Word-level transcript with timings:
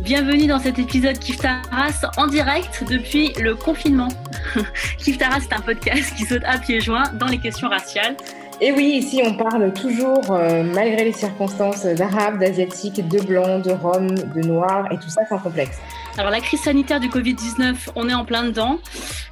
Bienvenue 0.00 0.46
dans 0.46 0.58
cet 0.58 0.78
épisode 0.78 1.18
Kif 1.18 1.36
Taras 1.36 2.10
en 2.16 2.26
direct 2.26 2.84
depuis 2.88 3.34
le 3.38 3.54
confinement. 3.54 4.08
Kif 4.98 5.18
Taras 5.18 5.40
est 5.40 5.52
un 5.52 5.60
podcast 5.60 6.16
qui 6.16 6.24
saute 6.24 6.42
à 6.46 6.56
pieds 6.56 6.80
joints 6.80 7.12
dans 7.12 7.26
les 7.26 7.36
questions 7.36 7.68
raciales. 7.68 8.16
Et 8.62 8.72
oui, 8.72 8.94
ici 8.96 9.20
on 9.22 9.34
parle 9.34 9.74
toujours, 9.74 10.32
euh, 10.32 10.62
malgré 10.62 11.04
les 11.04 11.12
circonstances, 11.12 11.84
d'arabes, 11.84 12.38
d'asiatiques, 12.38 13.06
de 13.06 13.20
blancs, 13.20 13.62
de 13.62 13.72
roms, 13.72 14.14
de 14.14 14.40
noirs, 14.40 14.90
et 14.90 14.96
tout 14.96 15.10
ça 15.10 15.26
sans 15.28 15.38
complexe. 15.38 15.78
Alors 16.16 16.30
la 16.30 16.40
crise 16.40 16.62
sanitaire 16.62 16.98
du 16.98 17.10
Covid-19, 17.10 17.90
on 17.94 18.08
est 18.08 18.14
en 18.14 18.24
plein 18.24 18.44
dedans. 18.44 18.78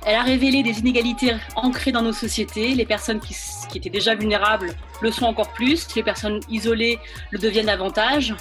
Elle 0.05 0.17
a 0.17 0.23
révélé 0.23 0.63
des 0.63 0.81
inégalités 0.81 1.33
ancrées 1.57 1.93
dans 1.93 2.03
nos 2.03 2.13
sociétés. 2.13 2.75
Les 2.75 2.87
personnes 2.87 3.21
qui, 3.21 3.35
qui 3.71 3.79
étaient 3.79 3.89
déjà 3.89 4.15
vulnérables 4.15 4.73
le 5.01 5.11
sont 5.13 5.25
encore 5.25 5.51
plus. 5.53 5.87
Les 5.97 6.03
personnes 6.03 6.41
isolées 6.51 6.99
le 7.31 7.39
deviennent 7.39 7.67
davantage. 7.67 8.35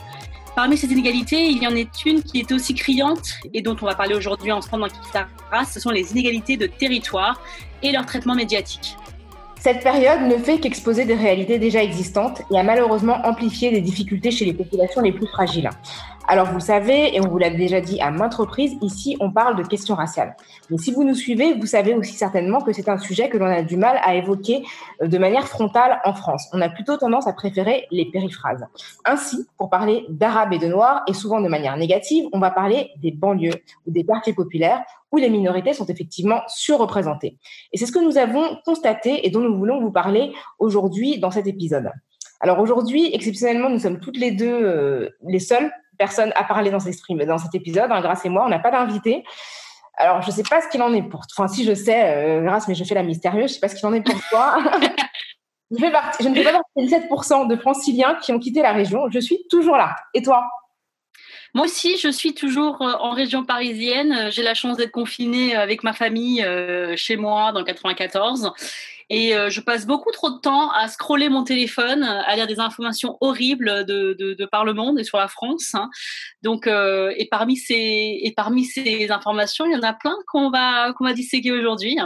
Parmi 0.58 0.76
ces 0.76 0.88
inégalités, 0.88 1.50
il 1.50 1.62
y 1.62 1.68
en 1.68 1.76
est 1.76 2.04
une 2.08 2.24
qui 2.24 2.40
est 2.40 2.52
aussi 2.52 2.74
criante 2.74 3.36
et 3.54 3.62
dont 3.62 3.76
on 3.80 3.86
va 3.86 3.94
parler 3.94 4.16
aujourd'hui 4.16 4.52
ensemble 4.52 4.82
dans 4.82 4.90
Kiftaras, 4.90 5.66
ce 5.72 5.80
sont 5.80 5.92
les 5.92 6.12
inégalités 6.14 6.58
de 6.58 6.66
territoire 6.66 7.40
et 7.84 7.92
leur 7.92 8.08
traitement 8.08 8.34
médiatique. 8.34 8.98
Cette 9.60 9.84
période 9.84 10.22
ne 10.22 10.36
fait 10.40 10.58
qu'exposer 10.58 11.06
des 11.06 11.14
réalités 11.14 11.60
déjà 11.60 11.84
existantes 11.84 12.42
et 12.50 12.58
a 12.58 12.64
malheureusement 12.64 13.22
amplifié 13.24 13.70
des 13.70 13.82
difficultés 13.82 14.32
chez 14.32 14.46
les 14.46 14.54
populations 14.54 15.02
les 15.02 15.12
plus 15.12 15.28
fragiles. 15.28 15.70
Alors 16.30 16.48
vous 16.48 16.56
le 16.56 16.60
savez, 16.60 17.16
et 17.16 17.22
on 17.22 17.30
vous 17.30 17.38
l'a 17.38 17.50
déjà 17.50 17.80
dit 17.80 18.02
à 18.02 18.12
maintes 18.12 18.36
reprises, 18.36 18.76
ici 18.82 19.16
on 19.22 19.32
parle 19.32 19.56
de 19.56 19.64
questions 19.64 19.96
raciales. 19.96 20.36
Mais 20.70 20.78
si 20.78 20.92
vous 20.92 21.06
nous 21.06 21.16
suivez, 21.16 21.54
vous 21.54 21.66
savez 21.66 21.96
aussi 21.96 22.16
certainement 22.16 22.60
que 22.60 22.74
c'est 22.74 22.90
un 22.90 22.98
sujet 22.98 23.30
que 23.30 23.38
l'on 23.38 23.46
a 23.46 23.62
du 23.62 23.78
mal 23.78 23.98
à 24.04 24.14
évoquer 24.16 24.66
euh, 25.02 25.08
de 25.08 25.18
manière 25.18 25.48
frontale 25.48 26.02
en 26.04 26.14
France. 26.14 26.50
On 26.52 26.60
a 26.60 26.68
plutôt 26.68 26.98
tendance 26.98 27.28
à 27.28 27.34
préférer 27.34 27.88
les 27.92 28.12
périphrases. 28.12 28.66
Ainsi, 29.06 29.48
pour 29.58 29.70
parler 29.70 30.06
d'arabes 30.10 30.52
et 30.52 30.60
de 30.60 30.68
noirs, 30.68 31.04
et 31.08 31.14
souvent 31.14 31.40
de 31.40 31.48
manière 31.48 31.78
négative, 31.78 32.26
on 32.34 32.40
va 32.40 32.52
parler 32.52 32.92
des 32.98 33.12
banlieues 33.12 33.64
ou 33.86 33.92
des 33.92 34.04
quartiers 34.04 34.34
populaires 34.34 34.84
où 35.14 35.18
les 35.18 35.30
minorités 35.30 35.72
sont 35.72 35.86
effectivement 35.86 36.42
surreprésentées. 36.48 37.38
Et 37.72 37.78
c'est 37.78 37.86
ce 37.86 37.94
que 37.94 38.04
nous 38.04 38.18
avons 38.18 38.58
constaté 38.66 39.26
et 39.26 39.30
dont 39.30 39.40
nous 39.40 39.58
voulons 39.58 39.80
vous 39.80 39.92
parler 39.92 40.34
aujourd'hui 40.60 41.20
dans 41.20 41.32
cet 41.32 41.48
épisode. 41.48 41.90
Alors 42.40 42.60
aujourd'hui, 42.60 43.10
exceptionnellement, 43.14 43.70
nous 43.70 43.80
sommes 43.80 44.00
toutes 44.00 44.18
les 44.18 44.32
deux 44.32 44.48
euh, 44.48 45.10
les 45.28 45.40
seules 45.40 45.72
personne 45.98 46.32
à 46.36 46.44
parler 46.44 46.72
dans, 46.72 46.78
dans 46.78 47.38
cet 47.38 47.56
épisode. 47.56 47.92
Hein, 47.92 48.02
Grâce 48.02 48.26
et 48.26 48.30
moi, 48.30 48.46
on 48.46 48.50
n'a 48.50 48.60
pas 48.60 48.72
d'invité. 48.72 49.24
Alors, 49.96 50.22
je 50.22 50.28
ne 50.28 50.36
sais 50.36 50.44
pas 50.44 50.62
ce 50.62 50.68
qu'il 50.68 50.82
en 50.82 50.94
est 50.94 51.02
pour 51.02 51.22
Enfin, 51.36 51.48
si 51.48 51.64
je 51.64 51.74
sais, 51.74 52.16
euh, 52.16 52.44
Grâce, 52.44 52.68
mais 52.68 52.76
je 52.76 52.84
fais 52.84 52.96
la 52.96 53.04
mystérieuse. 53.04 53.50
Je 53.50 53.52
ne 53.52 53.54
sais 53.56 53.60
pas 53.60 53.68
ce 53.68 53.76
qu'il 53.76 53.86
en 53.88 53.94
est 53.94 54.02
pour 54.02 54.20
toi. 54.30 54.58
je, 55.72 55.78
je 55.78 56.30
ne 56.30 56.36
fais 56.36 56.44
pas 56.44 56.52
partie 56.52 56.72
des 56.76 56.88
7% 56.88 57.48
de 57.48 57.56
franciliens 57.56 58.16
qui 58.22 58.32
ont 58.32 58.40
quitté 58.40 58.62
la 58.62 58.74
région. 58.74 59.10
Je 59.10 59.20
suis 59.20 59.40
toujours 59.50 59.76
là. 59.76 59.96
Et 60.14 60.22
toi? 60.22 60.48
Moi 61.56 61.66
aussi, 61.66 61.98
je 61.98 62.10
suis 62.10 62.36
toujours 62.36 62.82
euh, 62.84 62.94
en 63.00 63.12
région 63.12 63.44
parisienne. 63.44 64.30
J'ai 64.30 64.44
la 64.44 64.54
chance 64.54 64.78
d'être 64.78 64.92
confinée 64.92 65.56
avec 65.56 65.84
ma 65.84 65.94
famille 65.94 66.44
euh, 66.44 66.96
chez 66.96 67.18
moi 67.18 67.52
dans 67.52 67.60
le 67.60 67.66
94. 67.66 68.54
Et 69.10 69.36
euh, 69.36 69.50
je 69.50 69.62
passe 69.62 69.86
beaucoup 69.86 70.12
trop 70.12 70.30
de 70.30 70.40
temps 70.40 70.72
à 70.72 70.88
scroller 70.88 71.30
mon 71.30 71.44
téléphone, 71.44 72.04
à 72.04 72.36
lire 72.36 72.48
des 72.48 72.60
informations 72.60 73.18
horribles 73.22 73.86
de, 73.86 74.16
de, 74.20 74.34
de 74.34 74.46
par 74.46 74.66
le 74.66 74.74
monde 74.74 75.00
et 75.00 75.04
sur 75.04 75.18
la 75.18 75.28
France. 75.28 75.74
Hein. 75.74 75.90
Donc, 76.42 76.68
euh, 76.68 77.14
et 77.18 77.28
parmi 77.30 77.56
ces 77.56 78.20
et 78.22 78.34
parmi 78.36 78.66
ces 78.66 79.12
informations, 79.12 79.66
il 79.66 79.74
y 79.74 79.76
en 79.76 79.84
a 79.84 79.94
plein 79.94 80.16
qu'on 80.28 80.50
va 80.50 80.94
qu'on 80.94 81.06
va 81.06 81.14
disséquer 81.14 81.52
aujourd'hui. 81.52 81.98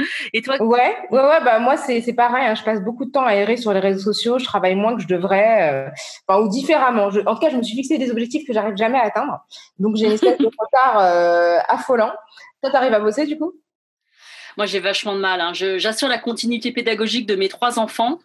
Et 0.32 0.42
toi? 0.42 0.60
Ouais, 0.62 0.96
ouais, 1.10 1.20
ouais. 1.20 1.44
Bah 1.44 1.58
moi 1.58 1.76
c'est 1.76 2.00
c'est 2.00 2.14
pareil. 2.14 2.46
Hein. 2.46 2.54
Je 2.54 2.62
passe 2.62 2.80
beaucoup 2.82 3.04
de 3.04 3.10
temps 3.10 3.24
à 3.24 3.34
errer 3.34 3.56
sur 3.56 3.72
les 3.72 3.80
réseaux 3.80 4.12
sociaux. 4.12 4.38
Je 4.38 4.44
travaille 4.44 4.74
moins 4.74 4.96
que 4.96 5.02
je 5.02 5.06
devrais, 5.06 5.72
euh, 5.72 5.90
enfin 6.26 6.40
ou 6.40 6.48
différemment. 6.48 7.10
Je, 7.10 7.20
en 7.20 7.34
tout 7.34 7.40
cas, 7.40 7.50
je 7.50 7.56
me 7.56 7.62
suis 7.62 7.76
fixé 7.76 7.98
des 7.98 8.10
objectifs 8.10 8.46
que 8.46 8.52
j'arrive 8.52 8.76
jamais 8.76 8.98
à 8.98 9.04
atteindre. 9.04 9.40
Donc 9.78 9.96
j'ai 9.96 10.06
une 10.06 10.12
espèce 10.12 10.38
de 10.38 10.46
retard 10.58 11.00
euh, 11.00 11.58
affolant. 11.68 12.12
Toi, 12.62 12.70
t'arrives 12.70 12.94
à 12.94 13.00
bosser 13.00 13.26
du 13.26 13.38
coup? 13.38 13.52
Moi, 14.56 14.66
j'ai 14.66 14.80
vachement 14.80 15.14
de 15.14 15.20
mal. 15.20 15.40
Hein. 15.40 15.52
J'assure 15.54 16.08
la 16.08 16.18
continuité 16.18 16.72
pédagogique 16.72 17.26
de 17.26 17.34
mes 17.34 17.48
trois 17.48 17.78
enfants, 17.78 18.18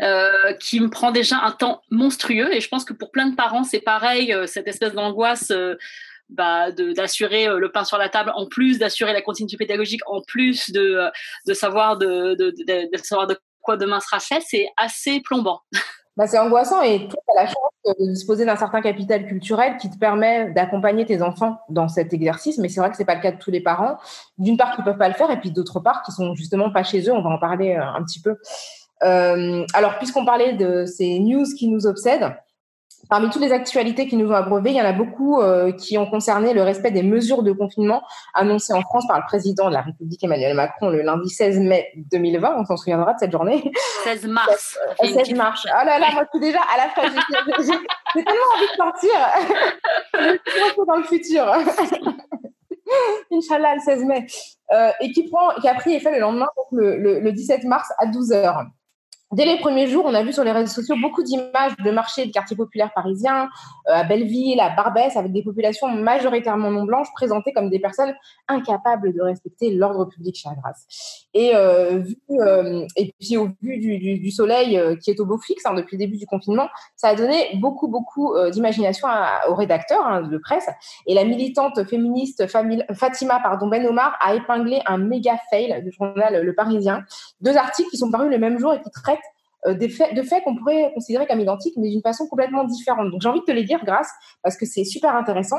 euh, 0.00 0.52
qui 0.60 0.80
me 0.80 0.88
prend 0.88 1.10
déjà 1.10 1.38
un 1.38 1.52
temps 1.52 1.82
monstrueux. 1.90 2.54
Et 2.54 2.60
je 2.60 2.68
pense 2.68 2.84
que 2.84 2.92
pour 2.92 3.10
plein 3.10 3.26
de 3.26 3.36
parents, 3.36 3.64
c'est 3.64 3.80
pareil, 3.80 4.32
euh, 4.32 4.46
cette 4.46 4.68
espèce 4.68 4.94
d'angoisse. 4.94 5.50
Euh, 5.50 5.76
bah, 6.28 6.72
d'assurer 6.72 7.46
le 7.56 7.70
pain 7.70 7.84
sur 7.84 7.98
la 7.98 8.08
table, 8.08 8.32
en 8.34 8.46
plus 8.46 8.80
d'assurer 8.80 9.12
la 9.12 9.22
continuité 9.22 9.56
pédagogique, 9.56 10.00
en 10.06 10.22
plus 10.22 10.72
de, 10.72 11.08
de, 11.46 11.54
savoir 11.54 11.98
de, 11.98 12.34
de, 12.34 12.50
de 12.92 12.98
savoir 12.98 13.28
de 13.28 13.38
quoi 13.60 13.76
demain 13.76 14.00
sera 14.00 14.18
fait, 14.18 14.42
c'est 14.44 14.68
assez 14.76 15.20
plombant. 15.20 15.60
Bah, 16.16 16.26
c'est 16.26 16.38
angoissant 16.38 16.80
et 16.80 17.08
tu 17.08 17.14
as 17.28 17.42
la 17.42 17.46
chance 17.46 17.56
de 17.84 18.10
disposer 18.10 18.46
d'un 18.46 18.56
certain 18.56 18.80
capital 18.80 19.26
culturel 19.26 19.76
qui 19.76 19.90
te 19.90 19.98
permet 19.98 20.50
d'accompagner 20.50 21.04
tes 21.04 21.20
enfants 21.20 21.58
dans 21.68 21.88
cet 21.88 22.14
exercice, 22.14 22.56
mais 22.56 22.70
c'est 22.70 22.80
vrai 22.80 22.90
que 22.90 22.96
c'est 22.96 23.04
pas 23.04 23.16
le 23.16 23.20
cas 23.20 23.32
de 23.32 23.38
tous 23.38 23.50
les 23.50 23.60
parents. 23.60 23.98
D'une 24.38 24.56
part, 24.56 24.74
qui 24.74 24.82
peuvent 24.82 24.96
pas 24.96 25.08
le 25.08 25.14
faire, 25.14 25.30
et 25.30 25.38
puis 25.38 25.50
d'autre 25.50 25.78
part, 25.80 26.02
qui 26.02 26.12
sont 26.12 26.34
justement 26.34 26.70
pas 26.70 26.84
chez 26.84 27.02
eux. 27.02 27.12
On 27.12 27.20
va 27.20 27.28
en 27.28 27.38
parler 27.38 27.74
euh, 27.74 27.84
un 27.84 28.02
petit 28.02 28.20
peu. 28.20 28.38
Euh, 29.02 29.66
alors, 29.74 29.98
puisqu'on 29.98 30.24
parlait 30.24 30.54
de 30.54 30.86
ces 30.86 31.18
news 31.18 31.44
qui 31.56 31.68
nous 31.68 31.86
obsèdent, 31.86 32.34
Parmi 33.08 33.30
toutes 33.30 33.42
les 33.42 33.52
actualités 33.52 34.08
qui 34.08 34.16
nous 34.16 34.30
ont 34.30 34.34
abreuvées, 34.34 34.70
il 34.70 34.76
y 34.76 34.80
en 34.80 34.84
a 34.84 34.92
beaucoup 34.92 35.40
euh, 35.40 35.72
qui 35.72 35.96
ont 35.98 36.06
concerné 36.06 36.54
le 36.54 36.62
respect 36.62 36.90
des 36.90 37.02
mesures 37.02 37.42
de 37.42 37.52
confinement 37.52 38.02
annoncées 38.34 38.72
en 38.72 38.82
France 38.82 39.06
par 39.06 39.18
le 39.18 39.24
président 39.26 39.68
de 39.68 39.74
la 39.74 39.82
République 39.82 40.22
Emmanuel 40.24 40.54
Macron 40.54 40.90
le 40.90 41.02
lundi 41.02 41.30
16 41.30 41.60
mai 41.60 41.92
2020. 42.10 42.56
On 42.58 42.64
s'en 42.64 42.76
souviendra 42.76 43.14
de 43.14 43.18
cette 43.18 43.32
journée. 43.32 43.70
16 44.04 44.26
mars. 44.26 44.78
16 45.02 45.34
mars. 45.34 45.66
Oh 45.66 45.84
là 45.84 45.98
là, 45.98 46.06
moi 46.12 46.24
tout 46.32 46.40
déjà 46.40 46.60
à 46.60 46.78
la 46.78 46.88
fin. 46.90 47.02
J'ai 47.02 48.24
tellement 48.24 48.50
envie 48.56 48.66
de 48.72 48.76
partir. 48.76 49.10
Je 50.14 50.84
dans 50.86 50.96
le 50.96 51.04
futur. 51.04 51.44
Inch'Allah, 53.32 53.74
le 53.74 53.80
16 53.80 54.04
mai. 54.04 54.26
Euh, 54.72 54.90
et 55.00 55.12
qui, 55.12 55.28
prend, 55.28 55.50
qui 55.60 55.68
a 55.68 55.74
pris 55.74 55.94
effet 55.94 56.12
le 56.12 56.18
lendemain, 56.18 56.48
donc 56.56 56.66
le, 56.72 56.96
le, 56.96 57.20
le 57.20 57.32
17 57.32 57.64
mars 57.64 57.88
à 57.98 58.06
12 58.06 58.32
heures. 58.32 58.64
Dès 59.36 59.44
les 59.44 59.58
premiers 59.58 59.86
jours, 59.86 60.06
on 60.06 60.14
a 60.14 60.22
vu 60.22 60.32
sur 60.32 60.44
les 60.44 60.50
réseaux 60.50 60.72
sociaux 60.72 60.96
beaucoup 60.98 61.22
d'images 61.22 61.76
de 61.84 61.90
marchés 61.90 62.24
de 62.24 62.32
quartiers 62.32 62.56
populaires 62.56 62.90
parisiens, 62.94 63.50
euh, 63.86 63.92
à 63.92 64.02
Belleville, 64.02 64.58
à 64.60 64.74
Barbès, 64.74 65.14
avec 65.14 65.30
des 65.30 65.42
populations 65.42 65.88
majoritairement 65.88 66.70
non 66.70 66.84
blanches 66.84 67.12
présentées 67.12 67.52
comme 67.52 67.68
des 67.68 67.78
personnes 67.78 68.14
incapables 68.48 69.12
de 69.12 69.20
respecter 69.20 69.72
l'ordre 69.72 70.06
public 70.06 70.36
chez 70.36 70.48
Grasse. 70.58 71.26
Et, 71.34 71.54
euh, 71.54 72.02
euh, 72.30 72.86
et 72.96 73.14
puis 73.20 73.36
au 73.36 73.50
vu 73.60 73.76
du, 73.76 74.30
soleil 74.30 74.80
qui 75.02 75.10
est 75.10 75.20
au 75.20 75.26
beau 75.26 75.36
fixe 75.36 75.66
hein, 75.66 75.74
depuis 75.74 75.96
le 75.96 76.06
début 76.06 76.16
du 76.16 76.24
confinement, 76.24 76.68
ça 76.96 77.08
a 77.08 77.14
donné 77.14 77.58
beaucoup, 77.60 77.88
beaucoup 77.88 78.34
d'imagination 78.50 79.06
aux 79.48 79.54
rédacteurs 79.54 80.06
hein, 80.06 80.22
de 80.22 80.38
presse. 80.38 80.66
Et 81.06 81.12
la 81.12 81.24
militante 81.24 81.86
féministe 81.86 82.46
Fatima 82.46 83.40
pardon, 83.40 83.68
Ben 83.68 83.86
Omar 83.86 84.16
a 84.20 84.34
épinglé 84.34 84.80
un 84.86 84.96
méga 84.96 85.38
fail 85.50 85.82
du 85.84 85.92
journal 85.92 86.42
Le 86.42 86.54
Parisien. 86.54 87.04
Deux 87.42 87.56
articles 87.58 87.90
qui 87.90 87.98
sont 87.98 88.10
parus 88.10 88.30
le 88.30 88.38
même 88.38 88.58
jour 88.58 88.72
et 88.72 88.80
qui 88.80 88.90
traitent 88.90 89.20
des 89.74 89.88
faits, 89.88 90.14
de 90.14 90.22
faits 90.22 90.44
qu'on 90.44 90.56
pourrait 90.56 90.92
considérer 90.94 91.26
comme 91.26 91.40
identiques, 91.40 91.74
mais 91.76 91.90
d'une 91.90 92.02
façon 92.02 92.26
complètement 92.26 92.64
différente. 92.64 93.10
Donc 93.10 93.20
j'ai 93.22 93.28
envie 93.28 93.40
de 93.40 93.44
te 93.44 93.52
les 93.52 93.64
dire 93.64 93.84
grâce, 93.84 94.10
parce 94.42 94.56
que 94.56 94.66
c'est 94.66 94.84
super 94.84 95.14
intéressant. 95.14 95.58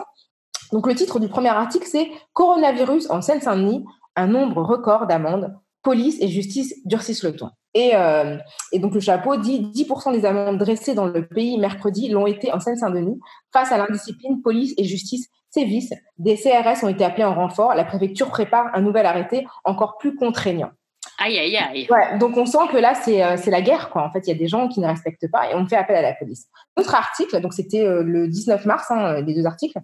Donc 0.71 0.87
le 0.87 0.95
titre 0.95 1.19
du 1.19 1.27
premier 1.27 1.49
article, 1.49 1.87
c'est 1.89 2.09
Coronavirus 2.33 3.09
en 3.09 3.21
Seine-Saint-Denis, 3.21 3.85
un 4.15 4.27
nombre 4.27 4.61
record 4.61 5.07
d'amendes, 5.07 5.53
police 5.83 6.17
et 6.21 6.27
justice 6.27 6.75
durcissent 6.85 7.23
le 7.23 7.35
ton. 7.35 7.49
Et, 7.73 7.91
euh, 7.95 8.37
et, 8.71 8.79
donc 8.79 8.93
le 8.93 8.99
chapeau 8.99 9.37
dit 9.37 9.61
10% 9.73 10.11
des 10.11 10.25
amendes 10.25 10.57
dressées 10.57 10.95
dans 10.95 11.05
le 11.05 11.27
pays 11.27 11.57
mercredi 11.59 12.09
l'ont 12.09 12.25
été 12.25 12.51
en 12.51 12.59
Seine-Saint-Denis. 12.59 13.19
Face 13.53 13.71
à 13.71 13.77
l'indiscipline, 13.77 14.41
police 14.41 14.73
et 14.77 14.83
justice 14.83 15.29
sévissent. 15.49 15.93
Des 16.17 16.35
CRS 16.35 16.83
ont 16.83 16.89
été 16.89 17.03
appelés 17.03 17.23
en 17.23 17.35
renfort. 17.35 17.73
La 17.75 17.85
préfecture 17.85 18.29
prépare 18.29 18.67
un 18.73 18.81
nouvel 18.81 19.05
arrêté 19.05 19.45
encore 19.63 19.97
plus 19.97 20.15
contraignant. 20.15 20.71
Aïe, 21.19 21.37
aïe, 21.37 21.57
aïe. 21.57 21.87
Ouais, 21.89 22.17
donc 22.17 22.37
on 22.37 22.45
sent 22.45 22.67
que 22.71 22.77
là, 22.77 22.93
euh, 23.07 23.37
c'est 23.37 23.51
la 23.51 23.61
guerre. 23.61 23.89
Quoi. 23.89 24.03
En 24.03 24.11
fait, 24.11 24.19
il 24.19 24.27
y 24.27 24.31
a 24.31 24.37
des 24.37 24.47
gens 24.47 24.67
qui 24.67 24.79
ne 24.79 24.87
respectent 24.87 25.29
pas 25.31 25.51
et 25.51 25.55
on 25.55 25.67
fait 25.67 25.75
appel 25.75 25.95
à 25.95 26.01
la 26.01 26.13
police. 26.13 26.47
Autre 26.75 26.95
article, 26.95 27.39
donc 27.41 27.53
c'était 27.53 27.85
euh, 27.85 28.03
le 28.03 28.27
19 28.27 28.65
mars, 28.65 28.91
hein, 28.91 29.21
les 29.21 29.33
deux 29.33 29.45
articles. 29.45 29.79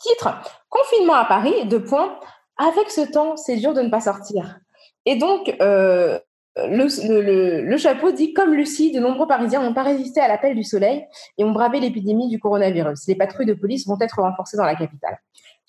Titre 0.00 0.40
Confinement 0.68 1.14
à 1.14 1.24
Paris, 1.24 1.54
deux 1.66 1.82
points. 1.82 2.18
Avec 2.56 2.90
ce 2.90 3.00
temps, 3.00 3.36
c'est 3.36 3.56
dur 3.56 3.74
de 3.74 3.82
ne 3.82 3.88
pas 3.88 4.00
sortir. 4.00 4.58
Et 5.06 5.16
donc, 5.16 5.54
euh, 5.60 6.18
le, 6.56 7.62
le, 7.62 7.76
chapeau 7.76 8.12
dit 8.12 8.32
Comme 8.34 8.52
Lucie, 8.52 8.92
de 8.92 9.00
nombreux 9.00 9.26
Parisiens 9.26 9.62
n'ont 9.62 9.74
pas 9.74 9.82
résisté 9.82 10.20
à 10.20 10.28
l'appel 10.28 10.54
du 10.54 10.64
soleil 10.64 11.04
et 11.38 11.44
ont 11.44 11.52
bravé 11.52 11.80
l'épidémie 11.80 12.28
du 12.28 12.38
coronavirus. 12.38 13.06
Les 13.06 13.14
patrouilles 13.14 13.46
de 13.46 13.54
police 13.54 13.86
vont 13.86 13.98
être 14.00 14.20
renforcées 14.20 14.56
dans 14.56 14.64
la 14.64 14.74
capitale. 14.74 15.18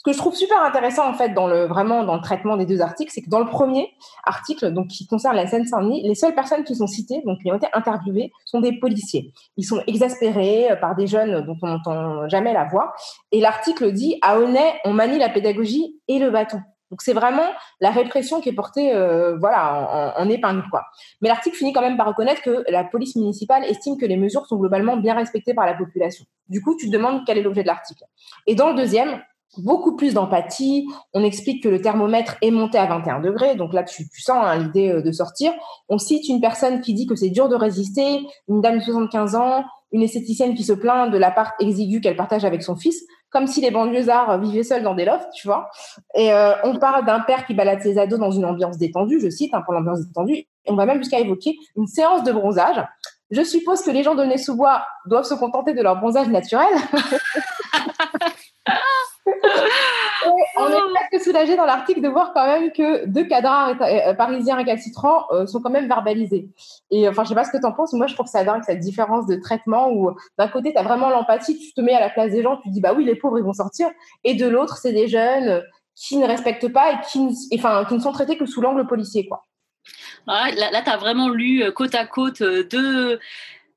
Ce 0.01 0.03
que 0.09 0.13
je 0.13 0.17
trouve 0.17 0.33
super 0.33 0.59
intéressant 0.63 1.07
en 1.07 1.13
fait 1.13 1.29
dans 1.29 1.45
le 1.45 1.67
vraiment 1.67 2.03
dans 2.03 2.15
le 2.15 2.21
traitement 2.21 2.57
des 2.57 2.65
deux 2.65 2.81
articles, 2.81 3.11
c'est 3.13 3.21
que 3.21 3.29
dans 3.29 3.37
le 3.37 3.45
premier 3.45 3.87
article, 4.23 4.71
donc 4.71 4.87
qui 4.87 5.05
concerne 5.05 5.35
la 5.35 5.45
Seine-Saint-Denis, 5.45 6.01
les 6.01 6.15
seules 6.15 6.33
personnes 6.33 6.63
qui 6.63 6.75
sont 6.75 6.87
citées, 6.87 7.21
donc 7.23 7.37
qui 7.37 7.51
ont 7.51 7.55
été 7.55 7.67
interviewées, 7.71 8.31
sont 8.45 8.61
des 8.61 8.79
policiers. 8.79 9.31
Ils 9.57 9.63
sont 9.63 9.79
exaspérés 9.85 10.71
euh, 10.71 10.75
par 10.75 10.95
des 10.95 11.05
jeunes 11.05 11.45
dont 11.45 11.55
on 11.61 11.67
n'entend 11.67 12.27
jamais 12.29 12.51
la 12.51 12.65
voix. 12.65 12.95
Et 13.31 13.41
l'article 13.41 13.91
dit 13.91 14.17
à 14.23 14.39
Honnay, 14.39 14.73
on 14.85 14.93
manie 14.93 15.19
la 15.19 15.29
pédagogie 15.29 16.01
et 16.07 16.17
le 16.17 16.31
bâton. 16.31 16.61
Donc 16.89 17.03
c'est 17.03 17.13
vraiment 17.13 17.45
la 17.79 17.91
répression 17.91 18.41
qui 18.41 18.49
est 18.49 18.53
portée, 18.53 18.95
euh, 18.95 19.37
voilà, 19.37 20.15
en, 20.17 20.23
en, 20.23 20.29
épingle 20.29 20.63
quoi. 20.71 20.85
Mais 21.21 21.29
l'article 21.29 21.57
finit 21.57 21.73
quand 21.73 21.81
même 21.81 21.95
par 21.95 22.07
reconnaître 22.07 22.41
que 22.41 22.63
la 22.69 22.83
police 22.83 23.15
municipale 23.15 23.65
estime 23.65 23.97
que 23.97 24.07
les 24.07 24.17
mesures 24.17 24.47
sont 24.47 24.57
globalement 24.57 24.97
bien 24.97 25.13
respectées 25.13 25.53
par 25.53 25.67
la 25.67 25.75
population. 25.75 26.25
Du 26.49 26.59
coup, 26.59 26.75
tu 26.75 26.87
te 26.87 26.91
demandes 26.91 27.21
quel 27.27 27.37
est 27.37 27.43
l'objet 27.43 27.61
de 27.61 27.67
l'article. 27.67 28.03
Et 28.47 28.55
dans 28.55 28.69
le 28.69 28.75
deuxième, 28.75 29.21
beaucoup 29.57 29.95
plus 29.95 30.13
d'empathie. 30.13 30.87
On 31.13 31.23
explique 31.23 31.63
que 31.63 31.69
le 31.69 31.81
thermomètre 31.81 32.37
est 32.41 32.51
monté 32.51 32.77
à 32.77 32.85
21 32.85 33.19
degrés, 33.19 33.55
donc 33.55 33.73
là 33.73 33.83
tu, 33.83 34.07
sens 34.17 34.43
hein, 34.43 34.57
l'idée 34.57 34.89
euh, 34.89 35.01
de 35.01 35.11
sortir. 35.11 35.53
On 35.89 35.97
cite 35.97 36.27
une 36.29 36.41
personne 36.41 36.81
qui 36.81 36.93
dit 36.93 37.07
que 37.07 37.15
c'est 37.15 37.29
dur 37.29 37.49
de 37.49 37.55
résister, 37.55 38.21
une 38.47 38.61
dame 38.61 38.79
de 38.79 38.83
75 38.83 39.35
ans, 39.35 39.63
une 39.91 40.03
esthéticienne 40.03 40.55
qui 40.55 40.63
se 40.63 40.73
plaint 40.73 41.11
de 41.11 41.17
l'appart 41.17 41.53
exigu 41.61 41.99
qu'elle 41.99 42.15
partage 42.15 42.45
avec 42.45 42.63
son 42.63 42.75
fils, 42.75 43.03
comme 43.29 43.47
si 43.47 43.61
les 43.61 43.71
banlieusards 43.71 44.39
vivaient 44.39 44.63
seuls 44.63 44.83
dans 44.83 44.95
des 44.95 45.05
lofts, 45.05 45.29
tu 45.33 45.47
vois. 45.47 45.69
Et 46.15 46.31
euh, 46.31 46.53
on 46.63 46.77
parle 46.77 47.05
d'un 47.05 47.19
père 47.21 47.45
qui 47.45 47.53
balade 47.53 47.81
ses 47.81 47.97
ados 47.97 48.19
dans 48.19 48.31
une 48.31 48.45
ambiance 48.45 48.77
détendue, 48.77 49.19
je 49.19 49.29
cite, 49.29 49.53
hein, 49.53 49.61
pour 49.63 49.73
l'ambiance 49.73 50.05
détendue. 50.05 50.45
on 50.67 50.75
va 50.75 50.85
même 50.85 50.99
jusqu'à 50.99 51.19
évoquer 51.19 51.57
une 51.75 51.87
séance 51.87 52.23
de 52.23 52.31
bronzage. 52.31 52.83
Je 53.31 53.43
suppose 53.43 53.81
que 53.81 53.91
les 53.91 54.03
gens 54.03 54.15
de 54.15 54.23
Nez-sous-Bois 54.23 54.83
doivent 55.05 55.25
se 55.25 55.33
contenter 55.33 55.73
de 55.73 55.81
leur 55.81 55.97
bronzage 55.97 56.27
naturel. 56.27 56.67
on 60.61 60.69
est 60.69 60.75
oh. 60.75 60.93
presque 60.93 61.23
soulagé 61.23 61.55
dans 61.55 61.65
l'article 61.65 62.01
de 62.01 62.07
voir 62.07 62.33
quand 62.33 62.45
même 62.45 62.71
que 62.71 63.05
deux 63.05 63.25
cadres 63.25 63.75
euh, 63.81 64.13
parisiens 64.13 64.55
récalcitrants 64.55 65.25
euh, 65.31 65.45
sont 65.45 65.61
quand 65.61 65.69
même 65.69 65.87
verbalisés. 65.87 66.49
Et 66.89 67.07
enfin, 67.07 67.23
je 67.23 67.29
sais 67.29 67.35
pas 67.35 67.43
ce 67.43 67.51
que 67.51 67.57
tu 67.57 67.65
en 67.65 67.71
penses, 67.71 67.93
moi 67.93 68.07
je 68.07 68.13
trouve 68.13 68.27
ça 68.27 68.43
dingue 68.43 68.63
cette 68.63 68.79
différence 68.79 69.25
de 69.27 69.35
traitement 69.35 69.91
où 69.91 70.11
d'un 70.37 70.47
côté 70.47 70.71
tu 70.71 70.77
as 70.77 70.83
vraiment 70.83 71.09
l'empathie, 71.09 71.57
tu 71.57 71.73
te 71.73 71.81
mets 71.81 71.93
à 71.93 71.99
la 71.99 72.09
place 72.09 72.31
des 72.31 72.43
gens, 72.43 72.57
tu 72.57 72.69
te 72.69 72.73
dis 72.73 72.81
bah 72.81 72.93
oui, 72.95 73.03
les 73.03 73.15
pauvres 73.15 73.39
ils 73.39 73.43
vont 73.43 73.53
sortir, 73.53 73.89
et 74.23 74.33
de 74.33 74.47
l'autre, 74.47 74.77
c'est 74.77 74.93
des 74.93 75.07
jeunes 75.07 75.63
qui 75.95 76.17
ne 76.17 76.25
respectent 76.25 76.71
pas 76.71 76.93
et 76.93 76.95
qui, 77.11 77.29
enfin, 77.53 77.85
qui 77.85 77.93
ne 77.93 77.99
sont 77.99 78.11
traités 78.11 78.37
que 78.37 78.45
sous 78.45 78.61
l'angle 78.61 78.87
policier. 78.87 79.27
Quoi. 79.27 79.43
là, 80.27 80.51
là 80.71 80.81
tu 80.81 80.89
as 80.89 80.97
vraiment 80.97 81.29
lu 81.29 81.63
euh, 81.63 81.71
côte 81.71 81.95
à 81.95 82.05
côte 82.05 82.41
deux. 82.41 83.19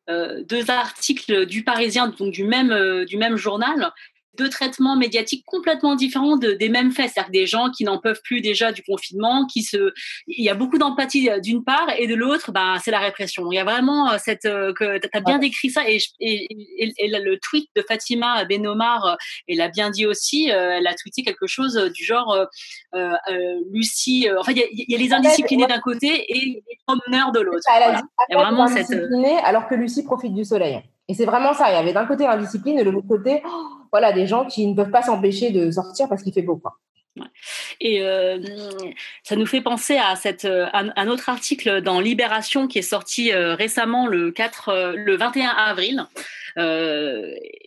deux 0.06 0.70
articles 0.70 1.46
du 1.46 1.64
Parisien, 1.64 2.08
donc 2.08 2.30
du 2.30 2.44
même, 2.44 3.04
du 3.06 3.16
même 3.16 3.36
journal, 3.36 3.90
deux 4.36 4.48
traitements 4.48 4.96
médiatiques 4.96 5.44
complètement 5.46 5.94
différents 5.94 6.36
de, 6.36 6.52
des 6.52 6.68
mêmes 6.68 6.92
faits. 6.92 7.10
C'est-à-dire 7.12 7.30
des 7.30 7.46
gens 7.46 7.70
qui 7.70 7.84
n'en 7.84 7.98
peuvent 7.98 8.20
plus 8.22 8.40
déjà 8.40 8.72
du 8.72 8.82
confinement, 8.82 9.46
qui 9.46 9.62
se, 9.62 9.92
il 10.26 10.44
y 10.44 10.48
a 10.48 10.54
beaucoup 10.54 10.78
d'empathie 10.78 11.30
euh, 11.30 11.40
d'une 11.40 11.64
part 11.64 11.88
et 11.98 12.06
de 12.06 12.14
l'autre, 12.14 12.52
bah, 12.52 12.76
c'est 12.82 12.90
la 12.90 12.98
répression. 12.98 13.50
Il 13.50 13.56
y 13.56 13.58
a 13.58 13.64
vraiment 13.64 14.10
euh, 14.10 14.16
cette, 14.18 14.44
euh, 14.44 14.72
que 14.72 14.98
tu 14.98 15.08
as 15.12 15.20
bien 15.20 15.38
décrit 15.38 15.70
ça 15.70 15.88
et, 15.88 15.98
et, 16.20 16.48
et, 16.98 17.08
le 17.08 17.38
tweet 17.38 17.68
de 17.76 17.84
Fatima 17.86 18.44
Benomar, 18.44 19.16
elle 19.48 19.60
a 19.60 19.68
bien 19.68 19.90
dit 19.90 20.06
aussi, 20.06 20.48
elle 20.48 20.86
a 20.86 20.94
tweeté 20.94 21.22
quelque 21.22 21.46
chose 21.46 21.74
du 21.94 22.04
genre, 22.04 22.46
euh, 22.94 23.14
Lucie, 23.70 24.28
enfin, 24.38 24.52
il 24.52 24.58
y, 24.58 24.92
y, 24.92 24.94
a 24.94 24.98
les 24.98 25.12
indisciplinés 25.12 25.66
d'un 25.66 25.80
côté 25.80 26.08
et 26.28 26.62
les 26.68 26.78
promeneurs 26.86 27.32
de 27.32 27.40
l'autre. 27.40 27.62
Voilà. 27.66 28.02
Il 28.28 28.34
y 28.34 28.38
a 28.38 28.42
vraiment 28.42 28.66
cette. 28.66 28.90
Alors 29.44 29.68
que 29.68 29.74
Lucie 29.74 30.04
profite 30.04 30.34
du 30.34 30.44
soleil. 30.44 30.82
Et 31.08 31.14
c'est 31.14 31.26
vraiment 31.26 31.52
ça. 31.52 31.70
Il 31.70 31.74
y 31.74 31.76
avait 31.76 31.92
d'un 31.92 32.06
côté 32.06 32.24
l'indiscipline 32.24 32.78
et 32.78 32.84
de 32.84 32.90
l'autre 32.90 33.08
côté, 33.08 33.42
voilà, 33.94 34.12
des 34.12 34.26
gens 34.26 34.44
qui 34.44 34.66
ne 34.66 34.74
peuvent 34.74 34.90
pas 34.90 35.02
s'empêcher 35.02 35.52
de 35.52 35.70
sortir 35.70 36.08
parce 36.08 36.24
qu'il 36.24 36.32
fait 36.32 36.42
beau. 36.42 36.60
Et 37.80 38.02
euh, 38.02 38.40
ça 39.22 39.36
nous 39.36 39.46
fait 39.46 39.60
penser 39.60 39.96
à 39.96 40.16
cette, 40.16 40.46
euh, 40.46 40.66
un, 40.72 41.06
autre 41.06 41.28
article 41.28 41.80
dans 41.80 42.00
Libération 42.00 42.66
qui 42.66 42.80
est 42.80 42.82
sorti 42.82 43.32
euh, 43.32 43.54
récemment 43.54 44.08
le 44.08 44.32
4, 44.32 44.94
le 44.96 45.16
21 45.16 45.48
avril, 45.48 46.06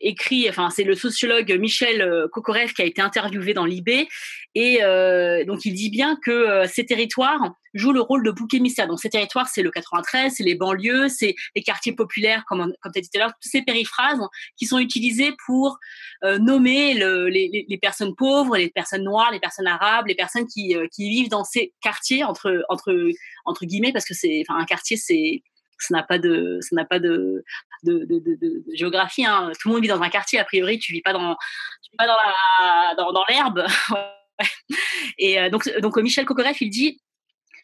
écrit, 0.01 0.49
enfin 0.49 0.69
c'est 0.69 0.83
le 0.83 0.95
sociologue 0.95 1.57
Michel 1.57 2.27
Kokorev 2.33 2.73
qui 2.73 2.81
a 2.81 2.85
été 2.85 3.01
interviewé 3.01 3.53
dans 3.53 3.65
l'IB 3.65 4.07
et 4.55 4.83
euh, 4.83 5.45
donc 5.45 5.65
il 5.65 5.73
dit 5.73 5.89
bien 5.89 6.15
que 6.15 6.65
ces 6.67 6.85
territoires 6.85 7.53
jouent 7.73 7.91
le 7.91 8.01
rôle 8.01 8.23
de 8.23 8.31
bouc 8.31 8.53
émissaire. 8.53 8.87
Donc 8.87 8.99
ces 8.99 9.09
territoires, 9.09 9.47
c'est 9.47 9.61
le 9.61 9.69
93, 9.69 10.33
c'est 10.35 10.43
les 10.43 10.55
banlieues, 10.55 11.09
c'est 11.09 11.35
les 11.55 11.61
quartiers 11.61 11.93
populaires, 11.93 12.43
comme, 12.47 12.73
comme 12.81 12.91
tu 12.91 12.99
as 12.99 13.01
dit 13.01 13.09
tout 13.09 13.19
à 13.19 13.25
l'heure, 13.25 13.33
toutes 13.39 13.51
ces 13.51 13.61
périphrases 13.61 14.19
qui 14.57 14.65
sont 14.65 14.79
utilisées 14.79 15.33
pour 15.45 15.77
nommer 16.39 16.95
le, 16.95 17.27
les, 17.27 17.79
personnes 17.79 18.15
pauvres, 18.15 18.57
les 18.57 18.69
personnes 18.69 19.03
noires, 19.03 19.31
les 19.31 19.39
personnes 19.39 19.67
arabes, 19.67 20.07
les 20.07 20.15
personnes 20.15 20.47
qui, 20.47 20.75
qui 20.91 21.09
vivent 21.09 21.29
dans 21.29 21.43
ces 21.43 21.73
quartiers 21.81 22.23
entre 22.23 22.63
entre 22.69 22.93
entre 23.45 23.65
guillemets 23.65 23.93
parce 23.93 24.05
que 24.05 24.13
c'est 24.13 24.43
un 24.49 24.65
quartier 24.65 24.97
c'est 24.97 25.43
ça 25.79 25.95
n'a 25.95 26.03
pas 26.03 26.17
de 26.17 26.59
ça 26.61 26.75
n'a 26.75 26.85
pas 26.85 26.99
de 26.99 27.43
géographie 28.73 29.25
hein. 29.25 29.51
tout 29.59 29.69
le 29.69 29.73
monde 29.75 29.83
vit 29.83 29.89
dans 29.89 30.01
un 30.01 30.09
quartier 30.09 30.39
a 30.39 30.45
priori 30.45 30.79
tu 30.79 30.93
vis 30.93 31.01
pas 31.01 31.13
dans 31.13 31.35
tu 31.83 31.91
vis 31.91 31.97
pas 31.97 32.07
dans, 32.97 33.11
dans 33.11 33.23
l'herbe 33.29 33.65
et 35.17 35.39
euh, 35.39 35.49
donc 35.49 35.69
donc 35.81 35.97
Michel 35.97 36.25
Kokoreff 36.25 36.61
il 36.61 36.69
dit 36.69 36.99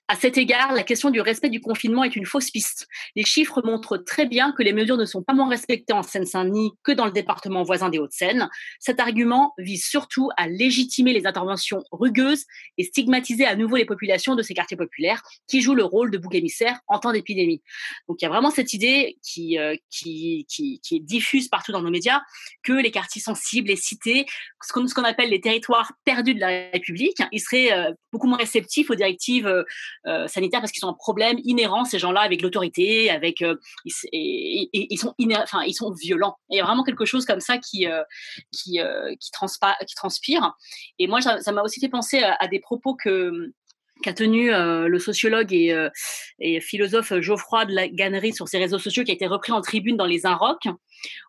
à 0.09 0.15
cet 0.15 0.37
égard, 0.37 0.73
la 0.73 0.83
question 0.83 1.09
du 1.11 1.21
respect 1.21 1.49
du 1.49 1.61
confinement 1.61 2.03
est 2.03 2.15
une 2.15 2.25
fausse 2.25 2.51
piste. 2.51 2.87
Les 3.15 3.23
chiffres 3.23 3.61
montrent 3.63 3.97
très 3.97 4.25
bien 4.25 4.51
que 4.51 4.61
les 4.61 4.73
mesures 4.73 4.97
ne 4.97 5.05
sont 5.05 5.23
pas 5.23 5.33
moins 5.33 5.47
respectées 5.47 5.93
en 5.93 6.03
Seine-Saint-Denis 6.03 6.71
que 6.83 6.91
dans 6.91 7.05
le 7.05 7.11
département 7.11 7.63
voisin 7.63 7.89
des 7.89 7.99
Hauts-de-Seine. 7.99 8.49
Cet 8.79 8.99
argument 8.99 9.53
vise 9.57 9.85
surtout 9.85 10.29
à 10.35 10.49
légitimer 10.49 11.13
les 11.13 11.25
interventions 11.25 11.83
rugueuses 11.91 12.43
et 12.77 12.83
stigmatiser 12.83 13.45
à 13.45 13.55
nouveau 13.55 13.77
les 13.77 13.85
populations 13.85 14.35
de 14.35 14.41
ces 14.41 14.53
quartiers 14.53 14.75
populaires 14.75 15.23
qui 15.47 15.61
jouent 15.61 15.73
le 15.73 15.85
rôle 15.85 16.11
de 16.11 16.17
bouc 16.17 16.35
émissaire 16.35 16.79
en 16.87 16.99
temps 16.99 17.13
d'épidémie. 17.13 17.61
Donc 18.09 18.21
il 18.21 18.25
y 18.25 18.27
a 18.27 18.29
vraiment 18.29 18.51
cette 18.51 18.73
idée 18.73 19.17
qui, 19.23 19.57
euh, 19.57 19.75
qui, 19.89 20.45
qui, 20.49 20.81
qui, 20.81 20.97
est 20.97 20.99
diffuse 20.99 21.47
partout 21.47 21.71
dans 21.71 21.81
nos 21.81 21.91
médias 21.91 22.21
que 22.61 22.73
les 22.73 22.91
quartiers 22.91 23.21
sensibles, 23.21 23.69
les 23.69 23.77
cités, 23.77 24.25
ce 24.61 24.73
qu'on, 24.73 24.85
ce 24.85 24.93
qu'on 24.93 25.05
appelle 25.05 25.29
les 25.29 25.39
territoires 25.39 25.93
perdus 26.03 26.35
de 26.35 26.41
la 26.41 26.69
République, 26.73 27.21
ils 27.31 27.39
seraient 27.39 27.71
euh, 27.71 27.93
beaucoup 28.11 28.27
moins 28.27 28.37
réceptifs 28.37 28.89
aux 28.89 28.95
directives 28.95 29.47
euh, 29.47 29.63
euh, 30.07 30.27
parce 30.51 30.71
qu'ils 30.71 30.85
ont 30.85 30.89
un 30.89 30.93
problème 30.93 31.37
inhérent 31.43 31.85
ces 31.85 31.99
gens-là 31.99 32.21
avec 32.21 32.41
l'autorité, 32.41 33.09
avec 33.09 33.41
euh, 33.41 33.55
ils, 33.85 34.97
sont 34.97 35.13
enfin 35.37 35.63
ils 35.63 35.73
sont 35.73 35.91
violents. 35.91 36.37
il 36.49 36.57
y 36.57 36.61
a 36.61 36.65
vraiment 36.65 36.83
quelque 36.83 37.05
chose 37.05 37.25
comme 37.25 37.39
ça 37.39 37.57
qui 37.57 37.87
euh, 37.87 38.03
qui, 38.51 38.79
qui 39.19 39.95
transpire. 39.95 40.53
Et 40.99 41.07
moi 41.07 41.21
ça 41.21 41.51
m'a 41.51 41.61
aussi 41.61 41.79
fait 41.79 41.89
penser 41.89 42.21
à, 42.23 42.47
des 42.47 42.59
propos 42.59 42.95
que 42.95 43.53
qu'a 44.01 44.13
tenu 44.13 44.49
le 44.51 44.99
sociologue 44.99 45.53
et, 45.53 45.75
et, 46.39 46.59
philosophe 46.59 47.13
Geoffroy 47.19 47.65
de 47.65 47.73
la 47.73 47.87
Gannerie 47.87 48.33
sur 48.33 48.47
ses 48.47 48.57
réseaux 48.57 48.79
sociaux, 48.79 49.03
qui 49.03 49.11
a 49.11 49.13
été 49.13 49.27
repris 49.27 49.51
en 49.51 49.61
tribune 49.61 49.97
dans 49.97 50.05
les 50.05 50.25
Inrocks, 50.25 50.67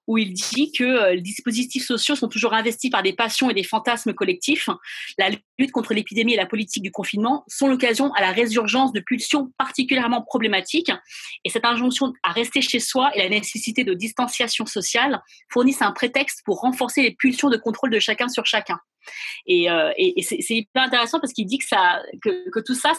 où 0.07 0.19
il 0.19 0.33
dit 0.33 0.73
que 0.73 0.85
euh, 0.85 1.15
les 1.15 1.21
dispositifs 1.21 1.85
sociaux 1.87 2.15
sont 2.15 2.29
toujours 2.29 2.55
investis 2.55 2.91
par 2.91 3.03
des 3.03 3.13
passions 3.13 3.51
et 3.51 3.55
des 3.55 3.63
fantasmes 3.63 4.13
collectifs. 4.13 4.69
La 5.19 5.31
lutte 5.59 5.73
contre 5.73 5.95
l'épidémie 5.95 6.35
et 6.35 6.37
la 6.37 6.47
politique 6.47 6.83
du 6.83 6.91
confinement 6.91 7.45
sont 7.49 7.69
l'occasion 7.69 8.13
à 8.13 8.21
la 8.21 8.33
résurgence 8.33 8.93
de 8.93 9.01
pulsions 9.01 9.53
particulièrement 9.59 10.23
problématiques. 10.23 10.93
Et 11.45 11.51
cette 11.51 11.65
injonction 11.65 12.13
à 12.23 12.33
rester 12.33 12.61
chez 12.61 12.81
soi 12.81 13.11
et 13.15 13.23
la 13.23 13.29
nécessité 13.29 13.85
de 13.85 13.95
distanciation 13.95 14.67
sociale 14.67 15.21
fournissent 15.51 15.83
un 15.83 15.93
prétexte 15.93 16.43
pour 16.45 16.61
renforcer 16.61 17.03
les 17.03 17.15
pulsions 17.15 17.51
de 17.51 17.57
contrôle 17.57 17.91
de 17.91 17.99
chacun 17.99 18.29
sur 18.29 18.47
chacun. 18.47 18.79
Et, 19.47 19.71
euh, 19.71 19.91
c'est 20.23 20.55
hyper 20.55 20.83
intéressant 20.83 21.21
parce 21.21 21.33
qu'il 21.33 21.47
dit 21.47 21.59
que, 21.59 22.61
tout 22.61 22.75
ça, 22.75 22.93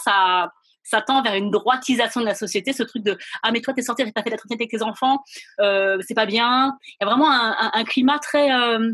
ça 0.83 1.01
tend 1.01 1.21
vers 1.21 1.35
une 1.35 1.51
droitisation 1.51 2.21
de 2.21 2.25
la 2.25 2.35
société, 2.35 2.74
ce 2.74 2.83
truc 2.83 3.03
de 3.03 3.17
ah 3.43 3.51
mais 3.51 3.62
toi 3.62 3.74
t'es 3.74 3.81
sorti, 3.81 4.03
t'as 4.13 4.24
fait 4.24 4.29
la 4.29 4.38
traité 4.38 4.55
avec 4.55 4.69
tes 4.69 4.81
enfants, 4.81 5.24
euh, 5.59 5.97
c'est 6.07 6.13
pas 6.13 6.25
bien. 6.25 6.77
Il 6.88 6.95
y 7.01 7.03
a 7.03 7.07
vraiment 7.07 7.31
un, 7.31 7.83
climat 7.83 8.19
très 8.19 8.51
euh, 8.51 8.93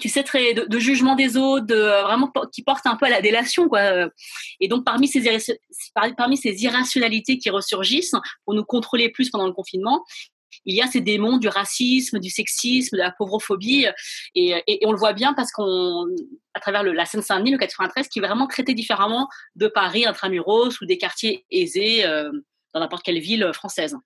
tu 0.00 0.08
sais, 0.08 0.22
très 0.22 0.54
de, 0.54 0.78
jugement 0.78 1.14
des 1.14 1.36
autres, 1.36 1.74
vraiment 1.74 2.30
qui 2.52 2.62
porte 2.62 2.86
un 2.86 2.96
peu 2.96 3.06
à 3.06 3.10
la 3.10 3.22
délation, 3.22 3.68
quoi. 3.68 4.08
Et 4.60 4.68
donc, 4.68 4.84
parmi 4.84 5.08
ces, 5.08 5.22
parmi 6.16 6.36
ces 6.36 6.64
irrationalités 6.64 7.38
qui 7.38 7.50
ressurgissent 7.50 8.14
pour 8.44 8.54
nous 8.54 8.64
contrôler 8.64 9.08
plus 9.10 9.30
pendant 9.30 9.46
le 9.46 9.52
confinement, 9.52 10.04
il 10.64 10.74
y 10.74 10.82
a 10.82 10.86
ces 10.86 11.00
démons 11.00 11.38
du 11.38 11.48
racisme, 11.48 12.18
du 12.18 12.30
sexisme, 12.30 12.96
de 12.96 13.02
la 13.02 13.10
pauvrophobie, 13.10 13.86
et, 14.34 14.80
on 14.84 14.92
le 14.92 14.98
voit 14.98 15.12
bien 15.12 15.34
parce 15.34 15.52
qu'on, 15.52 16.06
à 16.54 16.60
travers 16.60 16.82
le, 16.82 16.92
la 16.92 17.04
Seine-Saint-Denis, 17.04 17.52
le 17.52 17.58
93, 17.58 18.08
qui 18.08 18.18
est 18.18 18.22
vraiment 18.22 18.46
traité 18.46 18.74
différemment 18.74 19.28
de 19.54 19.68
Paris, 19.68 20.06
intramuros 20.06 20.80
ou 20.80 20.86
des 20.86 20.98
quartiers 20.98 21.44
aisés 21.50 22.04
euh, 22.04 22.30
dans 22.74 22.80
n'importe 22.80 23.04
quelle 23.04 23.20
ville 23.20 23.50
française. 23.52 23.96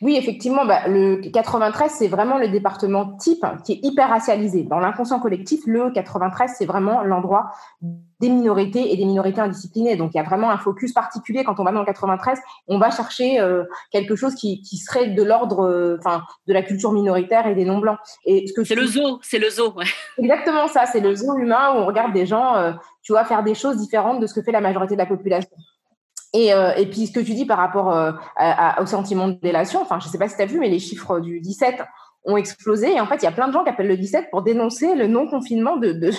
Oui, 0.00 0.16
effectivement, 0.16 0.64
bah, 0.64 0.86
le 0.88 1.20
93, 1.30 1.90
c'est 1.90 2.08
vraiment 2.08 2.38
le 2.38 2.48
département 2.48 3.16
type 3.16 3.44
qui 3.64 3.72
est 3.72 3.80
hyper 3.82 4.08
racialisé. 4.08 4.64
Dans 4.64 4.78
l'inconscient 4.80 5.20
collectif, 5.20 5.60
le 5.66 5.90
93, 5.90 6.54
c'est 6.58 6.66
vraiment 6.66 7.02
l'endroit 7.02 7.52
des 8.20 8.28
minorités 8.28 8.92
et 8.92 8.96
des 8.96 9.04
minorités 9.04 9.40
indisciplinées. 9.40 9.96
Donc, 9.96 10.12
il 10.14 10.16
y 10.16 10.20
a 10.20 10.22
vraiment 10.22 10.50
un 10.50 10.58
focus 10.58 10.92
particulier 10.92 11.42
quand 11.42 11.58
on 11.58 11.64
va 11.64 11.72
dans 11.72 11.80
le 11.80 11.86
93. 11.86 12.38
On 12.68 12.78
va 12.78 12.90
chercher 12.90 13.40
euh, 13.40 13.64
quelque 13.90 14.14
chose 14.14 14.34
qui, 14.34 14.62
serait 14.76 15.08
de 15.08 15.22
l'ordre, 15.22 15.66
euh, 15.66 15.96
enfin, 15.98 16.22
de 16.46 16.52
la 16.52 16.62
culture 16.62 16.92
minoritaire 16.92 17.46
et 17.46 17.54
des 17.54 17.64
non 17.64 17.78
blancs. 17.78 17.98
Et 18.24 18.46
ce 18.46 18.52
que 18.52 18.64
c'est 18.64 18.76
le 18.76 18.86
zoo, 18.86 19.18
c'est 19.22 19.38
le 19.38 19.50
zoo. 19.50 19.74
Exactement 20.18 20.68
ça, 20.68 20.86
c'est 20.86 21.00
le 21.00 21.14
zoo 21.14 21.36
humain 21.36 21.74
où 21.74 21.78
on 21.78 21.86
regarde 21.86 22.12
des 22.12 22.26
gens, 22.26 22.56
euh, 22.56 22.72
tu 23.02 23.12
vois, 23.12 23.24
faire 23.24 23.42
des 23.42 23.54
choses 23.54 23.76
différentes 23.76 24.20
de 24.20 24.26
ce 24.26 24.34
que 24.34 24.42
fait 24.42 24.52
la 24.52 24.60
majorité 24.60 24.94
de 24.94 25.00
la 25.00 25.06
population. 25.06 25.50
Et, 26.34 26.54
euh, 26.54 26.72
et, 26.76 26.86
puis 26.86 27.06
ce 27.06 27.12
que 27.12 27.20
tu 27.20 27.34
dis 27.34 27.44
par 27.44 27.58
rapport 27.58 27.94
euh, 27.94 28.12
au 28.80 28.86
sentiment 28.86 29.28
de 29.28 29.34
délation, 29.34 29.82
enfin 29.82 30.00
je 30.00 30.08
sais 30.08 30.18
pas 30.18 30.28
si 30.28 30.36
tu 30.36 30.42
as 30.42 30.46
vu, 30.46 30.58
mais 30.58 30.70
les 30.70 30.78
chiffres 30.78 31.20
du 31.20 31.40
17 31.40 31.82
ont 32.24 32.36
explosé. 32.36 32.94
Et 32.94 33.00
en 33.00 33.06
fait, 33.06 33.16
il 33.16 33.24
y 33.24 33.28
a 33.28 33.32
plein 33.32 33.48
de 33.48 33.52
gens 33.52 33.64
qui 33.64 33.70
appellent 33.70 33.88
le 33.88 33.98
17 33.98 34.30
pour 34.30 34.42
dénoncer 34.42 34.94
le 34.94 35.06
non-confinement 35.06 35.76
de... 35.76 35.92
De, 35.92 36.10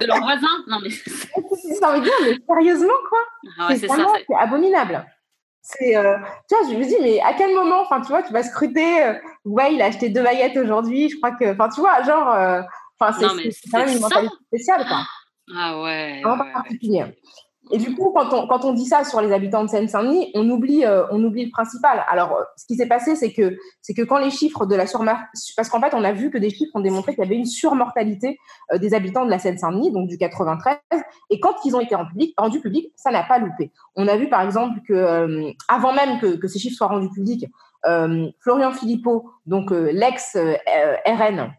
de 0.00 0.06
leurs 0.06 0.20
voisins 0.20 0.46
Non 0.68 0.78
mais... 0.80 0.90
ça 0.90 1.92
veut 1.94 2.02
dire, 2.02 2.12
mais 2.22 2.36
sérieusement 2.46 2.94
quoi 3.08 3.18
ah 3.58 3.68
C'est 3.74 4.34
abominable. 4.38 5.04
C'est, 5.60 5.96
euh, 5.96 6.16
tu 6.48 6.54
vois, 6.54 6.72
je 6.72 6.78
me 6.78 6.84
dis, 6.84 6.94
mais 7.02 7.18
à 7.18 7.34
quel 7.34 7.52
moment, 7.52 7.80
enfin, 7.80 8.00
tu 8.00 8.08
vois, 8.08 8.22
tu 8.22 8.32
vas 8.32 8.44
scruter, 8.44 9.18
ouais, 9.44 9.74
il 9.74 9.82
a 9.82 9.86
acheté 9.86 10.10
deux 10.10 10.22
baguettes 10.22 10.56
aujourd'hui, 10.56 11.10
je 11.10 11.16
crois 11.16 11.32
que, 11.32 11.52
enfin, 11.52 11.68
tu 11.70 11.80
vois, 11.80 12.04
genre, 12.04 12.62
enfin, 13.00 13.18
c'est 13.18 13.50
quand 13.72 13.78
même 13.80 13.88
une 13.88 14.00
mentalité 14.00 14.36
spéciale, 14.46 14.86
quoi. 14.86 14.98
Ah 15.56 15.82
ouais. 15.82 16.20
Vraiment 16.22 16.44
ouais, 16.44 16.52
particulier. 16.52 17.04
Et 17.72 17.78
du 17.78 17.94
coup, 17.94 18.12
quand 18.14 18.32
on, 18.32 18.46
quand 18.46 18.64
on 18.64 18.72
dit 18.72 18.86
ça 18.86 19.02
sur 19.02 19.20
les 19.20 19.32
habitants 19.32 19.64
de 19.64 19.68
Seine-Saint-Denis, 19.68 20.30
on 20.34 20.48
oublie, 20.50 20.84
euh, 20.84 21.04
on 21.10 21.22
oublie 21.24 21.46
le 21.46 21.50
principal. 21.50 22.04
Alors, 22.08 22.32
euh, 22.32 22.42
ce 22.56 22.64
qui 22.66 22.76
s'est 22.76 22.86
passé, 22.86 23.16
c'est 23.16 23.32
que, 23.32 23.56
c'est 23.82 23.92
que 23.92 24.02
quand 24.02 24.18
les 24.18 24.30
chiffres 24.30 24.66
de 24.66 24.76
la 24.76 24.86
surmortalité, 24.86 25.30
parce 25.56 25.68
qu'en 25.68 25.80
fait, 25.80 25.92
on 25.94 26.04
a 26.04 26.12
vu 26.12 26.30
que 26.30 26.38
des 26.38 26.50
chiffres 26.50 26.70
ont 26.74 26.80
démontré 26.80 27.14
qu'il 27.14 27.24
y 27.24 27.26
avait 27.26 27.36
une 27.36 27.46
surmortalité 27.46 28.38
euh, 28.72 28.78
des 28.78 28.94
habitants 28.94 29.24
de 29.24 29.30
la 29.30 29.40
Seine-Saint-Denis, 29.40 29.90
donc 29.90 30.08
du 30.08 30.16
93, 30.16 30.78
et 31.30 31.40
quand 31.40 31.54
ils 31.64 31.74
ont 31.74 31.80
été 31.80 31.96
rendus 32.36 32.60
publics, 32.60 32.92
ça 32.94 33.10
n'a 33.10 33.24
pas 33.24 33.38
loupé. 33.38 33.72
On 33.96 34.06
a 34.06 34.16
vu, 34.16 34.28
par 34.28 34.42
exemple, 34.42 34.80
que 34.86 35.52
avant 35.68 35.92
même 35.92 36.20
que, 36.20 36.36
que, 36.36 36.48
ces 36.48 36.58
chiffres 36.58 36.76
soient 36.76 36.86
rendus 36.86 37.10
publics, 37.10 37.46
Florian 38.40 38.72
Philippot, 38.72 39.30
donc 39.46 39.70
l'ex-RN, 39.70 41.52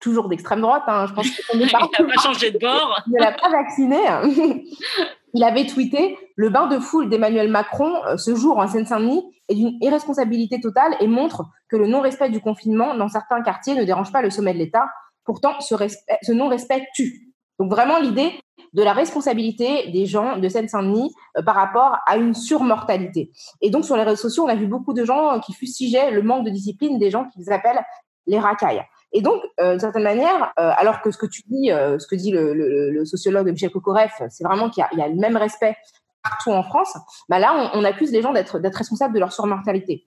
toujours 0.00 0.28
d'extrême 0.28 0.60
droite, 0.60 0.82
hein, 0.86 1.06
je 1.06 1.14
pense 1.14 1.30
qu'il 1.30 1.60
n'a 1.60 1.68
pas 1.78 2.22
changé 2.22 2.50
de 2.50 2.58
bord. 2.58 3.00
Il 3.06 3.12
ne 3.14 3.20
l'a 3.20 3.32
pas 3.32 3.50
vacciné. 3.50 3.98
Il 5.34 5.44
avait 5.44 5.66
tweeté 5.66 6.18
Le 6.36 6.50
bain 6.50 6.66
de 6.66 6.78
foule 6.78 7.08
d'Emmanuel 7.08 7.50
Macron 7.50 7.92
euh, 8.06 8.16
ce 8.16 8.34
jour 8.34 8.58
en 8.58 8.68
Seine-Saint-Denis 8.68 9.22
est 9.48 9.54
d'une 9.54 9.78
irresponsabilité 9.80 10.60
totale 10.60 10.94
et 11.00 11.06
montre 11.06 11.44
que 11.68 11.76
le 11.76 11.86
non-respect 11.86 12.30
du 12.30 12.40
confinement 12.40 12.94
dans 12.94 13.08
certains 13.08 13.42
quartiers 13.42 13.74
ne 13.74 13.84
dérange 13.84 14.12
pas 14.12 14.22
le 14.22 14.30
sommet 14.30 14.52
de 14.52 14.58
l'État. 14.58 14.86
Pourtant, 15.24 15.60
ce, 15.60 16.32
non-respect 16.32 16.84
tue. 16.94 17.32
Donc 17.58 17.70
vraiment 17.70 17.98
l'idée 17.98 18.32
de 18.72 18.82
la 18.82 18.92
responsabilité 18.92 19.90
des 19.90 20.06
gens 20.06 20.38
de 20.38 20.48
Seine-Saint-Denis 20.48 21.12
euh, 21.38 21.42
par 21.42 21.54
rapport 21.54 21.98
à 22.06 22.16
une 22.16 22.34
surmortalité. 22.34 23.30
Et 23.60 23.70
donc 23.70 23.84
sur 23.84 23.96
les 23.96 24.02
réseaux 24.02 24.28
sociaux, 24.28 24.44
on 24.44 24.48
a 24.48 24.54
vu 24.54 24.66
beaucoup 24.66 24.92
de 24.92 25.04
gens 25.04 25.40
qui 25.40 25.52
fustigeaient 25.54 26.10
le 26.10 26.22
manque 26.22 26.44
de 26.44 26.50
discipline 26.50 26.98
des 26.98 27.10
gens 27.10 27.26
qu'ils 27.30 27.50
appellent 27.52 27.82
les 28.26 28.38
racailles. 28.38 28.82
Et 29.12 29.20
donc, 29.20 29.42
euh, 29.60 29.72
d'une 29.72 29.80
certaine 29.80 30.02
manière, 30.04 30.52
euh, 30.58 30.70
alors 30.76 31.02
que 31.02 31.10
ce 31.10 31.18
que 31.18 31.26
tu 31.26 31.42
dis, 31.46 31.70
euh, 31.70 31.98
ce 31.98 32.06
que 32.06 32.14
dit 32.14 32.30
le, 32.32 33.04
sociologue 33.04 33.48
Michel 33.50 33.70
Kokoreff, 33.70 34.22
c'est 34.30 34.44
vraiment 34.44 34.70
qu'il 34.70 34.84
y, 34.92 35.02
a 35.02 35.08
le 35.08 35.16
même 35.16 35.36
respect 35.36 35.76
partout 36.22 36.50
en 36.50 36.62
France, 36.62 36.96
bah 37.28 37.38
là, 37.38 37.72
on, 37.74 37.84
accuse 37.84 38.12
les 38.12 38.22
gens 38.22 38.32
d'être 38.32 38.60
responsables 38.74 39.12
de 39.12 39.18
leur 39.18 39.32
surmortalité. 39.32 40.06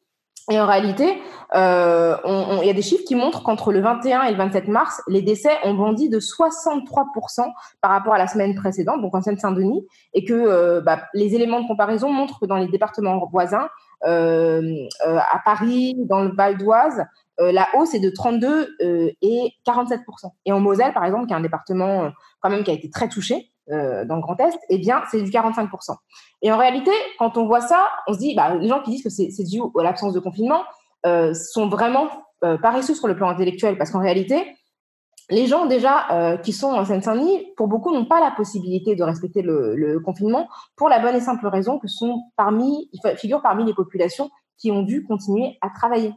Et 0.50 0.60
en 0.60 0.66
réalité, 0.66 1.22
il 1.54 1.58
y 1.58 2.70
a 2.70 2.74
des 2.74 2.82
chiffres 2.82 3.04
qui 3.06 3.16
montrent 3.16 3.44
qu'entre 3.44 3.74
le 3.74 3.82
21 3.82 4.24
et 4.24 4.32
le 4.32 4.38
27 4.38 4.70
mars, 4.70 5.02
les 5.08 5.22
décès 5.22 5.52
ont 5.64 5.74
bondi 5.74 6.08
de 6.08 6.20
63% 6.20 7.52
par 7.82 7.92
rapport 7.92 8.14
à 8.14 8.18
la 8.18 8.28
semaine 8.28 8.56
précédente, 8.56 9.02
donc 9.02 9.14
en 9.14 9.22
Seine-Saint-Denis, 9.22 9.86
et 10.14 10.24
que 10.24 10.80
bah, 10.80 11.02
les 11.14 11.36
éléments 11.36 11.62
de 11.62 11.68
comparaison 11.68 12.10
montrent 12.10 12.40
que 12.40 12.46
dans 12.46 12.58
les 12.58 12.68
départements 12.68 13.28
voisins, 13.30 13.68
à 14.04 15.42
Paris, 15.44 15.96
dans 15.98 16.24
le 16.24 16.32
Val 16.34 16.58
d'Oise, 16.58 17.06
euh, 17.42 17.52
la 17.52 17.68
hausse 17.76 17.94
est 17.94 18.00
de 18.00 18.10
32 18.10 18.76
euh, 18.82 19.12
et 19.22 19.54
47% 19.68 20.00
Et 20.46 20.52
en 20.52 20.60
Moselle, 20.60 20.94
par 20.94 21.04
exemple, 21.06 21.28
qui 21.28 21.34
est 21.34 21.36
un 21.36 21.42
département 21.42 22.06
euh, 22.06 22.10
quand 22.40 22.50
même 22.50 22.64
qui 22.64 22.72
a 22.72 22.74
été 22.74 22.90
très 22.90 23.10
touché 23.10 23.52
dans 23.68 24.18
le 24.18 24.22
Grand 24.22 24.40
Est, 24.40 24.56
eh 24.70 24.78
bien, 24.78 25.02
c'est 25.10 25.24
du 25.24 25.32
45% 25.32 25.96
Et 26.44 26.52
en 26.52 26.58
réalité, 26.60 26.92
quand 27.18 27.36
on 27.36 27.48
voit 27.48 27.62
ça, 27.62 27.88
on 28.06 28.14
se 28.14 28.20
dit, 28.20 28.36
bah, 28.36 28.54
les 28.54 28.68
gens 28.68 28.84
qui 28.84 28.92
disent 28.92 29.04
que 29.04 29.10
c'est 29.10 29.44
dû 29.44 29.60
à 29.60 29.82
l'absence 29.82 30.14
de 30.14 30.20
confinement 30.20 30.62
sont 31.34 31.68
vraiment 31.68 32.10
paresseux 32.62 32.94
sur 32.94 33.08
le 33.08 33.16
plan 33.16 33.28
intellectuel, 33.28 33.76
parce 33.80 33.90
qu'en 33.90 34.02
réalité, 34.02 34.56
les 35.32 35.48
gens 35.48 35.66
déjà 35.66 36.38
qui 36.44 36.54
sont 36.54 36.68
en 36.68 36.86
Seine-Saint-Denis, 36.86 37.54
pour 37.58 37.68
beaucoup, 37.68 37.92
n'ont 37.92 38.06
pas 38.06 38.20
la 38.20 38.30
possibilité 38.30 38.96
de 38.96 39.02
respecter 39.02 39.42
le, 39.42 39.76
le, 39.76 40.00
confinement 40.00 40.48
pour 40.76 40.88
la 40.88 41.00
bonne 41.00 41.16
et 41.16 41.20
simple 41.20 41.48
raison 41.48 41.80
que 41.80 41.88
sont 41.88 42.22
parmi, 42.36 42.92
figurent 43.18 43.42
parmi 43.42 43.66
les 43.66 43.74
populations 43.74 44.30
qui 44.60 44.72
ont 44.72 44.84
dû 44.84 45.04
continuer 45.04 45.58
à 45.62 45.72
travailler. 45.72 46.14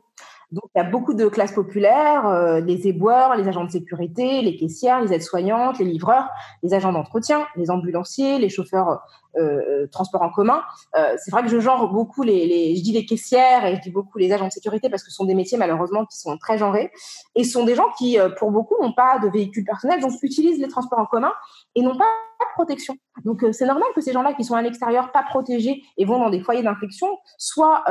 Donc, 0.51 0.65
il 0.75 0.79
y 0.79 0.81
a 0.81 0.85
beaucoup 0.85 1.13
de 1.13 1.29
classes 1.29 1.53
populaires, 1.53 2.27
euh, 2.27 2.61
les 2.61 2.89
éboueurs, 2.89 3.37
les 3.37 3.49
agents 3.49 3.65
de 3.65 3.71
sécurité, 3.71 4.41
les 4.41 4.57
caissières, 4.57 5.03
les 5.03 5.13
aides-soignantes, 5.13 5.79
les 5.79 5.85
livreurs, 5.85 6.27
les 6.63 6.73
agents 6.73 6.93
d'entretien, 6.93 7.47
les 7.57 7.71
ambulanciers, 7.71 8.39
les 8.39 8.49
chauffeurs 8.49 9.03
euh, 9.37 9.61
euh 9.61 9.87
transport 9.89 10.23
en 10.23 10.31
commun. 10.31 10.63
Euh, 10.97 11.15
c'est 11.19 11.31
vrai 11.31 11.43
que 11.43 11.49
je 11.49 11.61
genre 11.61 11.93
beaucoup 11.93 12.23
les, 12.23 12.75
je 12.77 12.83
dis 12.83 12.93
les 12.93 13.05
caissières 13.05 13.67
et 13.67 13.77
je 13.77 13.81
dis 13.83 13.91
beaucoup 13.91 14.17
les 14.17 14.33
agents 14.33 14.47
de 14.47 14.53
sécurité 14.53 14.89
parce 14.89 15.03
que 15.03 15.11
ce 15.11 15.17
sont 15.17 15.27
des 15.27 15.35
métiers 15.35 15.59
malheureusement 15.59 16.07
qui 16.07 16.19
sont 16.19 16.39
très 16.39 16.57
genrés 16.57 16.91
et 17.35 17.45
ce 17.45 17.53
sont 17.53 17.65
des 17.65 17.75
gens 17.75 17.91
qui, 17.99 18.17
pour 18.39 18.51
beaucoup, 18.51 18.75
n'ont 18.83 18.95
pas 18.95 19.19
de 19.19 19.29
véhicule 19.29 19.65
personnel, 19.65 20.01
donc 20.01 20.13
utilisent 20.23 20.61
les 20.61 20.69
transports 20.69 20.99
en 20.99 21.07
commun 21.07 21.33
et 21.75 21.83
n'ont 21.83 21.97
pas 21.97 22.07
de 22.41 22.55
protection. 22.55 22.97
Donc, 23.25 23.45
c'est 23.53 23.67
normal 23.67 23.89
que 23.95 24.01
ces 24.01 24.13
gens-là 24.13 24.33
qui 24.33 24.45
sont 24.45 24.55
à 24.55 24.63
l'extérieur, 24.63 25.13
pas 25.13 25.25
protégés 25.29 25.83
et 25.99 26.05
vont 26.07 26.19
dans 26.19 26.31
des 26.31 26.41
foyers 26.41 26.63
d'infection, 26.63 27.09
soient 27.37 27.85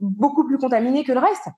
beaucoup 0.00 0.46
plus 0.46 0.58
contaminés 0.58 1.04
que 1.04 1.12
le 1.12 1.18
reste. 1.18 1.48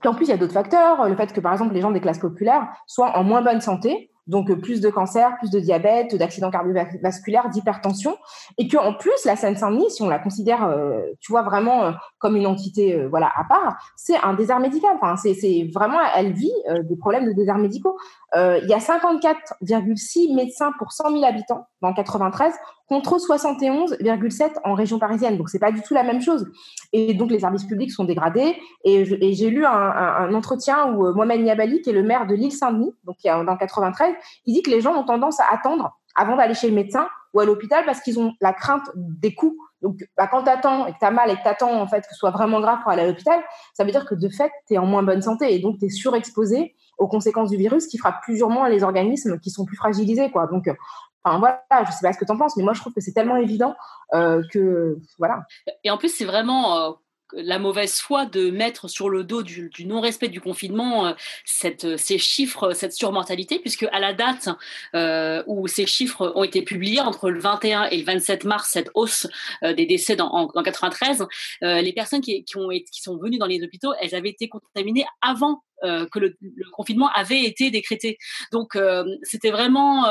Puis 0.00 0.08
en 0.08 0.14
plus, 0.14 0.26
il 0.26 0.30
y 0.30 0.32
a 0.32 0.36
d'autres 0.36 0.52
facteurs. 0.52 1.08
Le 1.08 1.16
fait 1.16 1.32
que, 1.32 1.40
par 1.40 1.52
exemple, 1.52 1.74
les 1.74 1.80
gens 1.80 1.90
des 1.90 2.00
classes 2.00 2.18
populaires 2.18 2.68
soient 2.86 3.16
en 3.16 3.24
moins 3.24 3.42
bonne 3.42 3.60
santé, 3.60 4.10
donc 4.26 4.50
euh, 4.50 4.56
plus 4.56 4.80
de 4.80 4.88
cancer, 4.88 5.36
plus 5.38 5.50
de 5.50 5.60
diabète, 5.60 6.14
d'accidents 6.14 6.50
cardiovasculaires, 6.50 7.50
d'hypertension, 7.50 8.16
et 8.58 8.68
que 8.68 8.76
en 8.76 8.94
plus 8.94 9.12
la 9.24 9.36
Seine-Saint-Denis, 9.36 9.90
si 9.90 10.02
on 10.02 10.08
la 10.08 10.18
considère, 10.18 10.64
euh, 10.64 11.02
tu 11.20 11.32
vois 11.32 11.42
vraiment 11.42 11.84
euh, 11.84 11.92
comme 12.18 12.36
une 12.36 12.46
entité, 12.46 13.06
voilà, 13.06 13.30
à 13.36 13.44
part, 13.44 13.76
c'est 13.96 14.16
un 14.16 14.34
désert 14.34 14.60
médical. 14.60 14.96
C'est 15.16 15.70
vraiment, 15.74 15.98
elle 16.16 16.32
vit 16.32 16.52
des 16.88 16.96
problèmes 16.96 17.26
de 17.26 17.32
désert 17.32 17.58
médicaux. 17.58 17.98
Il 18.36 18.68
y 18.68 18.74
a 18.74 18.78
54,6 18.78 20.34
médecins 20.34 20.72
pour 20.78 20.92
100 20.92 21.10
000 21.10 21.24
habitants 21.24 21.66
dans 21.82 21.92
93 21.92 22.52
contre 22.88 23.16
71,7 23.16 24.52
en 24.64 24.74
région 24.74 24.98
parisienne. 24.98 25.38
Donc, 25.38 25.48
c'est 25.48 25.58
pas 25.58 25.72
du 25.72 25.80
tout 25.82 25.94
la 25.94 26.02
même 26.02 26.20
chose. 26.20 26.46
Et 26.92 27.14
donc, 27.14 27.30
les 27.30 27.40
services 27.40 27.64
publics 27.64 27.92
sont 27.92 28.04
dégradés. 28.04 28.56
Et, 28.84 29.04
j'ai 29.04 29.50
lu 29.50 29.64
un, 29.64 30.34
entretien 30.34 30.92
où 30.92 31.14
Mohamed 31.14 31.42
Niabali, 31.42 31.80
qui 31.80 31.90
est 31.90 31.94
le 31.94 32.02
maire 32.02 32.26
de 32.26 32.34
l'île 32.34 32.52
Saint-Denis, 32.52 32.94
donc 33.04 33.16
dans 33.24 33.56
93, 33.56 34.14
il 34.46 34.54
dit 34.54 34.62
que 34.62 34.70
les 34.70 34.80
gens 34.80 34.94
ont 34.94 35.04
tendance 35.04 35.40
à 35.40 35.46
attendre 35.52 35.98
avant 36.16 36.36
d'aller 36.36 36.54
chez 36.54 36.68
le 36.68 36.74
médecin 36.74 37.08
ou 37.32 37.40
à 37.40 37.44
l'hôpital 37.44 37.84
parce 37.84 38.00
qu'ils 38.00 38.18
ont 38.20 38.32
la 38.40 38.52
crainte 38.52 38.88
des 38.94 39.34
coûts. 39.34 39.56
Donc, 39.82 39.98
bah, 40.16 40.28
quand 40.28 40.44
tu 40.44 40.50
attends 40.50 40.86
et 40.86 40.92
que 40.92 40.98
tu 40.98 41.04
as 41.04 41.10
mal 41.10 41.30
et 41.30 41.36
que 41.36 41.42
tu 41.42 41.48
attends 41.48 41.80
en 41.80 41.86
fait, 41.86 42.00
que 42.00 42.12
ce 42.12 42.16
soit 42.16 42.30
vraiment 42.30 42.60
grave 42.60 42.78
pour 42.82 42.92
aller 42.92 43.02
à 43.02 43.06
l'hôpital, 43.06 43.40
ça 43.74 43.84
veut 43.84 43.90
dire 43.90 44.06
que 44.06 44.14
de 44.14 44.28
fait, 44.28 44.50
tu 44.66 44.74
es 44.74 44.78
en 44.78 44.86
moins 44.86 45.02
bonne 45.02 45.22
santé 45.22 45.54
et 45.54 45.58
donc 45.58 45.78
tu 45.78 45.86
es 45.86 45.88
surexposé 45.90 46.74
aux 46.98 47.08
conséquences 47.08 47.50
du 47.50 47.56
virus 47.56 47.86
qui 47.86 47.98
frappe 47.98 48.22
plusieurs 48.22 48.50
moins 48.50 48.68
les 48.68 48.82
organismes 48.82 49.38
qui 49.40 49.50
sont 49.50 49.64
plus 49.64 49.76
fragilisés. 49.76 50.30
Quoi. 50.30 50.46
Donc, 50.46 50.68
Enfin 51.26 51.38
voilà, 51.38 51.62
je 51.86 51.90
sais 51.90 52.00
pas 52.02 52.12
ce 52.12 52.18
que 52.18 52.26
tu 52.26 52.32
en 52.32 52.36
penses, 52.36 52.54
mais 52.58 52.62
moi 52.62 52.74
je 52.74 52.80
trouve 52.80 52.92
que 52.92 53.00
c'est 53.00 53.12
tellement 53.12 53.36
évident 53.36 53.74
euh, 54.12 54.42
que 54.52 54.98
voilà. 55.18 55.46
Et 55.82 55.90
en 55.90 55.96
plus, 55.96 56.10
c'est 56.10 56.26
vraiment 56.26 56.76
euh, 56.76 56.90
la 57.36 57.58
mauvaise 57.58 58.00
foi 58.00 58.26
de 58.26 58.50
mettre 58.50 58.88
sur 58.88 59.08
le 59.08 59.24
dos 59.24 59.42
du, 59.42 59.70
non-respect 59.86 60.28
du 60.28 60.40
confinement 60.40 61.06
euh, 61.06 61.12
cette, 61.44 61.96
ces 61.96 62.18
chiffres, 62.18 62.72
cette 62.72 62.92
surmortalité, 62.92 63.58
puisque 63.58 63.86
à 63.92 64.00
la 64.00 64.12
date 64.12 64.48
euh, 64.94 65.42
où 65.46 65.66
ces 65.66 65.86
chiffres 65.86 66.32
ont 66.34 66.44
été 66.44 66.62
publiés, 66.62 67.00
entre 67.00 67.30
le 67.30 67.40
21 67.40 67.84
et 67.84 67.98
le 67.98 68.04
27 68.04 68.44
mars, 68.44 68.70
cette 68.72 68.90
hausse 68.94 69.26
euh, 69.62 69.74
des 69.74 69.86
décès 69.86 70.16
dans, 70.16 70.28
en, 70.28 70.62
93, 70.62 71.26
les 71.62 71.92
personnes 71.92 72.20
qui, 72.20 72.44
qui, 72.44 72.56
ont, 72.56 72.68
qui 72.68 73.02
sont 73.02 73.16
venues 73.16 73.38
dans 73.38 73.46
les 73.46 73.62
hôpitaux, 73.62 73.92
elles 74.00 74.14
avaient 74.14 74.30
été 74.30 74.48
contaminées 74.48 75.06
avant 75.20 75.62
que 75.82 76.18
le, 76.18 76.36
confinement 76.72 77.10
avait 77.14 77.42
été 77.42 77.70
décrété. 77.70 78.18
Donc 78.52 78.78
c'était 79.22 79.50
vraiment, 79.50 80.02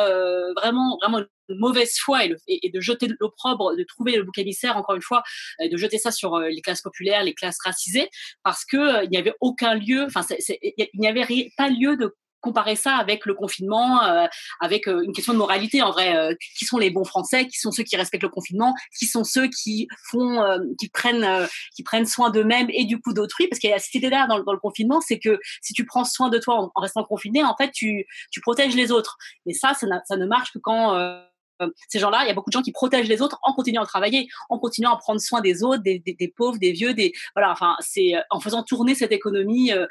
vraiment, 0.56 0.98
vraiment 1.02 1.24
mauvaise 1.50 1.98
foi 1.98 2.26
et, 2.26 2.70
de 2.70 2.80
jeter 2.80 3.08
l'opprobre, 3.20 3.76
de 3.76 3.84
trouver 3.84 4.16
le 4.16 4.24
bouc 4.24 4.38
émissaire, 4.38 4.78
encore 4.78 4.96
une 4.96 5.02
fois, 5.02 5.24
de 5.60 5.78
jeter 5.78 5.98
ça 5.98 6.12
sur 6.12 6.36
euh, 6.36 6.50
les 6.50 6.62
classes 6.62 6.82
populaires, 6.82 7.24
les 7.24 7.34
classes 7.34 7.58
racisées, 7.64 8.10
parce 8.44 8.66
que 8.66 8.78
euh, 8.78 9.04
il 9.04 9.10
n'y 9.10 9.18
avait 9.18 9.34
aucun 9.42 9.76
lieu, 9.76 10.06
enfin, 10.06 10.22
il 10.62 10.88
n'y 10.96 11.08
avait 11.08 11.52
pas 11.58 11.70
lieu 11.70 11.98
de 11.98 12.16
comparer 12.44 12.76
ça 12.76 12.96
avec 12.98 13.26
le 13.26 13.34
confinement, 13.34 14.04
euh, 14.04 14.28
avec 14.60 14.88
une 14.88 15.14
question 15.14 15.34
de 15.34 15.40
moralité 15.40 15.82
en 15.82 15.92
vrai. 15.92 16.38
qui 16.58 16.66
sont 16.66 16.78
les 16.78 16.92
bons 16.92 17.06
Français 17.06 17.48
Qui 17.48 17.58
sont 17.58 17.72
ceux 17.72 17.84
qui 17.84 17.96
respectent 17.96 18.24
le 18.24 18.30
confinement 18.30 18.76
Qui 19.00 19.08
sont 19.08 19.24
ceux 19.24 19.48
qui 19.48 19.88
font, 20.12 20.44
qui 20.80 20.90
prennent, 20.90 21.48
qui 21.76 21.84
prennent 21.84 22.06
soin 22.06 22.30
d'eux-mêmes 22.30 22.68
et 22.70 22.86
du 22.86 23.00
coup 23.00 23.14
d'autrui 23.14 23.48
Parce 23.48 23.60
qu'il 23.60 23.70
y 23.70 23.74
a 23.74 23.80
cette 23.80 23.96
idée-là 23.96 24.28
dans, 24.28 24.38
le 24.38 24.60
confinement, 24.60 25.02
c'est 25.02 25.20
que 25.20 25.40
si 25.62 25.74
tu 25.74 25.86
prends 25.86 26.04
soin 26.04 26.30
de 26.30 26.38
toi 26.38 26.72
en, 26.76 26.82
restant 26.82 27.04
confiné, 27.04 27.44
en 27.44 27.56
fait, 27.56 27.72
tu, 27.72 28.06
tu 28.32 28.42
protèges 28.42 28.76
les 28.76 28.92
autres. 28.92 29.18
Et 29.46 29.54
ça, 29.54 29.74
ça, 29.74 29.88
ça 30.06 30.18
ne 30.18 30.26
marche 30.26 30.52
que 30.52 30.60
quand 30.60 30.96
euh, 30.96 31.20
ces 31.88 32.00
gens-là, 32.00 32.24
il 32.24 32.28
y 32.28 32.32
a 32.32 32.34
beaucoup 32.34 32.50
de 32.50 32.54
gens 32.54 32.62
qui 32.62 32.72
protègent 32.72 33.08
les 33.08 33.22
autres 33.22 33.40
en 33.44 33.54
continuant 33.54 33.84
à 33.84 33.86
travailler, 33.86 34.28
en 34.50 34.60
continuant 34.60 34.94
à 34.94 34.98
prendre 34.98 35.22
soin 35.22 35.42
des 35.42 35.64
autres, 35.64 35.84
des, 35.84 36.34
pauvres, 36.36 36.58
des 36.58 36.72
vieux, 36.72 36.94
des 36.94 37.14
voilà. 37.36 37.52
Enfin, 37.52 37.76
c'est 37.80 38.16
euh, 38.16 38.22
en 38.30 38.40
faisant 38.40 38.64
tourner 38.64 38.96
cette 38.96 39.12
économie 39.12 39.72
euh, 39.72 39.86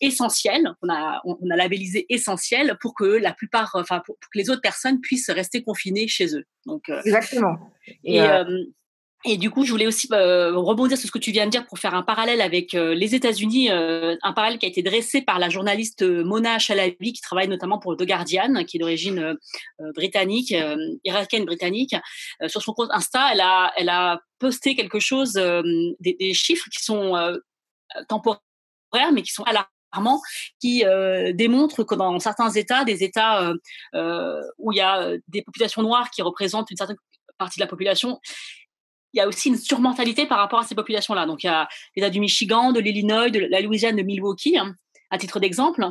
essentielle, 0.00 0.74
on 0.82 0.88
a 0.88 1.20
on, 1.24 1.50
a 1.50 1.56
labellisé 1.56 2.06
essentielle 2.08 2.76
pour 2.80 2.94
que 2.94 3.04
la 3.04 3.32
plupart, 3.32 3.70
enfin 3.74 4.02
pour, 4.04 4.16
que 4.18 4.38
les 4.38 4.50
autres 4.50 4.62
personnes 4.62 5.00
puissent 5.00 5.30
rester 5.30 5.62
confinées 5.62 6.08
chez 6.08 6.36
eux. 6.36 6.44
Donc 6.64 6.88
exactement. 6.88 7.58
Et, 8.04 8.16
et 8.16 8.28
du 9.36 9.50
coup, 9.50 9.64
je 9.64 9.72
voulais 9.72 9.88
aussi 9.88 10.08
euh, 10.12 10.56
rebondir 10.56 10.96
sur 10.96 11.08
ce 11.08 11.12
que 11.12 11.18
tu 11.18 11.32
viens 11.32 11.46
de 11.46 11.50
dire 11.50 11.66
pour 11.66 11.78
faire 11.78 11.94
un 11.94 12.02
parallèle 12.02 12.40
avec 12.40 12.74
euh, 12.74 12.94
les 12.94 13.16
États-Unis, 13.16 13.72
euh, 13.72 14.14
un 14.22 14.32
parallèle 14.32 14.58
qui 14.58 14.66
a 14.66 14.68
été 14.68 14.82
dressé 14.82 15.20
par 15.20 15.40
la 15.40 15.48
journaliste 15.48 16.02
Mona 16.02 16.60
Chalabi, 16.60 17.12
qui 17.12 17.20
travaille 17.20 17.48
notamment 17.48 17.80
pour 17.80 17.96
The 17.96 18.04
Guardian, 18.04 18.64
qui 18.64 18.76
est 18.76 18.80
d'origine 18.80 19.36
britannique, 19.94 20.54
irakienne 21.04 21.44
britannique. 21.44 21.96
sur 22.46 22.62
son 22.62 22.72
compte 22.72 22.90
Insta, 22.92 23.30
elle 23.32 23.88
a, 23.88 24.20
posté 24.38 24.74
quelque 24.74 25.00
chose, 25.00 25.32
des, 25.32 26.14
des, 26.20 26.34
chiffres 26.34 26.66
qui 26.70 26.84
sont 26.84 27.14
temporaires, 28.08 29.12
mais 29.12 29.22
qui 29.22 29.32
sont 29.32 29.44
alarmants, 29.44 30.20
qui 30.60 30.84
démontrent 31.34 31.84
que 31.84 31.94
dans 31.94 32.18
certains 32.18 32.50
États, 32.50 32.84
des 32.84 33.02
États 33.02 33.52
où 34.58 34.72
il 34.72 34.76
y 34.76 34.80
a 34.80 35.12
des 35.28 35.42
populations 35.42 35.82
noires 35.82 36.10
qui 36.10 36.22
représentent 36.22 36.70
une 36.70 36.76
certaine 36.76 36.98
partie 37.38 37.58
de 37.58 37.64
la 37.64 37.68
population, 37.68 38.20
il 39.12 39.18
y 39.18 39.20
a 39.20 39.28
aussi 39.28 39.48
une 39.48 39.56
surmortalité 39.56 40.26
par 40.26 40.38
rapport 40.38 40.60
à 40.60 40.64
ces 40.64 40.74
populations-là. 40.74 41.26
Donc, 41.26 41.42
il 41.44 41.46
y 41.46 41.50
a 41.50 41.68
l'État 41.94 42.10
du 42.10 42.20
Michigan, 42.20 42.72
de 42.72 42.80
l'Illinois, 42.80 43.30
de 43.30 43.40
la 43.40 43.60
Louisiane, 43.60 43.96
de 43.96 44.02
Milwaukee, 44.02 44.58
hein, 44.58 44.74
à 45.10 45.18
titre 45.18 45.40
d'exemple. 45.40 45.86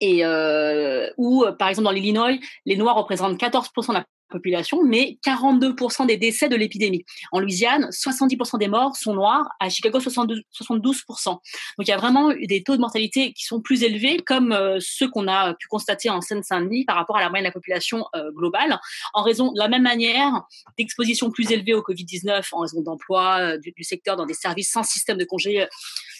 Et 0.00 0.24
euh, 0.24 1.10
où, 1.16 1.44
par 1.58 1.68
exemple, 1.68 1.84
dans 1.84 1.92
l'Illinois, 1.92 2.32
les 2.66 2.76
Noirs 2.76 2.96
représentent 2.96 3.40
14% 3.40 3.88
de 3.88 3.92
la 3.94 4.04
population, 4.30 4.82
mais 4.84 5.18
42% 5.26 6.06
des 6.06 6.16
décès 6.16 6.48
de 6.48 6.56
l'épidémie. 6.56 7.04
En 7.32 7.40
Louisiane, 7.40 7.88
70% 7.90 8.58
des 8.58 8.68
morts 8.68 8.96
sont 8.96 9.14
noirs, 9.14 9.48
à 9.60 9.68
Chicago, 9.68 9.98
72%. 9.98 10.42
72%. 10.80 11.30
Donc 11.30 11.40
il 11.78 11.88
y 11.88 11.92
a 11.92 11.96
vraiment 11.96 12.32
des 12.32 12.62
taux 12.62 12.76
de 12.76 12.80
mortalité 12.80 13.32
qui 13.32 13.44
sont 13.44 13.60
plus 13.60 13.82
élevés, 13.82 14.18
comme 14.18 14.52
euh, 14.52 14.78
ceux 14.80 15.08
qu'on 15.08 15.28
a 15.28 15.54
pu 15.54 15.66
constater 15.68 16.10
en 16.10 16.20
Seine-Saint-Denis 16.20 16.84
par 16.84 16.96
rapport 16.96 17.16
à 17.16 17.20
la 17.20 17.28
moyenne 17.28 17.44
de 17.44 17.48
la 17.48 17.52
population 17.52 18.06
euh, 18.14 18.30
globale, 18.32 18.78
en 19.14 19.22
raison 19.22 19.52
de 19.52 19.58
la 19.58 19.68
même 19.68 19.82
manière 19.82 20.42
d'exposition 20.78 21.30
plus 21.30 21.50
élevée 21.50 21.74
au 21.74 21.82
Covid-19, 21.82 22.46
en 22.52 22.60
raison 22.60 22.82
d'emploi 22.82 23.38
euh, 23.40 23.58
du, 23.58 23.84
secteur 23.84 24.16
dans 24.16 24.26
des 24.26 24.34
services 24.34 24.70
sans 24.70 24.82
système 24.82 25.16
de 25.16 25.24
congé 25.24 25.66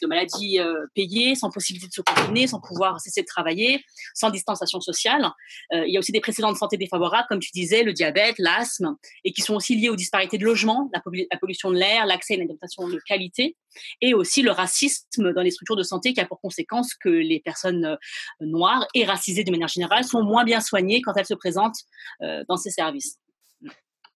de 0.02 0.06
maladie 0.06 0.58
payée, 0.94 1.34
sans 1.34 1.50
possibilité 1.50 1.88
de 1.88 1.92
se 1.92 2.00
confiner, 2.00 2.46
sans 2.46 2.58
pouvoir 2.58 2.98
cesser 3.00 3.20
de 3.20 3.26
travailler, 3.26 3.84
sans 4.14 4.30
distanciation 4.30 4.80
sociale. 4.80 5.30
il 5.72 5.92
y 5.92 5.96
a 5.96 6.00
aussi 6.00 6.10
des 6.10 6.20
précédents 6.20 6.50
de 6.52 6.56
santé 6.56 6.78
défavorables, 6.78 7.26
comme 7.28 7.38
tu 7.38 7.50
disais, 7.52 7.82
le 7.82 7.92
diabète, 8.00 8.36
l'asthme, 8.38 8.96
et 9.24 9.32
qui 9.32 9.42
sont 9.42 9.54
aussi 9.54 9.76
liés 9.76 9.90
aux 9.90 9.96
disparités 9.96 10.38
de 10.38 10.44
logement, 10.44 10.90
la, 10.92 11.00
pollution 11.38 11.70
de 11.70 11.76
l'air, 11.76 12.06
l'accès 12.06 12.34
à 12.34 12.36
une 12.36 12.42
alimentation 12.42 12.88
de 12.88 12.98
qualité, 13.06 13.56
et 14.00 14.14
aussi 14.14 14.42
le 14.42 14.50
racisme 14.50 15.32
dans 15.32 15.42
les 15.42 15.50
structures 15.50 15.76
de 15.76 15.82
santé 15.82 16.12
qui 16.12 16.20
a 16.20 16.26
pour 16.26 16.40
conséquence 16.40 16.94
que 16.94 17.08
les 17.08 17.40
personnes 17.40 17.84
euh, 17.84 17.96
noires 18.40 18.86
et 18.94 19.04
racisées 19.04 19.44
de 19.44 19.50
manière 19.50 19.68
générale 19.68 20.04
sont 20.04 20.22
moins 20.22 20.44
bien 20.44 20.60
soignées 20.60 21.02
quand 21.02 21.12
elles 21.16 21.26
se 21.26 21.34
présentent 21.34 21.80
euh, 22.22 22.42
dans 22.48 22.56
ces 22.56 22.70
services. 22.70 23.18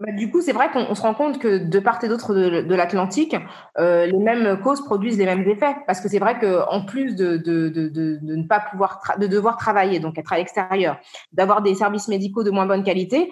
Bah, 0.01 0.11
du 0.11 0.29
coup, 0.29 0.41
c'est 0.41 0.53
vrai 0.53 0.71
qu'on 0.73 0.93
se 0.95 1.03
rend 1.03 1.15
compte 1.15 1.39
que 1.39 1.57
de 1.57 1.79
part 1.79 2.03
et 2.03 2.09
d'autre 2.09 2.35
de, 2.35 2.75
l'Atlantique, 2.75 3.37
euh, 3.79 4.07
les 4.07 4.19
mêmes 4.19 4.61
causes 4.61 4.85
produisent 4.85 5.19
les 5.19 5.25
mêmes 5.25 5.49
effets. 5.49 5.77
Parce 5.87 6.01
que 6.01 6.09
c'est 6.09 6.19
vrai 6.19 6.39
qu'en 6.41 6.85
plus 6.85 7.15
de, 7.15 7.37
de, 7.37 8.19
ne 8.23 8.47
pas 8.47 8.59
pouvoir 8.59 9.01
de 9.19 9.29
devoir 9.29 9.57
travailler, 9.57 10.01
donc 10.01 10.19
être 10.19 10.33
à 10.33 10.39
l'extérieur, 10.39 10.99
d'avoir 11.31 11.63
des 11.63 11.77
services 11.77 12.09
médicaux 12.09 12.43
de 12.43 12.51
moins 12.51 12.67
bonne 12.67 12.83
qualité, 12.83 13.31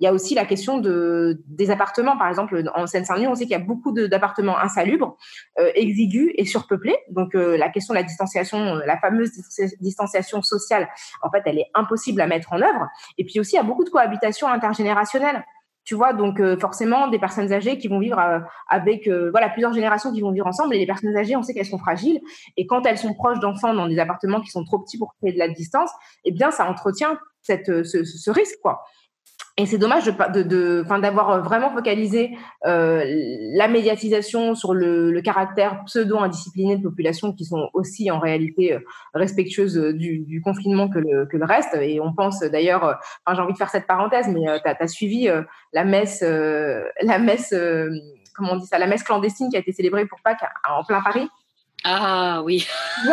il 0.00 0.04
y 0.04 0.06
a 0.06 0.14
aussi 0.14 0.34
la 0.34 0.46
question 0.46 0.78
de, 0.78 1.42
des 1.46 1.70
appartements. 1.70 2.16
Par 2.16 2.28
exemple, 2.28 2.62
en 2.74 2.86
Seine-Saint-Denis, 2.86 3.26
on 3.28 3.34
sait 3.34 3.44
qu'il 3.44 3.52
y 3.52 3.54
a 3.54 3.58
beaucoup 3.58 3.92
d'appartements 3.92 4.58
insalubres, 4.58 5.18
euh, 5.58 5.70
exigus 5.74 6.32
et 6.36 6.46
surpeuplés. 6.46 6.96
Donc, 7.10 7.34
euh, 7.34 7.58
la 7.58 7.68
question 7.68 7.92
de 7.92 7.98
la 7.98 8.02
distanciation, 8.02 8.58
euh, 8.58 8.80
la 8.86 8.98
fameuse 8.98 9.30
distanciation 9.78 10.40
sociale, 10.40 10.88
en 11.20 11.30
fait, 11.30 11.42
elle 11.44 11.58
est 11.58 11.70
impossible 11.74 12.22
à 12.22 12.26
mettre 12.26 12.50
en 12.54 12.62
œuvre. 12.62 12.88
Et 13.18 13.24
puis 13.24 13.40
aussi, 13.40 13.52
il 13.52 13.56
y 13.56 13.60
a 13.60 13.62
beaucoup 13.62 13.84
de 13.84 13.90
cohabitation 13.90 14.48
intergénérationnelle. 14.48 15.44
Tu 15.84 15.94
vois, 15.94 16.12
donc 16.12 16.40
forcément, 16.60 17.08
des 17.08 17.18
personnes 17.18 17.52
âgées 17.52 17.76
qui 17.76 17.88
vont 17.88 17.98
vivre 17.98 18.20
avec 18.68 19.08
voilà 19.08 19.48
plusieurs 19.48 19.72
générations 19.72 20.12
qui 20.12 20.20
vont 20.20 20.30
vivre 20.30 20.46
ensemble. 20.46 20.74
Et 20.74 20.78
les 20.78 20.86
personnes 20.86 21.16
âgées, 21.16 21.34
on 21.36 21.42
sait 21.42 21.54
qu'elles 21.54 21.64
sont 21.64 21.78
fragiles. 21.78 22.20
Et 22.56 22.66
quand 22.66 22.84
elles 22.86 22.98
sont 22.98 23.14
proches 23.14 23.40
d'enfants 23.40 23.74
dans 23.74 23.88
des 23.88 23.98
appartements 23.98 24.40
qui 24.40 24.50
sont 24.50 24.62
trop 24.62 24.78
petits 24.78 24.98
pour 24.98 25.14
créer 25.16 25.32
de 25.32 25.38
la 25.38 25.48
distance, 25.48 25.90
eh 26.24 26.32
bien, 26.32 26.50
ça 26.50 26.68
entretient 26.68 27.18
ce, 27.42 27.82
ce 27.82 28.30
risque, 28.30 28.58
quoi. 28.62 28.84
Et 29.60 29.66
c'est 29.66 29.76
dommage 29.76 30.06
de, 30.06 30.42
de, 30.42 31.00
d'avoir 31.02 31.42
vraiment 31.42 31.70
focalisé 31.70 32.30
euh, 32.66 33.04
la 33.54 33.68
médiatisation 33.68 34.54
sur 34.54 34.72
le, 34.72 35.10
le 35.10 35.20
caractère 35.20 35.84
pseudo-indiscipliné 35.84 36.78
de 36.78 36.82
populations 36.82 37.34
qui 37.34 37.44
sont 37.44 37.68
aussi 37.74 38.10
en 38.10 38.18
réalité 38.20 38.72
euh, 38.72 38.80
respectueuses 39.12 39.76
du, 39.76 40.20
du 40.20 40.40
confinement 40.40 40.88
que 40.88 40.98
le, 40.98 41.26
que 41.26 41.36
le, 41.36 41.44
reste. 41.44 41.74
Et 41.74 42.00
on 42.00 42.14
pense 42.14 42.40
d'ailleurs, 42.40 42.84
euh, 42.84 42.94
enfin, 43.26 43.36
j'ai 43.36 43.42
envie 43.42 43.52
de 43.52 43.58
faire 43.58 43.68
cette 43.68 43.86
parenthèse, 43.86 44.28
mais 44.28 44.46
tu 44.62 44.68
as, 44.70 44.88
suivi 44.88 45.28
la 45.74 45.84
messe, 45.84 46.22
la 46.22 47.18
messe, 47.18 47.54
comment 48.34 48.52
on 48.52 48.56
dit 48.56 48.66
ça, 48.66 48.78
la 48.78 48.86
messe 48.86 49.02
clandestine 49.02 49.50
qui 49.50 49.56
a 49.56 49.60
été 49.60 49.72
célébrée 49.72 50.06
pour 50.06 50.20
Pâques 50.22 50.42
en 50.70 50.84
plein 50.84 51.02
Paris. 51.02 51.28
Ah 51.84 52.40
oui. 52.44 52.66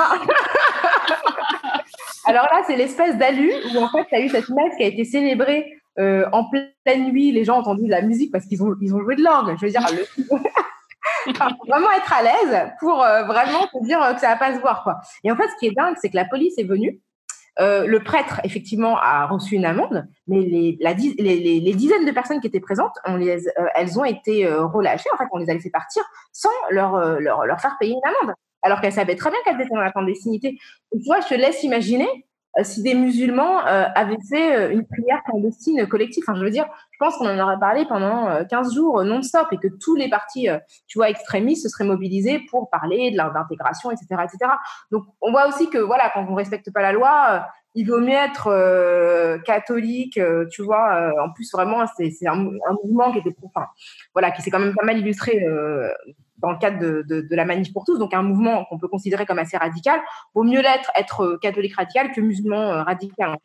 Alors 2.25 2.43
là, 2.43 2.61
c'est 2.65 2.77
l'espèce 2.77 3.17
d'alu 3.17 3.51
où 3.73 3.79
en 3.79 3.89
fait, 3.89 4.05
tu 4.05 4.15
as 4.15 4.21
eu 4.21 4.29
cette 4.29 4.49
messe 4.49 4.75
qui 4.77 4.83
a 4.83 4.87
été 4.87 5.03
célébrée 5.03 5.76
euh, 5.99 6.25
en 6.31 6.45
pleine 6.45 7.11
nuit, 7.11 7.31
les 7.31 7.43
gens 7.43 7.57
ont 7.57 7.61
entendu 7.61 7.85
de 7.85 7.89
la 7.89 8.01
musique 8.01 8.31
parce 8.31 8.45
qu'ils 8.45 8.63
ont, 8.63 8.75
ils 8.81 8.93
ont 8.93 9.01
joué 9.01 9.15
de 9.15 9.23
l'orgue. 9.23 9.55
Je 9.59 9.65
veux 9.65 9.71
dire, 9.71 9.81
vraiment 11.67 11.91
être 11.91 12.13
à 12.13 12.23
l'aise 12.23 12.71
pour 12.79 13.03
euh, 13.03 13.23
vraiment 13.23 13.67
se 13.73 13.83
dire 13.83 13.99
que 14.13 14.19
ça 14.19 14.29
va 14.29 14.35
pas 14.35 14.55
se 14.55 14.59
voir. 14.59 14.83
Quoi. 14.83 14.97
Et 15.23 15.31
en 15.31 15.35
fait, 15.35 15.47
ce 15.47 15.55
qui 15.59 15.67
est 15.67 15.75
dingue, 15.75 15.95
c'est 15.99 16.09
que 16.09 16.15
la 16.15 16.25
police 16.25 16.57
est 16.57 16.63
venue. 16.63 17.01
Euh, 17.59 17.87
le 17.87 18.03
prêtre, 18.03 18.39
effectivement, 18.43 18.99
a 18.99 19.25
reçu 19.25 19.55
une 19.55 19.65
amende, 19.65 20.07
mais 20.27 20.41
les, 20.41 20.77
la, 20.79 20.93
les, 20.93 21.59
les, 21.59 21.73
dizaines 21.73 22.05
de 22.05 22.11
personnes 22.11 22.39
qui 22.39 22.45
étaient 22.45 22.59
présentes, 22.59 22.93
on 23.03 23.15
les, 23.15 23.47
elles 23.73 23.99
ont 23.99 24.05
été 24.05 24.47
relâchées. 24.47 25.09
En 25.11 25.17
fait, 25.17 25.23
on 25.31 25.39
les 25.39 25.49
a 25.49 25.55
laissées 25.55 25.71
partir 25.71 26.03
sans 26.31 26.51
leur, 26.69 27.19
leur, 27.19 27.47
leur 27.47 27.59
faire 27.59 27.75
payer 27.79 27.93
une 27.93 28.07
amende, 28.07 28.35
alors 28.61 28.79
qu'elles 28.79 28.93
savaient 28.93 29.15
très 29.15 29.31
bien 29.31 29.39
qu'elles 29.43 29.59
étaient 29.59 29.73
dans 29.73 29.81
la 29.81 29.91
clandestinité. 29.91 30.59
tu 30.91 31.03
vois, 31.07 31.19
je 31.21 31.29
te 31.29 31.33
laisse 31.33 31.63
imaginer 31.63 32.27
si 32.63 32.81
des 32.83 32.95
musulmans 32.95 33.59
avaient 33.59 34.17
fait 34.29 34.73
une 34.73 34.85
prière 34.85 35.21
clandestine 35.23 35.87
collective. 35.87 36.23
Enfin, 36.27 36.37
je 36.37 36.43
veux 36.43 36.49
dire, 36.49 36.65
je 36.91 36.97
pense 36.99 37.15
qu'on 37.17 37.27
en 37.27 37.39
aurait 37.39 37.59
parlé 37.59 37.85
pendant 37.85 38.43
15 38.45 38.73
jours 38.73 39.03
non-stop 39.03 39.47
et 39.51 39.57
que 39.57 39.67
tous 39.79 39.95
les 39.95 40.09
partis, 40.09 40.47
tu 40.87 40.97
vois, 40.97 41.09
extrémistes 41.09 41.63
se 41.63 41.69
seraient 41.69 41.85
mobilisés 41.85 42.39
pour 42.49 42.69
parler 42.69 43.11
de 43.11 43.17
l'intégration, 43.17 43.91
etc., 43.91 44.23
etc. 44.23 44.51
Donc, 44.91 45.03
on 45.21 45.31
voit 45.31 45.47
aussi 45.47 45.69
que, 45.69 45.77
voilà, 45.77 46.09
quand 46.13 46.25
on 46.27 46.31
ne 46.31 46.35
respecte 46.35 46.71
pas 46.73 46.81
la 46.81 46.93
loi, 46.93 47.47
il 47.75 47.85
vaut 47.85 47.99
mieux 47.99 48.09
être 48.09 48.47
euh, 48.47 49.37
catholique, 49.39 50.17
euh, 50.17 50.45
tu 50.51 50.63
vois. 50.63 50.95
Euh, 50.95 51.23
en 51.23 51.31
plus, 51.31 51.51
vraiment, 51.51 51.85
c'est 51.95 52.11
un, 52.27 52.35
mouvement 52.83 53.11
qui 53.11 53.19
était, 53.19 53.35
enfin, 53.43 53.67
voilà, 54.13 54.31
qui 54.31 54.41
s'est 54.41 54.49
quand 54.49 54.59
même 54.59 54.73
pas 54.75 54.85
mal 54.85 54.97
illustré 54.97 55.45
dans 56.39 56.51
le 56.51 56.57
cadre 56.57 56.79
de, 56.79 57.35
la 57.35 57.45
manif 57.45 57.73
pour 57.73 57.83
tous, 57.83 57.97
donc 57.97 58.13
un 58.13 58.23
mouvement 58.23 58.65
qu'on 58.65 58.77
peut 58.77 58.87
considérer 58.87 59.25
comme 59.25 59.39
assez 59.39 59.57
radical. 59.57 60.01
Vaut 60.33 60.43
mieux 60.43 60.61
l'être, 60.61 60.91
être 60.95 61.37
catholique 61.41 61.75
radical 61.75 62.11
que 62.11 62.21
musulman 62.21 62.83
radical 62.83 63.37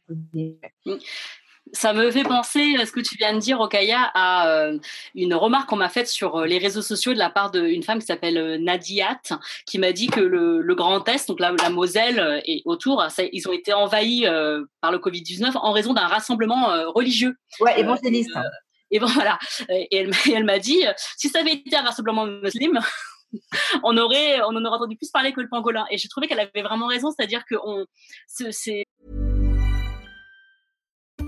ça 1.73 1.93
me 1.95 2.11
fait 2.11 2.23
penser, 2.23 2.77
à 2.79 2.87
ce 2.87 2.93
que 2.93 3.01
tu 3.01 3.17
viens 3.17 3.33
de 3.33 3.39
dire, 3.39 3.61
Okaya, 3.61 4.11
à 4.15 4.49
euh, 4.49 4.79
une 5.15 5.35
remarque 5.35 5.69
qu'on 5.69 5.77
m'a 5.77 5.89
faite 5.89 6.07
sur 6.07 6.37
euh, 6.37 6.47
les 6.47 6.59
réseaux 6.59 6.83
sociaux 6.83 7.15
de 7.15 7.19
la 7.19 7.31
part 7.31 7.51
d'une 7.51 7.83
femme 7.83 7.99
qui 7.99 8.07
s'appelle 8.07 8.37
euh, 8.37 8.59
Nadiat, 8.59 9.21
qui 9.67 9.79
m'a 9.79 9.93
dit 9.93 10.09
que 10.09 10.21
le, 10.21 10.75
Grand 10.75 11.07
Est, 11.09 11.29
donc 11.29 11.41
la, 11.41 11.53
la 11.53 11.71
Moselle 11.71 12.43
et 12.47 12.63
autour, 12.65 13.05
ils 13.33 13.49
ont 13.49 13.53
été 13.53 13.73
envahis 13.73 14.25
par 14.81 14.91
le 14.91 14.99
Covid-19 14.99 15.53
en 15.57 15.73
raison 15.73 15.93
d'un 15.93 16.07
rassemblement 16.07 16.69
religieux. 16.93 17.37
Ouais, 17.61 17.79
évangéliste. 17.79 18.31
et 18.91 18.99
bon, 18.99 19.07
voilà. 19.07 19.39
Et 19.69 19.89
elle, 20.33 20.45
m'a 20.45 20.59
dit, 20.59 20.83
si 21.19 21.29
ça 21.29 21.41
avait 21.41 21.53
été 21.53 21.77
un 21.77 21.83
rassemblement 21.83 22.27
musulman, 22.27 22.81
on 23.83 23.97
aurait, 23.99 24.41
on 24.43 24.57
en 24.57 24.65
aurait 24.65 24.77
entendu 24.77 24.97
plus 24.97 25.11
parler 25.11 25.33
que 25.33 25.41
le 25.41 25.49
pangolin. 25.49 25.85
Et 25.91 25.99
j'ai 25.99 26.09
trouvé 26.09 26.27
qu'elle 26.27 26.41
avait 26.41 26.63
vraiment 26.63 26.87
raison, 26.87 27.11
c'est-à-dire 27.11 27.45
que 27.45 27.57
on, 27.65 27.85
c'est 28.27 28.85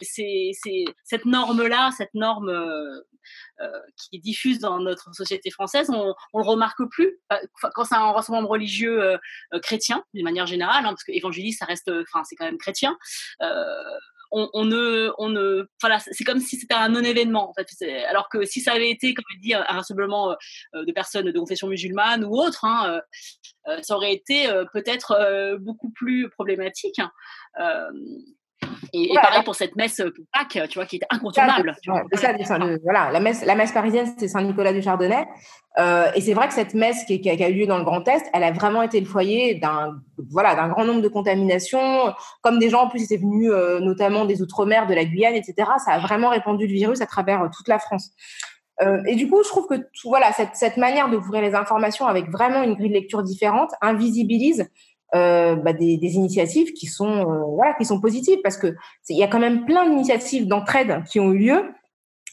c'est 0.00 0.52
cette 1.04 1.24
norme-là, 1.24 1.90
cette 1.96 2.14
norme 2.14 2.48
euh, 2.48 3.00
euh, 3.60 3.80
qui 3.96 4.18
diffuse 4.20 4.58
dans 4.58 4.78
notre 4.78 5.14
société 5.14 5.50
française, 5.50 5.90
on, 5.90 6.14
on 6.32 6.38
le 6.38 6.44
remarque 6.44 6.82
plus 6.90 7.18
quand 7.74 7.84
c'est 7.84 7.94
un 7.94 8.12
rassemblement 8.12 8.48
religieux 8.48 9.02
euh, 9.02 9.18
chrétien, 9.60 10.04
d'une 10.14 10.24
manière 10.24 10.46
générale, 10.46 10.84
hein, 10.84 10.90
parce 10.90 11.04
que 11.04 11.12
évangéliste, 11.12 11.58
ça 11.58 11.64
reste, 11.64 11.90
enfin, 11.90 12.24
c'est 12.24 12.36
quand 12.36 12.46
même 12.46 12.58
chrétien. 12.58 12.96
On, 14.30 14.66
ne, 14.66 15.10
on 15.16 15.30
ne, 15.30 15.66
c'est 16.12 16.24
comme 16.24 16.38
si 16.38 16.56
c'était 16.56 16.74
un 16.74 16.90
non-événement. 16.90 17.54
Alors 18.10 18.28
que 18.28 18.44
si 18.44 18.60
ça 18.60 18.72
avait 18.72 18.90
été, 18.90 19.14
comme 19.14 19.24
je 19.30 19.54
un 19.54 19.62
rassemblement 19.62 20.36
de 20.74 20.92
personnes 20.92 21.30
de 21.30 21.38
confession 21.38 21.66
musulmane 21.66 22.24
ou 22.24 22.36
autre, 22.36 22.66
hein, 22.66 23.00
ça 23.80 23.96
aurait 23.96 24.12
été 24.12 24.46
peut-être 24.74 25.56
beaucoup 25.60 25.90
plus 25.90 26.28
problématique. 26.28 27.00
Et, 28.92 29.10
pareil 29.14 29.42
pour 29.44 29.54
cette 29.54 29.76
messe 29.76 29.96
pour 29.96 30.24
Pâques, 30.32 30.68
tu 30.68 30.78
vois, 30.78 30.86
qui 30.86 30.96
était 30.96 31.06
incontournable. 31.10 31.74
Ça, 32.14 32.58
voilà, 32.82 33.10
la 33.10 33.20
messe, 33.20 33.44
la 33.44 33.54
messe 33.54 33.72
parisienne, 33.72 34.06
c'était 34.06 34.28
Saint-Nicolas 34.28 34.72
du 34.72 34.82
Chardonnay. 34.82 35.26
Euh, 35.78 36.10
et 36.14 36.20
c'est 36.20 36.34
vrai 36.34 36.48
que 36.48 36.54
cette 36.54 36.74
messe 36.74 37.04
qui, 37.04 37.20
qui, 37.20 37.30
a 37.30 37.48
eu 37.48 37.54
lieu 37.54 37.66
dans 37.66 37.78
le 37.78 37.84
Grand 37.84 38.06
Est, 38.08 38.24
elle 38.32 38.42
a 38.42 38.50
vraiment 38.50 38.82
été 38.82 38.98
le 38.98 39.06
foyer 39.06 39.54
d'un 39.54 40.00
voilà, 40.30 40.54
d'un 40.54 40.68
grand 40.68 40.84
nombre 40.84 41.02
de 41.02 41.08
contaminations. 41.08 42.12
Comme 42.42 42.58
des 42.58 42.70
gens, 42.70 42.84
en 42.84 42.88
plus, 42.88 43.04
étaient 43.04 43.16
venus 43.16 43.50
euh, 43.52 43.80
notamment 43.80 44.24
des 44.24 44.42
Outre-mer, 44.42 44.86
de 44.86 44.94
la 44.94 45.04
Guyane, 45.04 45.34
etc. 45.34 45.70
Ça 45.84 45.92
a 45.92 45.98
vraiment 45.98 46.30
répandu 46.30 46.66
le 46.66 46.72
virus 46.72 47.00
à 47.00 47.06
travers 47.06 47.42
euh, 47.42 47.48
toute 47.54 47.68
la 47.68 47.78
France. 47.78 48.10
Euh, 48.80 49.02
et 49.06 49.16
du 49.16 49.28
coup, 49.28 49.42
je 49.42 49.48
trouve 49.48 49.66
que 49.66 49.74
tout, 49.74 50.08
voilà, 50.08 50.32
cette, 50.32 50.54
cette 50.54 50.76
manière 50.76 51.08
d'ouvrir 51.08 51.42
les 51.42 51.54
informations 51.54 52.06
avec 52.06 52.30
vraiment 52.30 52.62
une 52.62 52.74
grille 52.74 52.90
de 52.90 52.94
lecture 52.94 53.22
différente 53.22 53.70
invisibilise 53.80 54.68
euh, 55.14 55.56
bah, 55.56 55.72
des, 55.72 55.98
initiatives 56.02 56.74
qui 56.74 56.86
sont 56.86 57.08
euh, 57.08 57.44
voilà 57.54 57.72
qui 57.74 57.86
sont 57.86 57.98
positives 57.98 58.40
parce 58.42 58.58
que 58.58 58.74
il 59.08 59.16
y 59.16 59.22
a 59.22 59.26
quand 59.26 59.38
même 59.38 59.64
plein 59.64 59.88
d'initiatives 59.88 60.46
d'entraide 60.46 61.02
qui 61.08 61.18
ont 61.18 61.32
eu 61.32 61.38
lieu. 61.38 61.64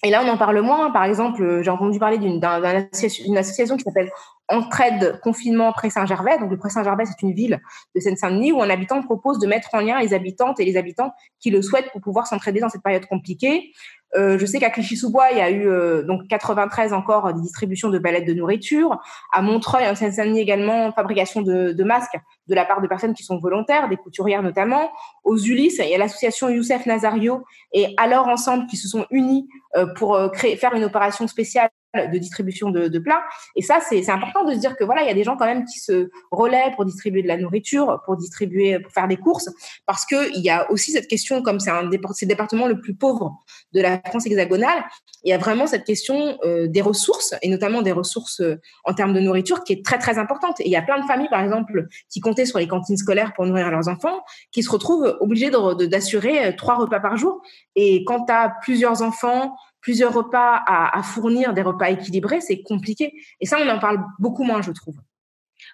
Et 0.03 0.09
là 0.09 0.21
on 0.25 0.27
en 0.27 0.37
parle 0.37 0.59
moins. 0.61 0.91
Par 0.91 1.05
exemple 1.05 1.41
euh, 1.41 1.63
j'ai 1.63 1.71
entendu 1.71 1.99
parler 1.99 2.17
d'une 2.17 2.43
association, 2.43 3.33
association 3.33 3.77
qui 3.77 3.83
s'appelle 3.83 4.11
Entraide 4.49 5.21
Confinement 5.23 5.71
Pré 5.71 5.89
Saint-Gervais. 5.89 6.37
Donc 6.37 6.51
le 6.51 6.57
Pré 6.57 6.69
Saint-Gervais 6.69 7.05
c'est 7.05 7.21
une 7.21 7.33
ville 7.33 7.61
de 7.95 8.01
Seine-Saint-Denis 8.01 8.51
où 8.51 8.61
un 8.61 8.69
habitant 8.69 9.01
propose 9.01 9.39
de 9.39 9.47
mettre 9.47 9.69
en 9.73 9.79
lien 9.79 9.99
les 10.01 10.13
habitantes 10.13 10.59
et 10.59 10.65
les 10.65 10.75
habitants 10.75 11.13
qui 11.39 11.51
le 11.51 11.61
souhaitent 11.61 11.91
pour 11.93 12.01
pouvoir 12.01 12.27
s'entraider 12.27 12.59
dans 12.59 12.69
cette 12.69 12.83
période 12.83 13.05
compliquée 13.05 13.71
euh, 14.15 14.37
je 14.37 14.45
sais 14.45 14.59
qu'à 14.59 14.69
Clichy-sous-Bois, 14.69 15.31
il 15.31 15.37
y 15.37 15.41
a 15.41 15.49
eu 15.49 15.67
euh, 15.67 16.03
donc 16.03 16.27
93 16.27 16.93
encore 16.93 17.33
des 17.33 17.41
distributions 17.41 17.89
de 17.89 17.99
palettes 17.99 18.25
de 18.25 18.33
nourriture. 18.33 18.99
À 19.31 19.41
Montreuil, 19.41 19.87
en 19.87 19.95
Seine-Saint-Denis 19.95 20.39
également, 20.39 20.91
fabrication 20.91 21.41
de, 21.41 21.83
masques 21.83 22.17
de 22.47 22.55
la 22.55 22.65
part 22.65 22.81
de 22.81 22.87
personnes 22.87 23.13
qui 23.13 23.23
sont 23.23 23.39
volontaires, 23.39 23.89
des 23.89 23.97
couturières 23.97 24.43
notamment. 24.43 24.91
Aux 25.23 25.37
Ulysses, 25.37 25.81
il 25.83 25.89
y 25.89 25.95
a 25.95 25.97
l'association 25.97 26.49
Youssef 26.49 26.85
Nazario 26.85 27.43
et 27.73 27.93
Alors 27.97 28.27
Ensemble 28.27 28.67
qui 28.67 28.77
se 28.77 28.87
sont 28.87 29.05
unis 29.11 29.47
euh, 29.75 29.85
pour 29.95 30.17
créer, 30.31 30.55
faire 30.55 30.73
une 30.73 30.83
opération 30.83 31.27
spéciale 31.27 31.69
de 31.95 32.17
distribution 32.17 32.69
de, 32.71 32.99
plats. 32.99 33.23
Et 33.55 33.61
ça, 33.61 33.79
c'est 33.87 34.09
important 34.09 34.45
de 34.45 34.53
se 34.53 34.59
dire 34.59 34.75
que 34.75 34.83
voilà, 34.83 35.03
il 35.03 35.07
y 35.07 35.11
a 35.11 35.13
des 35.13 35.23
gens 35.23 35.35
quand 35.37 35.45
même 35.45 35.65
qui 35.65 35.79
se 35.79 36.09
relaient 36.31 36.71
pour 36.75 36.85
distribuer 36.85 37.21
de 37.21 37.27
la 37.27 37.37
nourriture, 37.37 38.01
pour 38.05 38.15
distribuer, 38.17 38.79
pour 38.79 38.91
faire 38.91 39.07
des 39.07 39.17
courses, 39.17 39.49
parce 39.85 40.05
que 40.05 40.35
il 40.35 40.43
y 40.43 40.49
a 40.49 40.69
aussi 40.71 40.91
cette 40.91 41.07
question, 41.07 41.41
comme 41.41 41.59
c'est 41.59 41.71
un 41.71 41.83
le 41.83 42.27
département 42.27 42.67
le 42.67 42.79
plus 42.79 42.95
pauvre 42.95 43.37
de 43.73 43.81
la 43.81 43.99
France 44.05 44.25
hexagonale, 44.25 44.83
il 45.23 45.29
y 45.29 45.33
a 45.33 45.37
vraiment 45.37 45.67
cette 45.67 45.83
question 45.83 46.37
euh, 46.43 46.67
des 46.67 46.81
ressources 46.81 47.33
et 47.41 47.49
notamment 47.49 47.81
des 47.81 47.91
ressources 47.91 48.41
euh, 48.41 48.59
en 48.83 48.93
termes 48.93 49.13
de 49.13 49.19
nourriture 49.19 49.63
qui 49.63 49.73
est 49.73 49.83
très 49.83 49.97
très 49.97 50.17
importante. 50.17 50.59
Et 50.61 50.65
il 50.65 50.71
y 50.71 50.75
a 50.75 50.81
plein 50.81 50.99
de 50.99 51.05
familles, 51.05 51.29
par 51.29 51.41
exemple, 51.41 51.87
qui 52.09 52.19
comptaient 52.19 52.45
sur 52.45 52.59
les 52.59 52.67
cantines 52.67 52.97
scolaires 52.97 53.33
pour 53.33 53.45
nourrir 53.45 53.71
leurs 53.71 53.87
enfants, 53.87 54.23
qui 54.51 54.63
se 54.63 54.69
retrouvent 54.69 55.17
obligées 55.19 55.49
d'assurer 55.49 56.55
trois 56.55 56.75
repas 56.75 56.99
par 56.99 57.17
jour. 57.17 57.41
Et 57.75 58.03
quand 58.05 58.25
tu 58.25 58.33
as 58.33 58.53
plusieurs 58.61 59.01
enfants, 59.01 59.55
plusieurs 59.85 60.13
repas 60.13 60.63
à, 60.65 61.03
fournir, 61.03 61.53
des 61.53 61.61
repas 61.61 61.91
équilibrés, 61.91 62.41
c'est 62.41 62.63
compliqué. 62.63 63.13
Et 63.39 63.45
ça, 63.45 63.59
on 63.63 63.69
en 63.69 63.77
parle 63.77 64.03
beaucoup 64.17 64.43
moins, 64.43 64.63
je 64.63 64.71
trouve. 64.71 64.95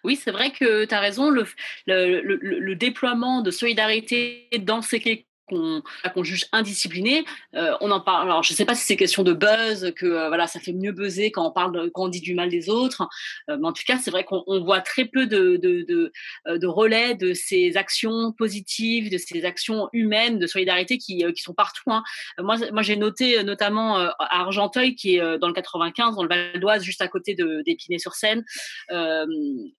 Oui, 0.03 0.17
c'est 0.17 0.31
vrai 0.31 0.51
que 0.51 0.83
tu 0.83 0.93
as 0.93 0.99
raison. 0.99 1.29
Le, 1.29 1.45
le, 1.87 2.19
le, 2.19 2.75
déploiement 2.75 3.41
de 3.41 3.51
solidarité 3.51 4.49
dans 4.59 4.81
ces 4.81 4.99
qu'on 5.51 6.23
juge 6.23 6.45
indiscipliné. 6.51 7.25
Euh, 7.55 7.75
on 7.81 7.91
en 7.91 7.99
parle. 7.99 8.27
Alors, 8.27 8.43
je 8.43 8.53
ne 8.53 8.55
sais 8.55 8.65
pas 8.65 8.75
si 8.75 8.85
c'est 8.85 8.95
question 8.95 9.23
de 9.23 9.33
buzz, 9.33 9.93
que 9.95 10.05
euh, 10.05 10.27
voilà, 10.27 10.47
ça 10.47 10.59
fait 10.59 10.73
mieux 10.73 10.91
buzzer 10.91 11.31
quand 11.31 11.47
on 11.47 11.51
parle, 11.51 11.91
quand 11.91 12.05
on 12.05 12.07
dit 12.07 12.21
du 12.21 12.33
mal 12.33 12.49
des 12.49 12.69
autres. 12.69 13.07
Euh, 13.49 13.57
mais 13.59 13.67
en 13.67 13.73
tout 13.73 13.83
cas, 13.85 13.97
c'est 13.97 14.11
vrai 14.11 14.23
qu'on 14.23 14.43
voit 14.61 14.81
très 14.81 15.05
peu 15.05 15.27
de, 15.27 16.11
relais 16.65 17.15
de 17.15 17.33
ces 17.33 17.77
actions 17.77 18.31
positives, 18.31 19.11
de 19.11 19.17
ces 19.17 19.45
actions 19.45 19.89
humaines, 19.93 20.39
de 20.39 20.47
solidarité 20.47 20.97
qui, 20.97 21.23
sont 21.35 21.53
partout. 21.53 21.81
Hein. 21.87 22.03
Moi, 22.39 22.81
j'ai 22.81 22.95
noté 22.95 23.43
notamment 23.43 23.97
à 23.97 24.15
Argenteuil, 24.19 24.95
qui 24.95 25.15
est 25.15 25.39
dans 25.39 25.47
le 25.47 25.53
95, 25.53 26.15
dans 26.15 26.23
le 26.23 26.29
Val 26.29 26.59
d'Oise, 26.59 26.83
juste 26.83 27.01
à 27.01 27.07
côté 27.07 27.35
d'Épinay-sur-Seine, 27.35 28.43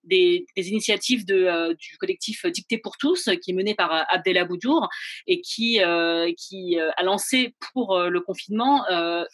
des, 0.03 0.45
initiatives 0.57 1.25
du 1.25 1.97
collectif 1.99 2.45
Dicté 2.45 2.77
pour 2.77 2.97
tous, 2.97 3.29
qui 3.41 3.51
est 3.51 3.53
mené 3.53 3.75
par 3.75 4.05
Abdelaboudour 4.09 4.89
et 5.27 5.41
qui 5.41 5.62
qui, 5.63 5.81
euh, 5.81 6.27
euh, 6.53 6.91
a 6.97 7.03
lancé 7.03 7.55
pour 7.73 7.95
euh, 7.95 8.09
le 8.09 8.21
confinement 8.21 8.83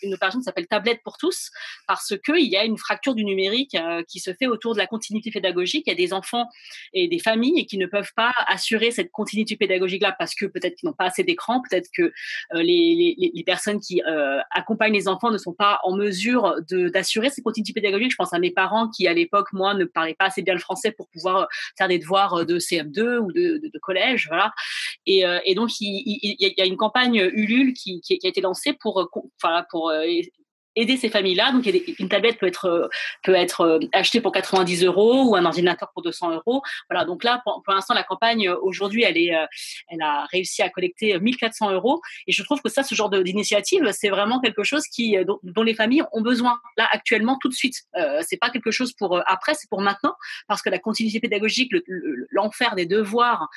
une 0.01 0.13
opération 0.13 0.39
qui 0.39 0.43
s'appelle 0.43 0.67
Tablette 0.67 1.01
pour 1.03 1.17
tous, 1.17 1.49
parce 1.87 2.13
qu'il 2.25 2.47
y 2.47 2.55
a 2.55 2.63
une 2.63 2.77
fracture 2.77 3.15
du 3.15 3.25
numérique 3.25 3.75
qui 4.07 4.19
se 4.19 4.33
fait 4.33 4.47
autour 4.47 4.73
de 4.73 4.79
la 4.79 4.87
continuité 4.87 5.31
pédagogique. 5.31 5.83
Il 5.87 5.89
y 5.89 5.93
a 5.93 5.95
des 5.95 6.13
enfants 6.13 6.47
et 6.93 7.07
des 7.07 7.19
familles 7.19 7.65
qui 7.65 7.77
ne 7.77 7.85
peuvent 7.85 8.11
pas 8.15 8.33
assurer 8.47 8.91
cette 8.91 9.11
continuité 9.11 9.55
pédagogique-là 9.55 10.15
parce 10.17 10.35
que 10.35 10.45
peut-être 10.45 10.75
qu'ils 10.75 10.87
n'ont 10.87 10.95
pas 10.95 11.05
assez 11.05 11.23
d'écran, 11.23 11.61
peut-être 11.61 11.89
que 11.95 12.11
les, 12.53 13.43
personnes 13.45 13.79
qui 13.79 14.01
accompagnent 14.51 14.93
les 14.93 15.07
enfants 15.07 15.31
ne 15.31 15.37
sont 15.37 15.53
pas 15.53 15.79
en 15.83 15.95
mesure 15.95 16.55
d'assurer 16.69 17.29
cette 17.29 17.43
continuité 17.43 17.73
pédagogique. 17.73 18.11
Je 18.11 18.17
pense 18.17 18.33
à 18.33 18.39
mes 18.39 18.51
parents 18.51 18.89
qui, 18.89 19.07
à 19.07 19.13
l'époque, 19.13 19.51
moi, 19.53 19.73
ne 19.73 19.85
parlaient 19.85 20.15
pas 20.15 20.25
assez 20.25 20.41
bien 20.41 20.53
le 20.53 20.59
français 20.59 20.91
pour 20.91 21.07
pouvoir 21.09 21.47
faire 21.77 21.87
des 21.87 21.99
devoirs 21.99 22.45
de 22.45 22.59
CM2 22.59 23.17
ou 23.17 23.31
de, 23.31 23.79
collège, 23.81 24.27
voilà. 24.27 24.53
Et 25.05 25.55
donc, 25.55 25.71
ils, 25.79 26.08
il, 26.09 26.35
y 26.39 26.61
a 26.61 26.65
une 26.65 26.77
campagne 26.77 27.29
Ulule 27.33 27.73
qui, 27.73 28.01
a 28.23 28.27
été 28.27 28.41
lancée 28.41 28.73
pour, 28.73 28.99
euh, 28.99 29.05
euh, 29.91 30.21
aider 30.75 30.97
ces 30.97 31.09
familles-là. 31.09 31.51
Donc, 31.51 31.65
une 31.99 32.09
tablette 32.09 32.39
peut 32.39 32.47
être, 32.47 32.89
peut 33.23 33.35
être 33.35 33.79
achetée 33.93 34.21
pour 34.21 34.31
90 34.31 34.83
euros 34.85 35.29
ou 35.29 35.35
un 35.35 35.45
ordinateur 35.45 35.89
pour 35.93 36.03
200 36.03 36.35
euros. 36.35 36.61
Voilà. 36.89 37.05
Donc 37.05 37.23
là, 37.23 37.41
pour, 37.43 37.63
l'instant, 37.67 37.93
la 37.93 38.03
campagne 38.03 38.49
aujourd'hui, 38.49 39.03
elle 39.03 39.17
elle 39.19 40.01
a 40.01 40.25
réussi 40.31 40.61
à 40.61 40.69
collecter 40.69 41.19
1400 41.19 41.71
euros. 41.71 42.01
Et 42.27 42.31
je 42.31 42.43
trouve 42.43 42.61
que 42.61 42.69
ça, 42.69 42.83
ce 42.83 42.95
genre 42.95 43.09
d'initiative, 43.09 43.91
c'est 43.91 44.09
vraiment 44.09 44.39
quelque 44.39 44.63
chose 44.63 44.83
qui, 44.83 45.17
dont, 45.25 45.63
les 45.63 45.73
familles 45.73 46.03
ont 46.13 46.21
besoin 46.21 46.59
là 46.77 46.87
actuellement 46.91 47.37
tout 47.41 47.49
de 47.49 47.53
suite. 47.53 47.75
Euh, 47.97 48.21
c'est 48.25 48.37
pas 48.37 48.49
quelque 48.49 48.71
chose 48.71 48.93
pour 48.93 49.21
après, 49.27 49.53
c'est 49.55 49.69
pour 49.69 49.81
maintenant, 49.81 50.15
parce 50.47 50.61
que 50.61 50.69
la 50.69 50.79
continuité 50.79 51.19
pédagogique, 51.19 51.73
l'enfer 52.31 52.75
des 52.75 52.85
devoirs, 52.85 53.49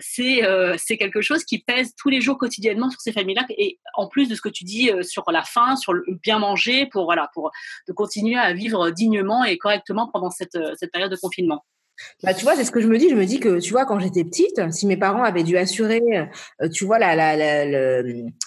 c'est 0.00 0.42
c'est 0.76 0.96
quelque 0.96 1.20
chose 1.20 1.44
qui 1.44 1.58
pèse 1.58 1.94
tous 1.96 2.08
les 2.08 2.20
jours 2.20 2.38
quotidiennement 2.38 2.90
sur 2.90 3.00
ces 3.00 3.12
familles-là. 3.12 3.46
Et 3.56 3.78
en 3.94 4.08
plus 4.08 4.28
de 4.28 4.34
ce 4.34 4.40
que 4.40 4.48
tu 4.48 4.64
dis 4.64 4.90
sur 5.02 5.30
la 5.30 5.42
faim, 5.42 5.76
sur 5.76 5.92
le 5.92 6.04
bien 6.22 6.38
manger 6.38 6.47
pour 6.90 7.04
voilà 7.04 7.28
pour 7.34 7.50
de 7.86 7.92
continuer 7.92 8.38
à 8.38 8.52
vivre 8.52 8.90
dignement 8.90 9.44
et 9.44 9.58
correctement 9.58 10.08
pendant 10.12 10.30
cette, 10.30 10.58
cette 10.76 10.92
période 10.92 11.10
de 11.10 11.16
confinement. 11.16 11.64
Bah, 12.22 12.34
tu 12.34 12.44
vois, 12.44 12.54
c'est 12.56 12.64
ce 12.64 12.70
que 12.70 12.80
je 12.80 12.88
me 12.88 12.98
dis. 12.98 13.08
Je 13.08 13.14
me 13.14 13.24
dis 13.24 13.40
que, 13.40 13.60
tu 13.60 13.72
vois, 13.72 13.86
quand 13.86 13.98
j'étais 13.98 14.24
petite, 14.24 14.60
si 14.70 14.86
mes 14.86 14.96
parents 14.96 15.22
avaient 15.22 15.42
dû 15.42 15.56
assurer, 15.56 16.02
euh, 16.62 16.68
tu 16.68 16.84
vois, 16.84 16.98
la, 16.98 17.14
la, 17.14 17.36
la, 17.36 18.02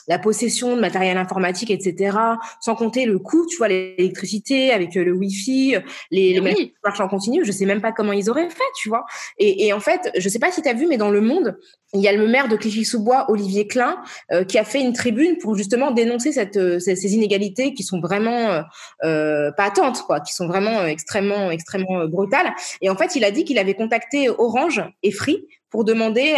la, 0.08 0.20
possession 0.20 0.76
de 0.76 0.82
matériel 0.82 1.18
informatique, 1.18 1.72
etc., 1.72 2.18
sans 2.60 2.76
compter 2.76 3.06
le 3.06 3.20
coût, 3.20 3.46
tu 3.48 3.58
vois, 3.58 3.68
l'électricité 3.68 4.72
avec 4.72 4.96
euh, 4.98 5.04
le 5.04 5.14
Wi-Fi, 5.14 5.78
les, 6.12 6.40
les 6.40 6.74
marches 6.84 7.02
en 7.02 7.08
continu, 7.08 7.46
je 7.46 7.52
sais 7.52 7.66
même 7.66 7.82
pas 7.82 7.92
comment 7.92 8.14
ils 8.14 8.30
auraient 8.30 8.50
fait, 8.50 8.64
tu 8.76 8.90
vois. 8.90 9.06
Et, 9.38 9.68
et 9.68 9.74
en 9.74 9.80
fait, 9.80 10.12
je 10.18 10.30
sais 10.30 10.40
pas 10.40 10.52
si 10.52 10.62
tu 10.62 10.70
as 10.70 10.74
vu, 10.74 10.88
mais 10.88 10.98
dans 10.98 11.12
le 11.12 11.22
monde, 11.22 11.58
il 11.94 12.02
y 12.02 12.08
a 12.08 12.14
le 12.14 12.28
maire 12.28 12.48
de 12.48 12.56
Clichy-sous-Bois, 12.56 13.30
Olivier 13.30 13.68
Klein, 13.68 13.98
euh, 14.32 14.46
qui 14.46 14.58
a 14.58 14.64
fait 14.64 14.80
une 14.80 14.94
tribune 14.94 15.38
pour 15.38 15.56
justement 15.56 15.92
dénoncer 15.92 16.32
cette, 16.32 16.58
euh, 16.58 16.80
ces, 16.80 17.14
inégalités 17.14 17.74
qui 17.74 17.84
sont 17.84 18.00
vraiment 18.00 18.50
euh, 18.50 18.62
euh 19.04 19.52
patentes, 19.58 20.04
quoi, 20.04 20.22
qui 20.22 20.34
sont 20.34 20.48
vraiment 20.48 20.86
extrêmement, 20.86 21.52
extrêmement 21.52 22.06
brutales. 22.06 22.54
Et 22.82 22.90
en 22.90 22.96
fait, 22.96 23.16
il 23.16 23.26
a 23.26 23.32
dit 23.32 23.41
qu'il 23.44 23.60
avait 23.60 23.74
contacté 23.74 24.30
Orange 24.30 24.84
et 25.04 25.12
Free 25.12 25.46
pour 25.72 25.86
demander 25.86 26.36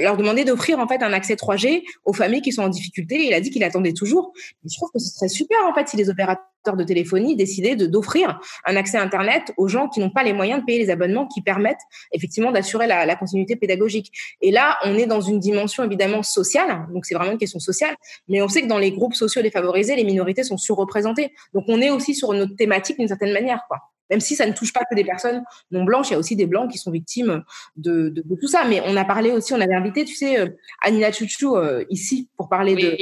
leur 0.00 0.16
demander 0.16 0.44
d'offrir 0.44 0.78
en 0.78 0.86
fait 0.86 1.02
un 1.02 1.12
accès 1.12 1.34
3G 1.34 1.82
aux 2.04 2.12
familles 2.12 2.40
qui 2.40 2.52
sont 2.52 2.62
en 2.62 2.68
difficulté. 2.68 3.26
il 3.26 3.34
a 3.34 3.40
dit 3.40 3.50
qu'il 3.50 3.64
attendait 3.64 3.92
toujours. 3.92 4.32
Et 4.64 4.68
je 4.70 4.76
trouve 4.76 4.90
que 4.92 5.00
ce 5.00 5.12
serait 5.12 5.28
super 5.28 5.58
en 5.68 5.74
fait 5.74 5.88
si 5.88 5.96
les 5.96 6.08
opérateurs 6.08 6.44
de 6.76 6.84
téléphonie 6.84 7.36
décidaient 7.36 7.76
de 7.76 7.86
d'offrir 7.86 8.40
un 8.64 8.76
accès 8.76 8.96
Internet 8.96 9.52
aux 9.58 9.68
gens 9.68 9.88
qui 9.88 10.00
n'ont 10.00 10.10
pas 10.10 10.22
les 10.22 10.32
moyens 10.32 10.60
de 10.60 10.64
payer 10.64 10.78
les 10.78 10.88
abonnements 10.88 11.26
qui 11.26 11.42
permettent 11.42 11.82
effectivement 12.12 12.52
d'assurer 12.52 12.86
la, 12.86 13.16
continuité 13.16 13.56
pédagogique. 13.56 14.10
Et 14.40 14.50
là, 14.50 14.78
on 14.84 14.96
est 14.96 15.06
dans 15.06 15.20
une 15.20 15.40
dimension 15.40 15.84
évidemment 15.84 16.22
sociale, 16.22 16.86
donc 16.92 17.04
c'est 17.04 17.14
vraiment 17.14 17.32
une 17.32 17.38
question 17.38 17.58
sociale, 17.58 17.94
mais 18.28 18.40
on 18.40 18.48
sait 18.48 18.62
que 18.62 18.66
dans 18.66 18.78
les 18.78 18.92
groupes 18.92 19.14
sociaux 19.14 19.42
défavorisés, 19.42 19.94
les 19.94 20.04
minorités 20.04 20.42
sont 20.42 20.56
surreprésentées. 20.56 21.32
Donc 21.52 21.64
on 21.68 21.80
est 21.80 21.90
aussi 21.90 22.14
sur 22.14 22.32
notre 22.32 22.56
thématique 22.56 22.98
d'une 22.98 23.08
certaine 23.08 23.32
manière. 23.32 23.60
Même 24.10 24.20
si 24.20 24.36
ça 24.36 24.46
ne 24.46 24.52
touche 24.52 24.72
pas 24.72 24.82
que 24.88 24.94
des 24.94 25.04
personnes 25.04 25.42
non 25.70 25.84
blanches, 25.84 26.10
il 26.10 26.12
y 26.12 26.16
a 26.16 26.18
aussi 26.18 26.36
des 26.36 26.46
blancs 26.46 26.70
qui 26.70 26.78
sont 26.78 26.90
victimes 26.90 27.42
de, 27.76 28.08
de, 28.08 28.22
tout 28.40 28.48
ça. 28.48 28.64
Mais 28.64 28.82
on 28.84 28.96
a 28.96 29.04
parlé 29.04 29.30
aussi, 29.30 29.52
on 29.54 29.60
avait 29.60 29.74
invité, 29.74 30.04
tu 30.04 30.14
sais, 30.14 30.38
euh, 30.38 30.48
Anina 30.82 31.10
Chouchou 31.12 31.56
euh, 31.56 31.84
ici 31.90 32.28
pour 32.36 32.48
parler 32.48 32.74
de. 32.76 32.96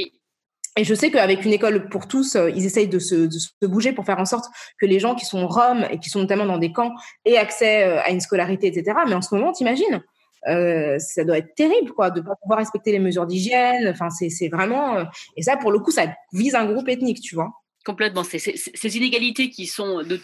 Et 0.75 0.83
je 0.83 0.95
sais 0.95 1.11
qu'avec 1.11 1.45
une 1.45 1.53
école 1.53 1.87
pour 1.89 2.07
tous, 2.07 2.35
euh, 2.35 2.49
ils 2.49 2.65
essayent 2.65 2.87
de 2.87 2.97
se, 2.97 3.13
de 3.13 3.37
se, 3.37 3.49
bouger 3.61 3.93
pour 3.93 4.05
faire 4.05 4.17
en 4.17 4.25
sorte 4.25 4.45
que 4.79 4.87
les 4.87 4.99
gens 4.99 5.13
qui 5.13 5.23
sont 5.23 5.47
roms 5.47 5.85
et 5.91 5.99
qui 5.99 6.09
sont 6.09 6.19
notamment 6.19 6.47
dans 6.47 6.57
des 6.57 6.71
camps 6.71 6.93
aient 7.25 7.37
accès 7.37 7.83
à 7.83 8.09
une 8.09 8.19
scolarité, 8.19 8.67
etc. 8.67 8.97
Mais 9.07 9.13
en 9.13 9.21
ce 9.21 9.35
moment, 9.35 9.51
t'imagines 9.51 10.01
euh, 10.47 10.99
ça 10.99 11.23
doit 11.23 11.37
être 11.37 11.55
terrible, 11.55 11.93
quoi, 11.93 12.09
de 12.09 12.19
pas 12.19 12.35
pouvoir 12.35 12.59
respecter 12.59 12.91
les 12.91 12.99
mesures 12.99 13.25
d'hygiène. 13.25 13.87
Enfin, 13.87 14.09
c'est 14.09 14.49
vraiment. 14.49 15.05
Et 15.37 15.41
ça, 15.41 15.57
pour 15.57 15.71
le 15.71 15.79
coup, 15.79 15.91
ça 15.91 16.13
vise 16.33 16.55
un 16.55 16.65
groupe 16.65 16.89
ethnique, 16.89 17.21
tu 17.21 17.35
vois. 17.35 17.51
Complètement. 17.85 18.23
ces 18.23 18.97
inégalités 18.97 19.49
qui 19.49 19.67
sont 19.67 20.03
de 20.03 20.19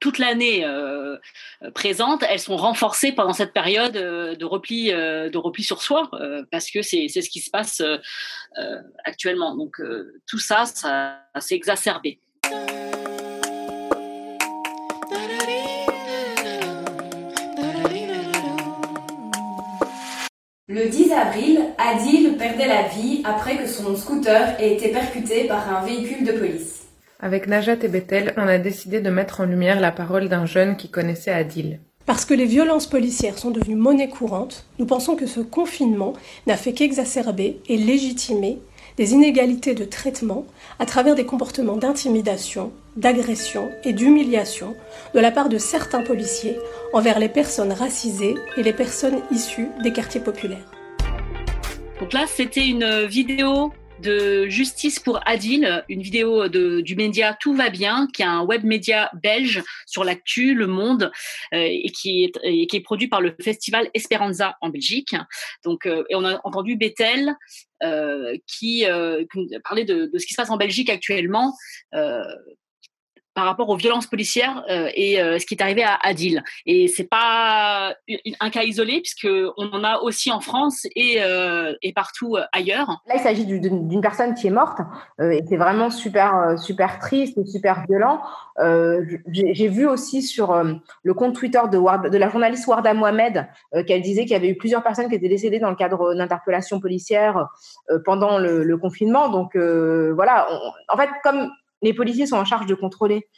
toute 0.00 0.18
l'année 0.18 0.64
euh, 0.64 1.16
présentes, 1.74 2.24
elles 2.28 2.40
sont 2.40 2.56
renforcées 2.56 3.12
pendant 3.12 3.32
cette 3.32 3.52
période 3.52 3.96
euh, 3.96 4.36
de 4.36 4.44
repli, 4.44 4.92
euh, 4.92 5.30
sur 5.58 5.82
soi, 5.82 6.08
euh, 6.12 6.44
parce 6.50 6.70
que 6.70 6.82
c'est 6.82 7.08
ce 7.08 7.28
qui 7.28 7.40
se 7.40 7.50
passe 7.50 7.82
actuellement. 9.04 9.56
Donc 9.56 9.80
tout 10.26 10.38
ça, 10.38 10.64
ça, 10.66 11.20
s'est 11.38 11.54
exacerbé. 11.54 12.20
Le 20.70 20.88
10 20.88 21.12
avril, 21.12 21.60
Adil 21.78 22.36
perdait 22.36 22.68
la 22.68 22.82
vie 22.88 23.22
après 23.24 23.56
que 23.56 23.66
son 23.66 23.96
scooter 23.96 24.60
ait 24.60 24.74
été 24.74 24.92
percuté 24.92 25.44
par 25.44 25.74
un 25.74 25.84
véhicule 25.84 26.24
de 26.24 26.32
police. 26.32 26.77
Avec 27.20 27.48
Najat 27.48 27.82
et 27.82 27.88
Bethel, 27.88 28.32
on 28.36 28.46
a 28.46 28.58
décidé 28.58 29.00
de 29.00 29.10
mettre 29.10 29.40
en 29.40 29.44
lumière 29.44 29.80
la 29.80 29.90
parole 29.90 30.28
d'un 30.28 30.46
jeune 30.46 30.76
qui 30.76 30.88
connaissait 30.88 31.32
Adil. 31.32 31.80
Parce 32.06 32.24
que 32.24 32.32
les 32.32 32.44
violences 32.44 32.86
policières 32.86 33.38
sont 33.38 33.50
devenues 33.50 33.74
monnaie 33.74 34.08
courante, 34.08 34.66
nous 34.78 34.86
pensons 34.86 35.16
que 35.16 35.26
ce 35.26 35.40
confinement 35.40 36.12
n'a 36.46 36.56
fait 36.56 36.72
qu'exacerber 36.72 37.60
et 37.68 37.76
légitimer 37.76 38.60
des 38.96 39.14
inégalités 39.14 39.74
de 39.74 39.84
traitement 39.84 40.46
à 40.78 40.86
travers 40.86 41.16
des 41.16 41.26
comportements 41.26 41.76
d'intimidation, 41.76 42.70
d'agression 42.96 43.68
et 43.82 43.92
d'humiliation 43.92 44.76
de 45.12 45.18
la 45.18 45.32
part 45.32 45.48
de 45.48 45.58
certains 45.58 46.02
policiers 46.02 46.56
envers 46.92 47.18
les 47.18 47.28
personnes 47.28 47.72
racisées 47.72 48.36
et 48.56 48.62
les 48.62 48.72
personnes 48.72 49.22
issues 49.32 49.70
des 49.82 49.92
quartiers 49.92 50.20
populaires. 50.20 50.70
Donc 51.98 52.12
là, 52.12 52.26
c'était 52.28 52.68
une 52.68 53.06
vidéo 53.06 53.72
de 54.00 54.48
Justice 54.48 54.98
pour 54.98 55.20
Adil, 55.26 55.84
une 55.88 56.02
vidéo 56.02 56.48
de, 56.48 56.80
du 56.80 56.96
média 56.96 57.36
Tout 57.38 57.54
va 57.54 57.70
bien, 57.70 58.06
qui 58.12 58.22
est 58.22 58.26
un 58.26 58.42
web 58.42 58.64
média 58.64 59.10
belge 59.22 59.62
sur 59.86 60.04
l'actu, 60.04 60.54
le 60.54 60.66
monde, 60.66 61.10
euh, 61.54 61.66
et, 61.68 61.90
qui 61.90 62.24
est, 62.24 62.38
et 62.42 62.66
qui 62.66 62.76
est 62.76 62.80
produit 62.80 63.08
par 63.08 63.20
le 63.20 63.34
festival 63.40 63.90
Esperanza 63.94 64.56
en 64.60 64.68
Belgique. 64.68 65.14
Donc, 65.64 65.86
euh, 65.86 66.04
et 66.08 66.14
on 66.14 66.24
a 66.24 66.40
entendu 66.44 66.76
Bethel 66.76 67.34
euh, 67.82 68.36
qui, 68.46 68.86
euh, 68.86 69.24
parlait 69.64 69.84
de, 69.84 70.06
de, 70.06 70.18
ce 70.18 70.26
qui 70.26 70.34
se 70.34 70.40
passe 70.40 70.50
en 70.50 70.56
Belgique 70.56 70.90
actuellement 70.90 71.54
par 73.38 73.46
rapport 73.46 73.68
aux 73.68 73.76
violences 73.76 74.08
policières 74.08 74.64
euh, 74.68 74.90
et 74.96 75.22
euh, 75.22 75.38
ce 75.38 75.46
qui 75.46 75.54
est 75.54 75.62
arrivé 75.62 75.84
à 75.84 75.96
Adil. 76.02 76.42
Et 76.66 76.88
c'est 76.88 77.08
pas 77.08 77.94
un 78.40 78.50
cas 78.50 78.64
isolé 78.64 79.00
puisque 79.00 79.28
on 79.56 79.68
en 79.68 79.84
a 79.84 79.98
aussi 79.98 80.32
en 80.32 80.40
France 80.40 80.88
et, 80.96 81.18
euh, 81.22 81.72
et 81.80 81.92
partout 81.92 82.36
ailleurs. 82.50 83.00
Là, 83.06 83.14
il 83.14 83.20
s'agit 83.20 83.46
d'une 83.46 84.00
personne 84.00 84.34
qui 84.34 84.48
est 84.48 84.50
morte 84.50 84.80
et 85.22 85.44
c'est 85.48 85.56
vraiment 85.56 85.88
super 85.88 86.58
super 86.58 86.98
triste 86.98 87.38
super 87.46 87.84
violent. 87.88 88.20
J'ai 89.30 89.68
vu 89.68 89.86
aussi 89.86 90.22
sur 90.22 90.60
le 91.04 91.14
compte 91.14 91.36
Twitter 91.36 91.60
de, 91.70 92.18
la 92.18 92.28
journaliste 92.28 92.66
Warda 92.66 92.92
Mohamed 92.92 93.46
qu'elle 93.86 94.02
disait 94.02 94.22
qu'il 94.22 94.32
y 94.32 94.34
avait 94.34 94.48
eu 94.48 94.56
plusieurs 94.56 94.82
personnes 94.82 95.08
qui 95.08 95.14
étaient 95.14 95.28
décédées 95.28 95.60
dans 95.60 95.70
le 95.70 95.76
cadre 95.76 96.12
d'interpellations 96.14 96.80
policières 96.80 97.46
pendant 98.04 98.38
le, 98.38 98.76
confinement. 98.78 99.28
Donc 99.28 99.56
voilà, 99.56 100.48
en 100.88 100.96
fait, 100.96 101.10
comme 101.22 101.52
les 101.82 101.94
policiers 101.94 102.26
sont 102.26 102.36
en 102.36 102.44
charge 102.44 102.66
de 102.66 102.74
contrôler 102.74 103.28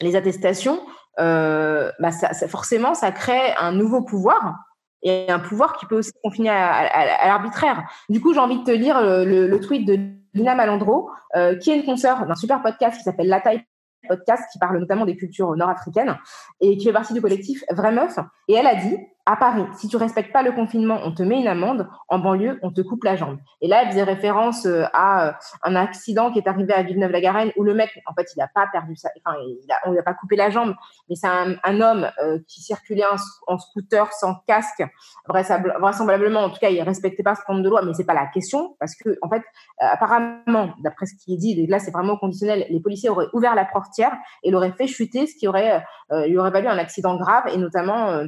les 0.00 0.16
attestations, 0.16 0.80
euh, 1.18 1.90
bah 1.98 2.10
forcément, 2.48 2.94
ça 2.94 3.10
crée 3.12 3.54
un 3.58 3.72
nouveau 3.72 4.02
pouvoir 4.02 4.54
et 5.02 5.30
un 5.30 5.38
pouvoir 5.38 5.76
qui 5.76 5.86
peut 5.86 5.96
aussi 5.96 6.12
confiner 6.22 6.50
à, 6.50 7.26
l'arbitraire. 7.26 7.88
Du 8.08 8.20
coup, 8.20 8.34
j'ai 8.34 8.40
envie 8.40 8.58
de 8.58 8.64
te 8.64 8.70
lire 8.70 9.00
le, 9.00 9.58
tweet 9.60 9.86
de 9.86 9.98
Lina 10.34 10.54
Malandro, 10.54 11.10
euh, 11.36 11.56
qui 11.56 11.70
est 11.70 11.76
une 11.76 11.84
consoeur 11.84 12.26
d'un 12.26 12.34
super 12.34 12.62
podcast 12.62 12.98
qui 12.98 13.04
s'appelle 13.04 13.28
La 13.28 13.40
Taille 13.40 13.64
podcast 14.08 14.44
qui 14.52 14.58
parle 14.58 14.78
notamment 14.78 15.04
des 15.04 15.16
cultures 15.16 15.56
nord-africaines 15.56 16.16
et 16.60 16.76
qui 16.76 16.84
fait 16.84 16.92
partie 16.92 17.12
du 17.12 17.20
collectif 17.20 17.64
Vraie 17.70 17.92
Meuf. 17.92 18.18
Et 18.48 18.54
elle 18.54 18.66
a 18.66 18.76
dit 18.76 18.96
à 19.28 19.34
Paris, 19.34 19.64
si 19.76 19.88
tu 19.88 19.96
respectes 19.96 20.32
pas 20.32 20.44
le 20.44 20.52
confinement, 20.52 21.00
on 21.02 21.12
te 21.12 21.24
met 21.24 21.40
une 21.40 21.48
amende. 21.48 21.88
En 22.08 22.20
banlieue, 22.20 22.60
on 22.62 22.70
te 22.70 22.80
coupe 22.80 23.02
la 23.02 23.16
jambe. 23.16 23.38
Et 23.60 23.66
là, 23.66 23.82
elle 23.82 23.88
faisait 23.88 24.04
référence 24.04 24.66
euh, 24.66 24.84
à 24.92 25.26
euh, 25.26 25.32
un 25.64 25.74
accident 25.74 26.30
qui 26.30 26.38
est 26.38 26.46
arrivé 26.46 26.72
à 26.72 26.84
Villeneuve-la-Garenne 26.84 27.50
où 27.56 27.64
le 27.64 27.74
mec, 27.74 27.90
en 28.06 28.14
fait, 28.14 28.28
il 28.36 28.40
a 28.40 28.46
pas 28.46 28.68
perdu 28.70 28.94
sa, 28.94 29.10
enfin, 29.24 29.36
il 29.40 29.66
a, 29.72 29.88
on 29.88 29.90
lui 29.90 29.98
a 29.98 30.04
pas 30.04 30.14
coupé 30.14 30.36
la 30.36 30.48
jambe, 30.48 30.74
mais 31.08 31.16
c'est 31.16 31.26
un, 31.26 31.56
un, 31.64 31.80
homme 31.80 32.08
euh, 32.22 32.38
qui 32.46 32.62
circulait 32.62 33.02
en, 33.48 33.58
scooter 33.58 34.12
sans 34.12 34.36
casque. 34.46 34.84
Vraisemblablement, 35.28 36.44
en 36.44 36.50
tout 36.50 36.60
cas, 36.60 36.70
il 36.70 36.80
respectait 36.82 37.24
pas 37.24 37.34
ce 37.34 37.40
nombre 37.48 37.64
de 37.64 37.68
loi, 37.68 37.82
mais 37.82 37.94
c'est 37.94 38.06
pas 38.06 38.14
la 38.14 38.26
question 38.26 38.76
parce 38.78 38.94
que, 38.94 39.18
en 39.22 39.28
fait, 39.28 39.42
apparemment, 39.80 40.74
d'après 40.84 41.06
ce 41.06 41.14
qui 41.16 41.34
est 41.34 41.38
dit, 41.38 41.60
et 41.60 41.66
là, 41.66 41.80
c'est 41.80 41.90
vraiment 41.90 42.16
conditionnel, 42.16 42.64
les 42.70 42.80
policiers 42.80 43.10
auraient 43.10 43.28
ouvert 43.32 43.56
la 43.56 43.64
portière 43.64 44.16
et 44.44 44.52
l'auraient 44.52 44.72
fait 44.72 44.86
chuter, 44.86 45.26
ce 45.26 45.34
qui 45.36 45.48
aurait, 45.48 45.84
lui 46.26 46.38
aurait 46.38 46.52
valu 46.52 46.68
un 46.68 46.78
accident 46.78 47.16
grave 47.16 47.44
et 47.48 47.56
notamment 47.56 48.24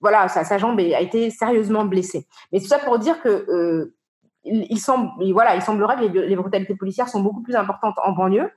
voilà, 0.00 0.28
sa, 0.28 0.58
jambe 0.58 0.80
a 0.80 1.00
été 1.00 1.30
sérieusement 1.30 1.84
blessée. 1.84 2.26
Mais 2.52 2.60
tout 2.60 2.66
ça 2.66 2.78
pour 2.78 2.98
dire 2.98 3.20
que 3.20 3.28
euh, 3.28 3.94
il, 4.44 4.78
semble, 4.78 5.10
semblerait 5.60 5.96
que 5.96 6.18
les, 6.18 6.36
brutalités 6.36 6.74
policières 6.74 7.08
sont 7.08 7.20
beaucoup 7.20 7.42
plus 7.42 7.54
importantes 7.54 7.96
en 8.02 8.12
banlieue. 8.12 8.50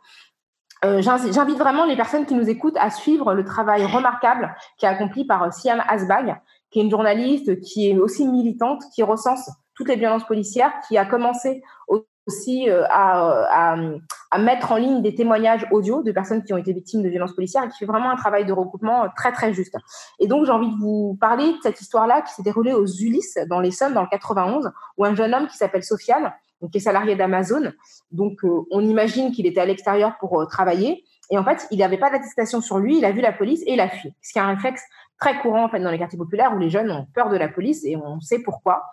Euh, 0.86 1.02
J'invite 1.02 1.58
vraiment 1.58 1.86
les 1.86 1.96
personnes 1.96 2.26
qui 2.26 2.34
nous 2.34 2.50
écoutent 2.50 2.78
à 2.78 2.90
suivre 2.90 3.34
le 3.34 3.46
travail 3.46 3.86
remarquable 3.86 4.56
qui 4.78 4.86
est 4.86 4.90
accompli 4.90 5.26
par 5.26 5.54
Siam 5.54 5.82
Asbag, 5.88 6.42
qui 6.72 6.80
est 6.80 6.84
une 6.84 6.92
journaliste 6.92 7.60
qui 7.62 7.90
est 7.90 7.98
aussi 7.98 8.28
militante, 8.28 8.82
qui 8.94 9.04
recense 9.04 9.50
toutes 9.76 9.88
les 9.88 9.96
violences 9.96 10.26
policières, 10.26 10.74
qui 10.88 10.98
a 10.98 11.06
commencé 11.06 11.62
au 11.88 12.06
aussi 12.28 12.70
à, 12.70 13.76
à, 14.32 14.38
mettre 14.38 14.72
en 14.72 14.78
ligne 14.78 15.02
des 15.02 15.14
témoignages 15.14 15.68
audio 15.72 16.02
de 16.02 16.12
personnes 16.12 16.44
qui 16.44 16.54
ont 16.54 16.58
été 16.58 16.74
victimes 16.74 17.04
de 17.04 17.10
violences 17.10 17.34
policières 17.34 17.64
et 17.64 17.70
qui 17.70 17.78
fait 17.78 17.86
vraiment 17.86 18.10
un 18.10 18.16
travail 18.16 18.46
de 18.46 18.54
recoupement 18.54 19.08
très 19.16 19.32
très 19.32 19.54
juste. 19.54 19.76
Et 20.20 20.28
donc 20.28 20.46
j'ai 20.46 20.52
envie 20.52 20.70
de 20.70 20.80
vous 20.80 21.18
parler 21.20 21.52
de 21.52 21.58
cette 21.62 21.82
histoire-là 21.82 22.22
qui 22.22 22.34
s'est 22.34 22.44
déroulée 22.44 22.74
aux 22.74 22.88
Ulysses 22.88 23.38
dans 23.50 23.60
les 23.60 23.72
Sommes 23.72 23.94
dans 23.94 24.02
le 24.02 24.08
91 24.10 24.72
où 24.98 25.06
un 25.06 25.16
jeune 25.16 25.34
homme 25.34 25.48
qui 25.48 25.58
s'appelle 25.58 25.84
Sofiane, 25.84 26.34
donc 26.62 26.72
qui 26.72 26.78
est 26.78 26.82
salarié 26.82 27.16
d'Amazon, 27.16 27.74
donc 28.12 28.40
on 28.72 28.80
imagine 28.82 29.32
qu'il 29.32 29.46
était 29.46 29.62
à 29.62 29.66
l'extérieur 29.66 30.18
pour 30.20 30.48
travailler 30.48 31.04
et 31.30 31.38
en 31.38 31.44
fait 31.44 31.68
il 31.72 31.80
n'avait 31.80 31.98
pas 31.98 32.10
d'attestation 32.10 32.62
sur 32.62 32.80
lui, 32.80 32.98
il 32.98 33.06
a 33.06 33.12
vu 33.12 33.22
la 33.22 33.34
police 33.34 33.62
et 33.66 33.74
il 33.74 33.80
a 33.80 33.90
fui, 33.90 34.14
ce 34.22 34.34
qui 34.34 34.40
est 34.40 34.42
un 34.42 34.48
réflexe 34.48 34.84
très 35.24 35.40
courant 35.40 35.64
en 35.64 35.70
fait 35.70 35.80
dans 35.80 35.90
les 35.90 35.98
quartiers 35.98 36.18
populaires 36.18 36.54
où 36.54 36.60
les 36.60 36.70
jeunes 36.70 36.92
ont 36.92 37.08
peur 37.16 37.30
de 37.30 37.38
la 37.38 37.48
police 37.48 37.86
et 37.86 37.96
on 37.96 38.20
sait 38.20 38.40
pourquoi, 38.40 38.84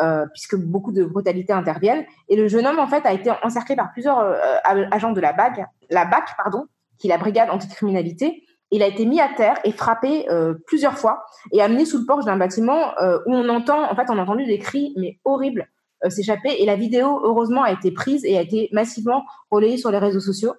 euh, 0.00 0.24
puisque 0.32 0.54
beaucoup 0.54 0.92
de 0.92 1.02
brutalités 1.04 1.52
interviennent. 1.52 2.04
Et 2.28 2.36
le 2.36 2.46
jeune 2.46 2.64
homme 2.64 2.78
en 2.78 2.86
fait 2.86 3.04
a 3.06 3.12
été 3.12 3.32
encerclé 3.42 3.74
par 3.74 3.90
plusieurs 3.90 4.20
euh, 4.20 4.36
agents 4.64 5.10
de 5.10 5.20
la 5.20 5.32
BAC, 5.32 5.62
la 5.90 6.04
BAC 6.04 6.36
pardon, 6.36 6.66
qui 6.96 7.08
est 7.08 7.10
la 7.10 7.18
brigade 7.18 7.50
anticriminalité. 7.50 8.44
Il 8.70 8.84
a 8.84 8.86
été 8.86 9.04
mis 9.04 9.20
à 9.20 9.30
terre 9.36 9.58
et 9.64 9.72
frappé 9.72 10.30
euh, 10.30 10.54
plusieurs 10.64 10.96
fois 10.96 11.24
et 11.50 11.60
amené 11.60 11.84
sous 11.84 11.98
le 11.98 12.06
porche 12.06 12.24
d'un 12.24 12.36
bâtiment 12.36 12.92
où 13.26 13.34
on 13.34 13.48
entend 13.48 13.90
en 13.90 13.96
fait 13.96 14.08
on 14.10 14.18
a 14.18 14.22
entendu 14.22 14.46
des 14.46 14.60
cris 14.60 14.94
mais 14.96 15.18
horribles 15.24 15.66
s'échapper 16.08 16.54
et 16.60 16.66
la 16.66 16.76
vidéo 16.76 17.20
heureusement 17.24 17.64
a 17.64 17.72
été 17.72 17.90
prise 17.90 18.24
et 18.24 18.38
a 18.38 18.42
été 18.42 18.68
massivement 18.70 19.24
relayée 19.50 19.76
sur 19.76 19.90
les 19.90 19.98
réseaux 19.98 20.20
sociaux. 20.20 20.54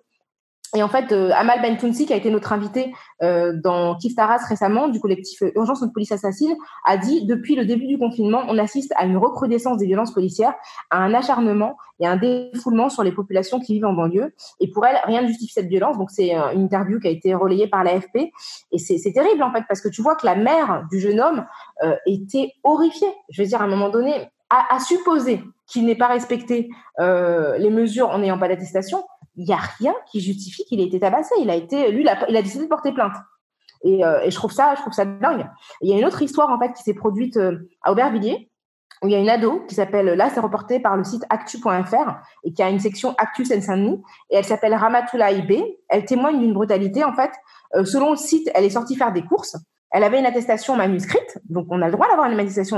Et 0.74 0.84
en 0.84 0.88
fait, 0.88 1.12
euh, 1.12 1.32
Amal 1.36 1.62
Bentounsi, 1.62 2.06
qui 2.06 2.14
a 2.14 2.16
été 2.16 2.30
notre 2.30 2.54
invité 2.54 2.94
euh, 3.22 3.52
dans 3.54 3.96
Kif 3.98 4.16
Taras 4.16 4.46
récemment, 4.48 4.88
du 4.88 5.02
collectif 5.02 5.42
euh, 5.42 5.52
Urgence 5.56 5.82
contre 5.82 5.92
police 5.92 6.14
assassine, 6.14 6.56
a 6.86 6.96
dit 6.96 7.26
depuis 7.26 7.56
le 7.56 7.66
début 7.66 7.88
du 7.88 7.98
confinement, 7.98 8.44
on 8.48 8.58
assiste 8.58 8.94
à 8.96 9.06
une 9.06 9.18
recrudescence 9.18 9.78
des 9.78 9.86
violences 9.86 10.14
policières, 10.14 10.54
à 10.90 11.00
un 11.00 11.14
acharnement 11.14 11.76
et 12.00 12.08
un 12.08 12.16
défoulement 12.16 12.90
sur 12.90 13.04
les 13.04 13.12
populations 13.12 13.60
qui 13.60 13.74
vivent 13.74 13.86
en 13.86 13.94
banlieue. 13.94 14.34
Et 14.62 14.72
pour 14.72 14.86
elle, 14.86 14.98
rien 15.04 15.22
ne 15.24 15.28
justifie 15.28 15.54
cette 15.54 15.68
violence. 15.68 15.98
Donc 15.98 16.10
c'est 16.10 16.34
une 16.34 16.64
interview 16.64 17.00
qui 17.00 17.08
a 17.08 17.12
été 17.12 17.34
relayée 17.36 17.68
par 17.68 17.84
l'AFP. 17.84 18.32
Et 18.72 18.78
c'est 18.78 19.12
terrible 19.12 19.44
en 19.44 19.52
fait, 19.52 19.64
parce 19.68 19.82
que 19.82 19.90
tu 19.90 20.02
vois 20.02 20.16
que 20.16 20.26
la 20.26 20.36
mère 20.36 20.88
du 20.90 21.00
jeune 21.00 21.20
homme 21.20 21.46
était 22.08 22.54
horrifiée. 22.64 23.14
Je 23.30 23.44
veux 23.44 23.48
dire, 23.48 23.62
à 23.62 23.66
un 23.66 23.68
moment 23.68 23.90
donné, 23.90 24.14
à, 24.50 24.76
à 24.76 24.80
supposer 24.80 25.44
qu'il 25.68 25.86
n'ait 25.86 25.96
pas 25.96 26.08
respecté 26.08 26.70
les 26.98 27.70
mesures 27.70 28.10
en 28.10 28.18
n'ayant 28.18 28.40
pas 28.40 28.48
d'attestation, 28.48 29.04
il 29.36 29.46
n'y 29.46 29.54
a 29.54 29.60
rien 29.80 29.94
qui 30.12 30.20
justifie 30.20 30.66
qu'il 30.66 30.80
ait 30.80 30.86
été 30.86 31.00
tabassé. 31.00 31.34
Il 31.40 31.50
a 31.50 31.56
été, 31.56 31.92
lui, 31.92 32.04
il 32.04 32.38
a, 32.38 32.42
décidé 32.42 32.66
de 32.66 32.70
porter 32.70 32.92
plainte. 32.92 33.16
Euh, 33.86 34.22
et, 34.22 34.32
je 34.32 34.36
trouve 34.36 34.52
ça, 34.52 34.76
je 34.76 34.82
trouve 34.82 34.94
ça 34.94 35.06
dingue. 35.06 35.50
Il 35.82 35.90
y 35.90 35.94
a 35.94 35.98
une 35.98 36.06
autre 36.06 36.22
histoire 36.22 36.50
en 36.50 36.60
fait 36.60 36.74
qui 36.74 36.84
s'est 36.84 36.94
produite 36.94 37.38
euh, 37.38 37.70
à 37.84 37.92
Aubervilliers 37.92 38.52
où 39.02 39.08
il 39.08 39.14
y 39.14 39.16
a 39.16 39.20
une 39.20 39.30
ado 39.30 39.64
qui 39.68 39.74
s'appelle, 39.74 40.06
là 40.06 40.30
c'est 40.30 40.40
reporté 40.40 40.80
par 40.80 40.96
le 40.96 41.04
site 41.04 41.26
actu.fr 41.30 42.20
et 42.44 42.54
qui 42.54 42.62
a 42.62 42.70
une 42.70 42.80
section 42.80 43.16
Actu 43.18 43.46
Seine-Saint-Denis 43.46 44.00
et 44.30 44.36
elle 44.36 44.46
s'appelle 44.46 44.76
Ramatoula 44.76 45.34
B. 45.42 45.54
Elle 45.90 46.06
témoigne 46.06 46.40
d'une 46.40 46.54
brutalité 46.54 47.04
en 47.04 47.14
fait. 47.14 47.32
Euh, 47.76 47.84
selon 47.84 48.12
le 48.12 48.18
site, 48.18 48.52
elle 48.54 48.64
est 48.64 48.70
sortie 48.70 48.96
faire 48.96 49.12
des 49.12 49.24
courses 49.24 49.56
elle 49.92 50.04
avait 50.04 50.20
une 50.20 50.26
attestation 50.26 50.78
manuscrite, 50.78 51.38
donc 51.50 51.68
on 51.70 51.82
a 51.82 51.88
le 51.88 51.92
droit 51.92 52.08
d'avoir 52.08 52.30
une 52.32 52.40
attestation, 52.40 52.78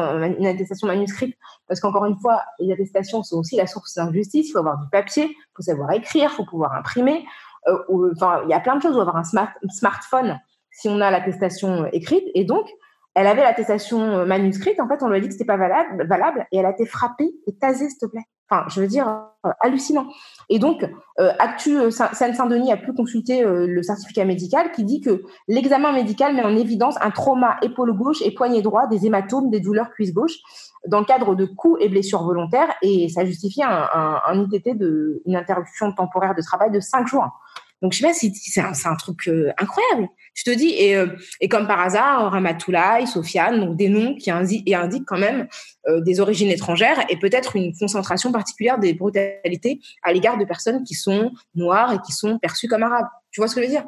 manuscrite, 0.88 1.38
parce 1.68 1.80
qu'encore 1.80 2.06
une 2.06 2.18
fois, 2.18 2.42
les 2.60 2.74
attestations 2.74 3.22
sont 3.22 3.38
aussi 3.38 3.56
la 3.56 3.68
source 3.68 3.94
d'injustice. 3.96 4.50
Il 4.50 4.52
faut 4.52 4.60
avoir 4.60 4.80
du 4.80 4.90
papier, 4.90 5.26
il 5.26 5.52
faut 5.56 5.62
savoir 5.62 5.92
écrire, 5.92 6.32
il 6.32 6.36
faut 6.36 6.46
pouvoir 6.46 6.74
imprimer. 6.74 7.24
Euh, 7.68 7.78
enfin, 8.16 8.42
il 8.46 8.50
y 8.50 8.54
a 8.54 8.60
plein 8.60 8.78
de 8.78 8.82
choses. 8.82 8.92
Il 8.92 8.96
faut 8.96 9.02
avoir 9.02 9.18
un 9.18 9.48
smartphone 9.70 10.40
si 10.72 10.90
on 10.90 11.00
a 11.02 11.12
l'attestation 11.12 11.86
écrite. 11.94 12.26
Et 12.34 12.46
donc, 12.46 12.68
elle 13.14 13.28
avait 13.28 13.44
l'attestation 13.44 14.26
manuscrite. 14.26 14.80
En 14.80 14.88
fait, 14.88 15.04
on 15.04 15.08
lui 15.08 15.18
a 15.18 15.20
dit 15.20 15.28
que 15.28 15.34
c'était 15.34 15.46
pas 15.46 15.58
valable, 15.58 16.08
valable, 16.08 16.48
et 16.52 16.58
elle 16.58 16.66
a 16.66 16.72
été 16.72 16.88
frappée 16.88 17.32
et 17.46 17.56
tasée, 17.56 17.90
s'il 17.90 18.00
te 18.00 18.08
plaît. 18.08 18.26
Je 18.70 18.82
veux 18.82 18.88
dire, 18.88 19.08
euh, 19.46 19.50
hallucinant. 19.60 20.08
Et 20.50 20.58
donc, 20.58 20.90
euh, 21.20 21.32
Actu 21.38 21.78
euh, 21.78 21.92
Seine-Saint-Denis 21.92 22.72
a 22.72 22.78
pu 22.78 22.94
consulter 22.94 23.44
le 23.44 23.84
certificat 23.84 24.24
médical 24.24 24.72
qui 24.72 24.86
dit 24.86 25.02
que 25.02 25.24
l'examen 25.50 25.92
médical 25.92 26.34
met 26.34 26.44
en 26.44 26.56
évidence 26.56 26.96
un 27.02 27.12
trauma 27.12 27.58
épaule 27.62 27.92
gauche 27.92 28.22
et 28.22 28.32
poignet 28.32 28.62
droit, 28.62 28.88
des 28.88 29.06
hématomes, 29.06 29.50
des 29.50 29.60
douleurs 29.60 29.90
cuisse 29.90 30.14
gauche, 30.14 30.38
dans 30.88 31.00
le 31.00 31.06
cadre 31.06 31.36
de 31.36 31.46
coups 31.46 31.78
et 31.82 31.90
blessures 31.90 32.24
volontaires, 32.24 32.74
et 32.82 33.10
ça 33.10 33.26
justifie 33.26 33.64
un, 33.64 33.88
un, 33.94 34.38
de 34.38 35.22
une 35.26 35.36
interruption 35.36 35.92
temporaire 35.94 36.36
de 36.36 36.42
travail 36.42 36.72
de 36.72 36.80
cinq 36.80 37.08
jours. 37.08 37.30
Donc, 37.84 37.92
je 37.92 37.98
sais 37.98 38.08
pas 38.08 38.14
si 38.14 38.34
c'est 38.34 38.62
un, 38.62 38.96
truc 38.96 39.28
euh, 39.28 39.52
incroyable. 39.58 40.08
Je 40.36 40.44
te 40.44 40.52
dis, 40.52 40.70
et, 40.70 40.96
euh, 40.96 41.08
et 41.42 41.50
comme 41.50 41.68
par 41.68 41.82
hasard, 41.82 42.32
Ramatoulaye, 42.32 43.06
Sofiane, 43.08 43.60
donc 43.60 43.76
des 43.76 43.90
noms 43.90 44.16
qui 44.16 44.32
indiquent, 44.32 45.06
quand 45.06 45.18
même 45.18 45.50
euh, 45.90 46.00
des 46.00 46.22
origines 46.22 46.50
étrangères 46.50 47.06
et 47.10 47.18
peut-être 47.18 47.58
une 47.58 47.78
concentration 47.78 48.32
particulière 48.32 48.80
des 48.80 48.94
brutalités 48.94 49.82
à 50.02 50.14
l'égard 50.14 50.38
de 50.38 50.46
personnes 50.46 50.86
qui 50.86 50.94
sont 50.94 51.34
noires 51.56 51.92
et 51.92 51.98
qui 52.06 52.14
sont 52.14 52.40
perçues 52.40 52.70
comme 52.70 52.84
arabes. 52.84 53.08
Tu 53.32 53.42
vois 53.42 53.50
ce 53.50 53.56
que 53.56 53.62
je 53.62 53.66
veux 53.66 53.72
dire? 53.74 53.86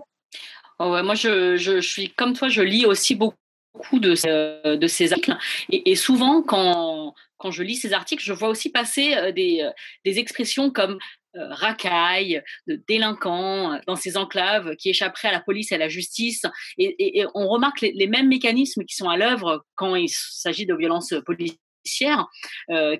Oh 0.79 1.01
Moi, 1.01 1.15
je, 1.15 1.55
je, 1.55 1.79
suis 1.79 2.09
comme 2.09 2.33
toi, 2.33 2.49
je 2.49 2.61
lis 2.61 2.85
aussi 2.85 3.15
beaucoup 3.15 3.37
de, 3.93 4.75
de 4.75 4.87
ces 4.87 5.13
articles. 5.13 5.37
Et, 5.71 5.91
et 5.91 5.95
souvent, 5.95 6.41
quand, 6.41 7.13
quand 7.37 7.51
je 7.51 7.63
lis 7.63 7.75
ces 7.75 7.93
articles, 7.93 8.21
je 8.21 8.33
vois 8.33 8.49
aussi 8.49 8.69
passer 8.69 9.31
des, 9.33 9.69
des 10.03 10.19
expressions 10.19 10.69
comme 10.69 10.99
racailles, 11.35 12.41
de 12.67 12.81
délinquants 12.87 13.73
euh, 13.73 13.77
dans 13.87 13.95
ces 13.95 14.17
enclaves 14.17 14.75
qui 14.75 14.89
échapperaient 14.89 15.29
à 15.29 15.33
la 15.33 15.41
police 15.41 15.71
et 15.71 15.75
à 15.75 15.77
la 15.77 15.89
justice. 15.89 16.43
Et, 16.77 17.25
on 17.33 17.47
remarque 17.47 17.81
les, 17.81 18.07
mêmes 18.07 18.27
mécanismes 18.27 18.83
qui 18.83 18.95
sont 18.95 19.09
à 19.09 19.17
l'œuvre 19.17 19.65
quand 19.75 19.95
il 19.95 20.09
s'agit 20.09 20.65
de 20.65 20.75
violences 20.75 21.13
policières. 21.25 21.59
Euh, 22.71 22.97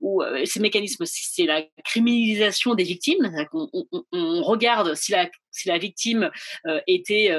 où 0.00 0.22
ces 0.44 0.60
mécanismes, 0.60 1.06
c'est 1.06 1.46
la 1.46 1.62
criminalisation 1.82 2.74
des 2.74 2.84
victimes. 2.84 3.32
On, 4.12 4.42
regarde 4.42 4.94
si 4.94 5.12
la, 5.12 5.30
si 5.50 5.68
la 5.68 5.78
victime 5.78 6.30
était, 6.86 7.34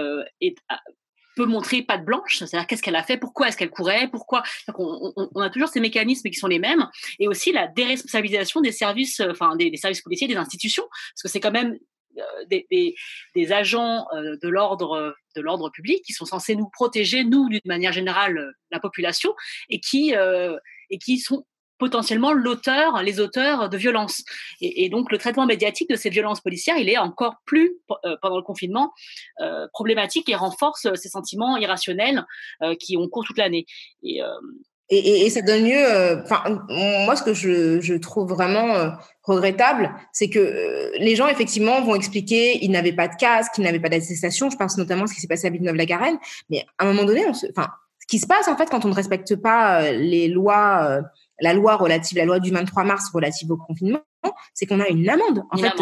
peut 1.36 1.46
montrer 1.46 1.82
pas 1.82 1.98
de 1.98 2.06
blanche, 2.06 2.38
c'est-à-dire 2.38 2.68
qu'est-ce 2.68 2.82
qu'elle 2.82 2.96
a 2.96 3.04
fait, 3.04 3.18
pourquoi 3.18 3.48
est-ce 3.48 3.58
qu'elle 3.58 3.70
courait, 3.70 4.08
pourquoi. 4.10 4.44
On, 4.78 5.42
a 5.42 5.50
toujours 5.50 5.70
ces 5.70 5.80
mécanismes 5.80 6.30
qui 6.30 6.38
sont 6.38 6.48
les 6.48 6.60
mêmes, 6.60 6.88
et 7.20 7.28
aussi 7.28 7.52
la 7.52 7.68
déresponsabilisation 7.68 8.62
des 8.62 8.72
services, 8.72 9.20
euh, 9.20 9.32
enfin 9.32 9.56
des, 9.56 9.76
services 9.78 10.02
policiers, 10.02 10.28
des 10.28 10.36
institutions, 10.36 10.84
parce 10.90 11.24
que 11.24 11.28
c'est 11.28 11.40
quand 11.40 11.52
même 11.52 11.78
euh, 12.18 12.46
des, 12.50 12.96
des, 13.36 13.52
agents 13.52 14.06
euh, 14.14 14.38
de 14.42 14.48
l'ordre 14.48 15.16
de 15.36 15.42
l'ordre 15.42 15.72
public 15.72 16.04
qui 16.06 16.14
sont 16.14 16.26
censés 16.26 16.56
nous 16.56 16.70
protéger 16.70 17.24
nous 17.24 17.50
d'une 17.50 17.62
manière 17.66 17.92
générale 17.92 18.54
la 18.70 18.80
population 18.80 19.34
et 19.70 19.80
qui 19.80 20.14
et 20.14 20.98
qui 21.00 21.18
sont 21.18 21.44
potentiellement 21.78 22.34
l'auteur, 22.34 23.02
les 23.04 23.20
auteurs 23.20 23.70
de 23.70 23.78
violences. 23.78 24.24
Et, 24.62 24.90
donc 24.90 25.12
le 25.12 25.18
traitement 25.18 25.46
médiatique 25.46 25.90
de 25.90 25.96
ces 25.96 26.10
violences 26.10 26.42
policières, 26.42 26.78
il 26.78 26.90
est 26.90 26.98
encore 26.98 27.36
plus, 27.46 27.74
euh, 28.06 28.16
pendant 28.22 28.38
le 28.38 28.44
confinement, 28.44 28.94
euh, 29.42 29.68
problématique 29.74 30.30
et 30.30 30.36
renforce 30.36 30.88
ces 30.96 31.10
sentiments 31.10 31.58
irrationnels 31.58 32.26
euh, 32.62 32.76
qui 32.76 32.98
ont 32.98 33.08
cours 33.08 33.26
toute 33.26 33.38
l'année. 33.38 33.66
Et, 34.90 35.30
ça 35.30 35.42
donne 35.42 35.64
mieux. 35.64 36.22
Enfin, 36.24 36.44
moi, 36.70 37.16
ce 37.16 37.24
que 37.24 37.34
je, 37.34 37.98
trouve 37.98 38.30
vraiment 38.30 38.92
regrettable, 39.24 39.92
c'est 40.12 40.30
que 40.30 40.92
les 41.00 41.16
gens, 41.16 41.28
effectivement, 41.28 41.82
vont 41.82 41.96
expliquer 41.96 42.64
ils 42.64 42.70
n'avaient 42.70 42.94
pas 42.94 43.08
de 43.08 43.16
casque, 43.16 43.54
ils 43.58 43.64
n'avaient 43.64 43.80
pas 43.80 43.90
d'attestation. 43.90 44.52
Je 44.52 44.58
pense 44.58 44.78
notamment 44.78 45.06
à 45.06 45.08
ce 45.08 45.16
qui 45.16 45.22
s'est 45.22 45.28
passé 45.28 45.48
à 45.48 45.50
Villeneuve-la-Garenne. 45.50 46.18
Mais 46.52 46.64
à 46.78 46.84
un 46.84 46.94
moment 46.94 47.06
donné, 47.06 47.24
ce 47.34 47.48
qui 48.08 48.20
se 48.20 48.28
passe, 48.28 48.48
en 48.48 48.56
fait, 48.56 48.70
quand 48.70 48.86
on 48.86 48.90
ne 48.90 48.94
respecte 48.94 49.36
pas 49.36 49.92
les 49.92 50.28
lois 50.28 51.02
la 51.40 51.54
loi 51.54 51.76
relative, 51.76 52.18
la 52.18 52.26
loi 52.26 52.40
du 52.40 52.52
23 52.52 52.84
mars 52.84 53.10
relative 53.14 53.52
au 53.52 53.58
confinement, 53.58 54.02
c'est 54.54 54.66
qu'on 54.66 54.80
a 54.80 54.88
une 54.88 55.10
amende. 55.10 55.44
En 55.52 55.58
fait, 55.58 55.74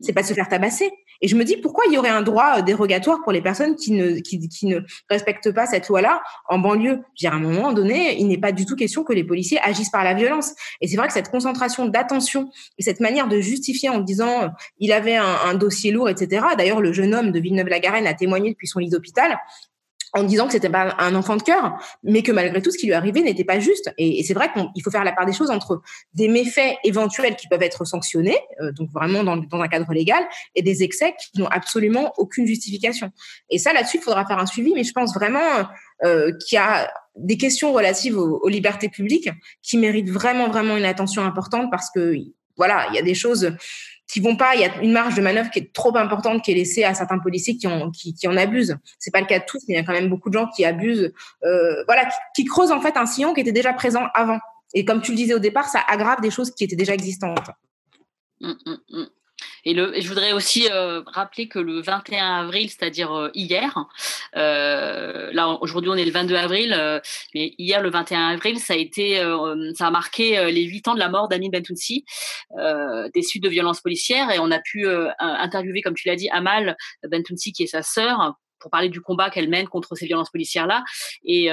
c'est 0.00 0.12
pas 0.12 0.22
se 0.22 0.32
faire 0.32 0.48
tabasser. 0.48 0.90
Et 1.22 1.28
je 1.28 1.36
me 1.36 1.44
dis 1.44 1.58
pourquoi 1.58 1.84
il 1.86 1.92
y 1.92 1.98
aurait 1.98 2.08
un 2.08 2.22
droit 2.22 2.58
euh, 2.58 2.62
dérogatoire 2.62 3.20
pour 3.22 3.32
les 3.32 3.42
personnes 3.42 3.76
qui 3.76 3.92
ne 3.92 4.18
qui, 4.20 4.66
ne 4.66 4.80
respectent 5.10 5.52
pas 5.52 5.66
cette 5.66 5.88
loi-là 5.88 6.22
en 6.48 6.58
banlieue? 6.58 7.02
Je 7.14 7.28
à 7.28 7.32
un 7.32 7.38
moment 7.38 7.72
donné, 7.72 8.18
il 8.18 8.28
n'est 8.28 8.38
pas 8.38 8.52
du 8.52 8.64
tout 8.64 8.76
question 8.76 9.04
que 9.04 9.12
les 9.12 9.24
policiers 9.24 9.58
agissent 9.62 9.90
par 9.90 10.02
la 10.02 10.14
violence. 10.14 10.54
Et 10.80 10.88
c'est 10.88 10.96
vrai 10.96 11.06
que 11.08 11.12
cette 11.12 11.30
concentration 11.30 11.86
d'attention 11.86 12.50
et 12.78 12.82
cette 12.82 13.00
manière 13.00 13.28
de 13.28 13.38
justifier 13.40 13.90
en 13.90 14.00
disant 14.00 14.44
euh, 14.44 14.48
il 14.78 14.92
avait 14.92 15.16
un, 15.16 15.36
un 15.44 15.54
dossier 15.54 15.92
lourd, 15.92 16.08
etc. 16.08 16.46
D'ailleurs, 16.56 16.80
le 16.80 16.92
jeune 16.92 17.14
homme 17.14 17.30
de 17.30 17.38
Villeneuve-la-Garenne 17.38 18.06
a 18.06 18.14
témoigné 18.14 18.50
depuis 18.50 18.66
son 18.66 18.78
lit 18.78 18.88
d'hôpital 18.88 19.38
en 20.12 20.24
disant 20.24 20.46
que 20.46 20.52
c'était 20.52 20.68
pas 20.68 20.96
un 20.98 21.14
enfant 21.14 21.36
de 21.36 21.42
cœur, 21.42 21.78
mais 22.02 22.22
que 22.22 22.32
malgré 22.32 22.60
tout, 22.60 22.70
ce 22.70 22.78
qui 22.78 22.86
lui 22.86 22.94
arrivait 22.94 23.20
n'était 23.20 23.44
pas 23.44 23.60
juste. 23.60 23.92
Et, 23.98 24.22
c'est 24.24 24.34
vrai 24.34 24.50
qu'il 24.52 24.82
faut 24.82 24.90
faire 24.90 25.04
la 25.04 25.12
part 25.12 25.26
des 25.26 25.32
choses 25.32 25.50
entre 25.50 25.82
des 26.14 26.28
méfaits 26.28 26.76
éventuels 26.84 27.36
qui 27.36 27.48
peuvent 27.48 27.62
être 27.62 27.84
sanctionnés, 27.84 28.38
euh, 28.60 28.72
donc 28.72 28.90
vraiment 28.90 29.22
dans, 29.22 29.36
dans, 29.36 29.60
un 29.60 29.68
cadre 29.68 29.92
légal, 29.92 30.24
et 30.54 30.62
des 30.62 30.82
excès 30.82 31.14
qui 31.18 31.40
n'ont 31.40 31.46
absolument 31.46 32.12
aucune 32.16 32.46
justification. 32.46 33.10
Et 33.50 33.58
ça, 33.58 33.72
là-dessus, 33.72 33.98
il 33.98 34.02
faudra 34.02 34.26
faire 34.26 34.38
un 34.38 34.46
suivi, 34.46 34.72
mais 34.74 34.84
je 34.84 34.92
pense 34.92 35.14
vraiment 35.14 35.68
euh, 36.04 36.32
qu'il 36.46 36.56
y 36.56 36.58
a 36.58 36.90
des 37.16 37.36
questions 37.36 37.72
relatives 37.72 38.16
aux, 38.16 38.40
aux, 38.42 38.48
libertés 38.48 38.88
publiques 38.88 39.28
qui 39.62 39.78
méritent 39.78 40.10
vraiment, 40.10 40.48
vraiment 40.48 40.76
une 40.76 40.84
attention 40.84 41.22
importante 41.22 41.70
parce 41.70 41.90
que, 41.90 42.14
voilà, 42.56 42.86
il 42.90 42.96
y 42.96 42.98
a 42.98 43.02
des 43.02 43.14
choses 43.14 43.54
qui 44.12 44.20
vont 44.20 44.36
pas. 44.36 44.54
Il 44.54 44.60
y 44.60 44.64
a 44.64 44.82
une 44.82 44.92
marge 44.92 45.14
de 45.14 45.22
manœuvre 45.22 45.50
qui 45.50 45.60
est 45.60 45.72
trop 45.72 45.96
importante 45.96 46.42
qui 46.42 46.52
est 46.52 46.54
laissée 46.54 46.84
à 46.84 46.94
certains 46.94 47.18
policiers 47.18 47.56
qui 47.56 47.66
en 47.66 48.36
abusent. 48.36 48.76
C'est 48.98 49.10
pas 49.10 49.20
le 49.20 49.26
cas 49.26 49.38
de 49.38 49.44
tous, 49.46 49.62
mais 49.68 49.74
il 49.74 49.76
y 49.76 49.80
a 49.80 49.84
quand 49.84 49.92
même 49.92 50.08
beaucoup 50.08 50.30
de 50.30 50.34
gens 50.34 50.48
qui 50.48 50.64
abusent. 50.64 51.12
Euh, 51.44 51.84
voilà, 51.86 52.08
qui, 52.34 52.44
creusent 52.44 52.72
en 52.72 52.80
fait 52.80 52.96
un 52.96 53.06
sillon 53.06 53.34
qui 53.34 53.40
était 53.40 53.52
déjà 53.52 53.72
présent 53.72 54.06
avant. 54.14 54.38
Et 54.74 54.84
comme 54.84 55.00
tu 55.02 55.12
le 55.12 55.16
disais 55.16 55.34
au 55.34 55.38
départ, 55.38 55.68
ça 55.68 55.80
aggrave 55.86 56.20
des 56.20 56.30
choses 56.30 56.50
qui 56.50 56.64
étaient 56.64 56.76
déjà 56.76 56.94
existantes. 56.94 57.50
Mm, 58.40 58.52
mm, 58.66 58.76
mm. 58.90 59.06
Et, 59.64 59.74
le, 59.74 59.92
je 60.00 60.08
voudrais 60.08 60.32
aussi 60.32 60.68
euh, 60.70 61.02
rappeler 61.06 61.48
que 61.48 61.58
le 61.58 61.80
21 61.80 62.42
avril, 62.42 62.70
c'est-à-dire 62.70 63.12
euh, 63.12 63.30
hier, 63.34 63.76
euh, 64.36 65.30
là 65.32 65.48
aujourd'hui 65.60 65.90
on 65.90 65.94
est 65.94 66.04
le 66.04 66.10
22 66.10 66.34
avril, 66.34 67.00
mais 67.34 67.54
hier 67.58 67.82
le 67.82 67.90
21 67.90 68.28
avril, 68.28 68.58
ça 68.58 68.74
a 68.74 68.76
été, 68.76 69.16
ça 69.74 69.86
a 69.86 69.90
marqué 69.90 70.50
les 70.50 70.62
huit 70.62 70.86
ans 70.88 70.94
de 70.94 70.98
la 70.98 71.08
mort 71.08 71.28
d'Amin 71.28 71.48
Bentounsi, 71.48 72.04
des 73.14 73.22
suites 73.22 73.42
de 73.42 73.48
violences 73.48 73.80
policières, 73.80 74.30
et 74.30 74.38
on 74.38 74.50
a 74.50 74.58
pu 74.58 74.86
interviewer, 75.18 75.82
comme 75.82 75.94
tu 75.94 76.08
l'as 76.08 76.16
dit, 76.16 76.28
Amal 76.30 76.76
Bentounsi, 77.08 77.52
qui 77.52 77.64
est 77.64 77.66
sa 77.66 77.82
sœur, 77.82 78.34
pour 78.58 78.70
parler 78.70 78.88
du 78.88 79.00
combat 79.00 79.30
qu'elle 79.30 79.48
mène 79.48 79.68
contre 79.68 79.94
ces 79.96 80.06
violences 80.06 80.30
policières-là. 80.30 80.84
Et, 81.24 81.50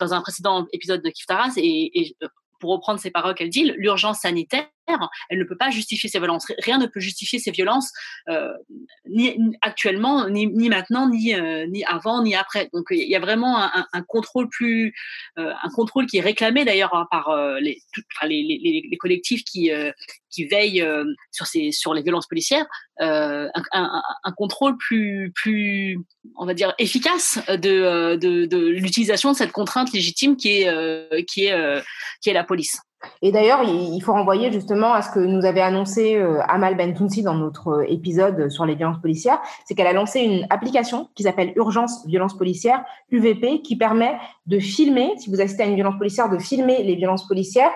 dans 0.00 0.14
un 0.14 0.20
précédent 0.20 0.66
épisode 0.72 1.02
de 1.02 1.10
Kiftaras, 1.10 1.52
et, 1.56 2.00
et 2.00 2.16
pour 2.60 2.70
reprendre 2.70 3.00
ses 3.00 3.10
paroles 3.10 3.34
qu'elle 3.34 3.48
dit, 3.48 3.72
l'urgence 3.76 4.20
sanitaire, 4.20 4.68
elle 5.28 5.38
ne 5.38 5.44
peut 5.44 5.56
pas 5.56 5.70
justifier 5.70 6.08
ces 6.08 6.18
violences. 6.18 6.46
Rien 6.64 6.78
ne 6.78 6.86
peut 6.86 7.00
justifier 7.00 7.38
ces 7.38 7.50
violences, 7.50 7.92
euh, 8.28 8.52
ni, 9.08 9.36
actuellement, 9.60 10.28
ni, 10.28 10.68
maintenant, 10.68 11.08
ni, 11.08 11.34
euh, 11.34 11.66
ni 11.66 11.84
avant, 11.84 12.22
ni 12.22 12.34
après. 12.34 12.68
Donc 12.72 12.86
il 12.90 13.08
y 13.08 13.16
a 13.16 13.20
vraiment 13.20 13.58
un, 13.58 14.02
contrôle 14.02 14.48
plus, 14.48 14.94
euh, 15.38 15.52
un 15.62 15.70
contrôle 15.70 16.06
qui 16.06 16.18
est 16.18 16.22
réclamé 16.22 16.64
d'ailleurs 16.64 16.94
hein, 16.94 17.06
par 17.10 17.34
les, 17.58 17.82
collectifs 18.98 19.44
qui, 19.44 19.70
qui 20.30 20.46
veillent 20.46 20.86
sur, 21.30 21.46
ces, 21.46 21.72
sur 21.72 21.94
les 21.94 22.02
violences 22.02 22.26
policières, 22.26 22.66
un, 22.98 23.50
un, 23.72 24.32
contrôle 24.36 24.76
plus, 24.76 25.32
plus, 25.34 25.98
on 26.36 26.46
va 26.46 26.54
dire, 26.54 26.74
efficace 26.78 27.38
de, 27.48 28.16
de, 28.16 28.46
de 28.46 28.66
l'utilisation 28.68 29.32
de 29.32 29.36
cette 29.36 29.52
contrainte 29.52 29.92
légitime 29.92 30.36
qui 30.36 30.62
est, 30.62 31.26
qui 31.26 31.46
est, 31.46 31.82
qui 32.20 32.30
est 32.30 32.34
la 32.34 32.44
police. 32.44 32.80
Et 33.22 33.32
d'ailleurs, 33.32 33.62
il 33.64 34.00
faut 34.02 34.12
renvoyer 34.12 34.52
justement 34.52 34.92
à 34.92 35.00
ce 35.00 35.10
que 35.10 35.20
nous 35.20 35.46
avait 35.46 35.62
annoncé 35.62 36.16
euh, 36.16 36.40
Amal 36.48 36.76
Bentounsi 36.76 37.22
dans 37.22 37.34
notre 37.34 37.68
euh, 37.68 37.84
épisode 37.88 38.50
sur 38.50 38.66
les 38.66 38.74
violences 38.74 39.00
policières, 39.00 39.40
c'est 39.64 39.74
qu'elle 39.74 39.86
a 39.86 39.92
lancé 39.92 40.20
une 40.20 40.46
application 40.50 41.08
qui 41.14 41.22
s'appelle 41.22 41.52
Urgence 41.56 42.06
Violence 42.06 42.36
Policière, 42.36 42.84
UVP, 43.10 43.62
qui 43.62 43.76
permet 43.76 44.18
de 44.46 44.58
filmer, 44.58 45.12
si 45.16 45.30
vous 45.30 45.40
assistez 45.40 45.62
à 45.62 45.66
une 45.66 45.76
violence 45.76 45.96
policière, 45.96 46.28
de 46.28 46.38
filmer 46.38 46.82
les 46.82 46.94
violences 46.96 47.26
policières. 47.26 47.72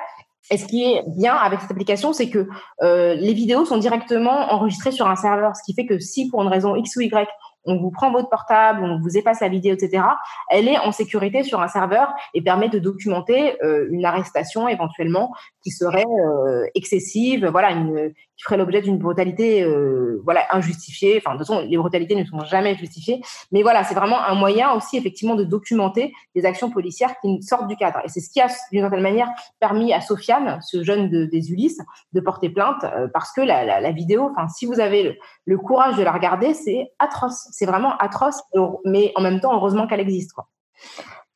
Et 0.51 0.59
ce 0.59 0.67
qui 0.67 0.85
est 0.85 1.03
bien 1.07 1.35
avec 1.35 1.61
cette 1.61 1.71
application, 1.71 2.13
c'est 2.13 2.29
que 2.29 2.49
euh, 2.83 3.15
les 3.15 3.33
vidéos 3.33 3.65
sont 3.65 3.79
directement 3.79 4.53
enregistrées 4.53 4.93
sur 4.93 5.09
un 5.09 5.17
serveur, 5.17 5.57
ce 5.57 5.63
qui 5.65 5.75
fait 5.75 5.87
que 5.87 5.99
si 5.99 6.29
pour 6.29 6.43
une 6.43 6.49
raison 6.49 6.77
X 6.77 6.97
ou 6.97 7.01
Y, 7.01 7.29
on 7.67 7.79
vous 7.79 7.91
prend 7.91 8.13
votre 8.13 8.29
portable, 8.29 8.83
on 8.83 9.01
vous 9.01 9.17
efface 9.17 9.41
la 9.41 9.49
vidéo, 9.49 9.75
etc., 9.75 10.05
elle 10.51 10.69
est 10.69 10.79
en 10.79 10.93
sécurité 10.93 11.43
sur 11.43 11.61
un 11.61 11.69
serveur 11.69 12.13
et 12.35 12.43
permet 12.43 12.69
de 12.69 12.79
documenter 12.79 13.57
euh, 13.63 13.89
une 13.91 14.05
arrestation 14.05 14.69
éventuellement 14.69 15.33
qui 15.65 15.71
serait 15.71 16.05
euh, 16.05 16.67
excessive, 16.75 17.47
voilà, 17.47 17.73
qui 17.73 18.45
ferait 18.45 18.59
l'objet 18.59 18.83
d'une 18.83 18.99
brutalité 18.99 19.63
euh, 19.63 20.21
voilà 20.25 20.45
injustifiée. 20.51 21.17
Enfin, 21.17 21.33
de 21.35 21.39
toute 21.39 21.47
façon, 21.47 21.67
les 21.67 21.77
brutalités 21.77 22.15
ne 22.15 22.25
sont 22.25 22.45
jamais 22.45 22.77
justifiées, 22.77 23.23
mais 23.51 23.63
voilà, 23.63 23.83
c'est 23.83 23.95
vraiment 23.95 24.23
un 24.23 24.35
moyen 24.35 24.73
aussi 24.75 24.97
effectivement 24.97 25.35
de 25.35 25.45
documenter 25.45 26.13
des 26.37 26.45
actions 26.45 26.71
policières 26.71 27.15
qui 27.21 27.43
sortent 27.43 27.67
du 27.67 27.77
cadre. 27.77 28.01
Et 28.05 28.09
c'est 28.09 28.21
ce 28.21 28.31
qui 28.31 28.41
a 28.41 28.49
d'une 28.71 28.83
certaine 28.83 29.03
manière 29.03 29.29
permis 29.59 29.93
à 29.93 30.01
Sofiane, 30.01 30.61
ce 30.63 30.85
jeune 30.85 31.09
de, 31.09 31.25
des 31.25 31.51
Ulysses, 31.51 31.81
de 32.13 32.21
porter 32.21 32.51
plainte 32.51 32.85
parce 33.13 33.33
que 33.33 33.41
la, 33.41 33.91
vidéo, 33.93 34.31
si 34.55 34.67
vous 34.67 34.81
avez 34.81 35.19
le, 35.47 35.59
courage 35.59 35.97
de 35.97 36.03
la 36.03 36.13
regarder, 36.13 36.53
c'est 36.53 36.93
atroce 36.99 37.49
c'est 37.53 37.67
vraiment 37.67 37.97
atroce, 37.99 38.43
mais 38.85 39.13
en 39.17 39.23
même 39.23 39.41
temps, 39.41 39.55
heureusement 39.55 39.87
qu'elle 39.87 40.01
existe. 40.01 40.35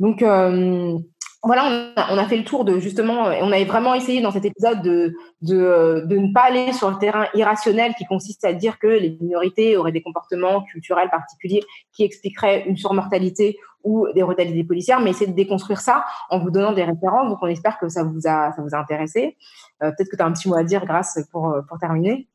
Donc, 0.00 0.22
euh, 0.22 0.96
voilà, 1.44 1.92
on 2.10 2.18
a, 2.18 2.26
fait 2.26 2.36
le 2.36 2.44
tour 2.44 2.64
de 2.64 2.80
justement, 2.80 3.22
on 3.22 3.52
avait 3.52 3.64
vraiment 3.64 3.94
essayé 3.94 4.20
dans 4.20 4.32
cet 4.32 4.44
épisode 4.44 4.82
de, 4.82 5.14
de, 5.42 6.02
de, 6.04 6.16
ne 6.16 6.32
pas 6.32 6.42
aller 6.42 6.72
sur 6.72 6.90
le 6.90 6.98
terrain 6.98 7.26
irrationnel 7.32 7.94
qui 7.96 8.04
consiste 8.06 8.44
à 8.44 8.52
dire 8.52 8.80
que 8.80 8.88
les 8.88 9.16
minorités 9.20 9.76
auraient 9.76 9.92
des 9.92 10.02
comportements 10.02 10.64
culturels 10.64 11.10
particuliers 11.10 11.62
qui 11.92 12.02
expliqueraient 12.02 12.64
une 12.66 12.76
surmortalité 12.76 13.56
ou 13.84 14.08
des 14.12 14.24
brutalités 14.24 14.64
policières, 14.64 15.00
mais 15.00 15.10
essayer 15.10 15.30
de 15.30 15.36
déconstruire 15.36 15.80
ça 15.80 16.04
en 16.28 16.40
vous 16.40 16.50
donnant 16.50 16.72
des 16.72 16.82
références. 16.82 17.28
Donc, 17.28 17.38
on 17.40 17.46
espère 17.46 17.78
que 17.78 17.88
ça 17.88 18.02
vous 18.02 18.26
a, 18.26 18.52
ça 18.52 18.60
vous 18.60 18.74
a 18.74 18.78
intéressé. 18.78 19.36
Euh, 19.84 19.92
peut-être 19.92 20.10
que 20.10 20.16
tu 20.16 20.22
as 20.22 20.26
un 20.26 20.32
petit 20.32 20.48
mot 20.48 20.56
à 20.56 20.64
dire, 20.64 20.84
Grâce, 20.84 21.20
pour, 21.30 21.54
pour 21.68 21.78
terminer. 21.78 22.26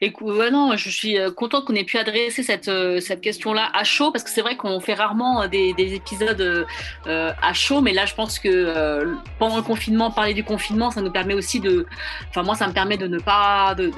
Écoute, 0.00 0.36
non, 0.50 0.76
je 0.76 0.90
suis 0.90 1.16
euh, 1.16 1.30
contente 1.30 1.64
qu'on 1.64 1.74
ait 1.74 1.84
pu 1.84 1.96
adresser 1.96 2.42
cette, 2.42 2.68
euh, 2.68 2.98
cette 2.98 3.20
question-là 3.20 3.70
à 3.72 3.84
chaud, 3.84 4.10
parce 4.10 4.24
que 4.24 4.30
c'est 4.30 4.40
vrai 4.40 4.56
qu'on 4.56 4.80
fait 4.80 4.94
rarement 4.94 5.42
euh, 5.42 5.46
des, 5.46 5.72
des 5.74 5.94
épisodes 5.94 6.66
à 7.06 7.52
chaud, 7.52 7.80
mais 7.80 7.92
là, 7.92 8.06
je 8.06 8.14
pense 8.14 8.38
que 8.38 9.04
pendant 9.38 9.56
le 9.56 9.62
confinement, 9.62 10.10
parler 10.10 10.34
du 10.34 10.44
confinement, 10.44 10.90
ça 10.90 11.02
nous 11.02 11.10
permet 11.10 11.34
aussi 11.34 11.60
de, 11.60 11.86
enfin 12.28 12.42
moi, 12.42 12.54
ça 12.54 12.66
me 12.66 12.72
permet 12.72 12.96
de 12.96 13.06
ne 13.06 13.18
pas, 13.18 13.74
de, 13.76 13.92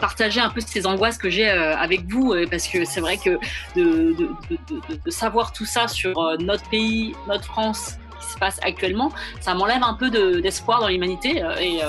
partager 0.00 0.40
un 0.40 0.50
peu 0.50 0.60
ces 0.60 0.86
angoisses 0.86 1.18
que 1.18 1.28
j'ai 1.28 1.48
avec 1.48 2.10
vous, 2.10 2.34
parce 2.50 2.66
que 2.66 2.84
c'est 2.84 3.00
vrai 3.00 3.18
que 3.18 3.38
de, 3.76 4.30
savoir 5.10 5.52
tout 5.52 5.64
ça 5.66 5.88
sur 5.88 6.14
notre 6.40 6.68
pays, 6.68 7.14
notre 7.28 7.44
France, 7.44 7.98
qui 8.20 8.26
se 8.26 8.38
passe 8.38 8.58
actuellement, 8.62 9.12
ça 9.40 9.54
m'enlève 9.54 9.82
un 9.82 9.94
peu 9.94 10.10
d'espoir 10.40 10.80
dans 10.80 10.88
l'humanité. 10.88 11.42
et 11.60 11.80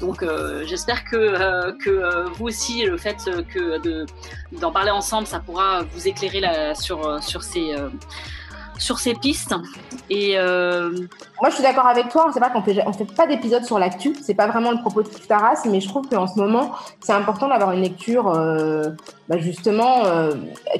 donc 0.00 0.22
euh, 0.22 0.64
j'espère 0.66 1.04
que, 1.04 1.16
euh, 1.16 1.72
que 1.72 1.90
euh, 1.90 2.24
vous 2.34 2.46
aussi, 2.46 2.84
le 2.84 2.98
fait 2.98 3.30
que 3.48 4.06
d'en 4.52 4.70
parler 4.70 4.90
ensemble, 4.90 5.26
ça 5.26 5.40
pourra 5.40 5.82
vous 5.82 6.08
éclairer 6.08 6.74
sur, 6.74 7.22
sur 7.22 7.42
ces 7.42 7.74
sur 8.78 8.98
ces 8.98 9.14
pistes. 9.14 9.54
Et 10.10 10.36
moi, 11.40 11.50
je 11.50 11.54
suis 11.54 11.62
d'accord 11.62 11.86
avec 11.86 12.08
toi. 12.08 12.30
C'est 12.32 12.40
pas 12.40 12.48
qu'on 12.48 12.62
fait, 12.62 12.82
on 12.86 12.92
fait 12.92 13.04
pas 13.04 13.26
d'épisode 13.26 13.64
sur 13.64 13.78
l'actu. 13.78 14.14
C'est 14.22 14.34
pas 14.34 14.46
vraiment 14.46 14.72
le 14.72 14.78
propos 14.78 15.02
de 15.02 15.08
Kiftaras, 15.08 15.66
mais 15.68 15.80
je 15.80 15.88
trouve 15.88 16.08
qu'en 16.08 16.26
ce 16.26 16.38
moment, 16.38 16.72
c'est 17.00 17.12
important 17.12 17.48
d'avoir 17.48 17.72
une 17.72 17.82
lecture, 17.82 18.30
euh, 18.30 18.90
bah 19.28 19.36
justement, 19.36 20.06
euh, 20.06 20.32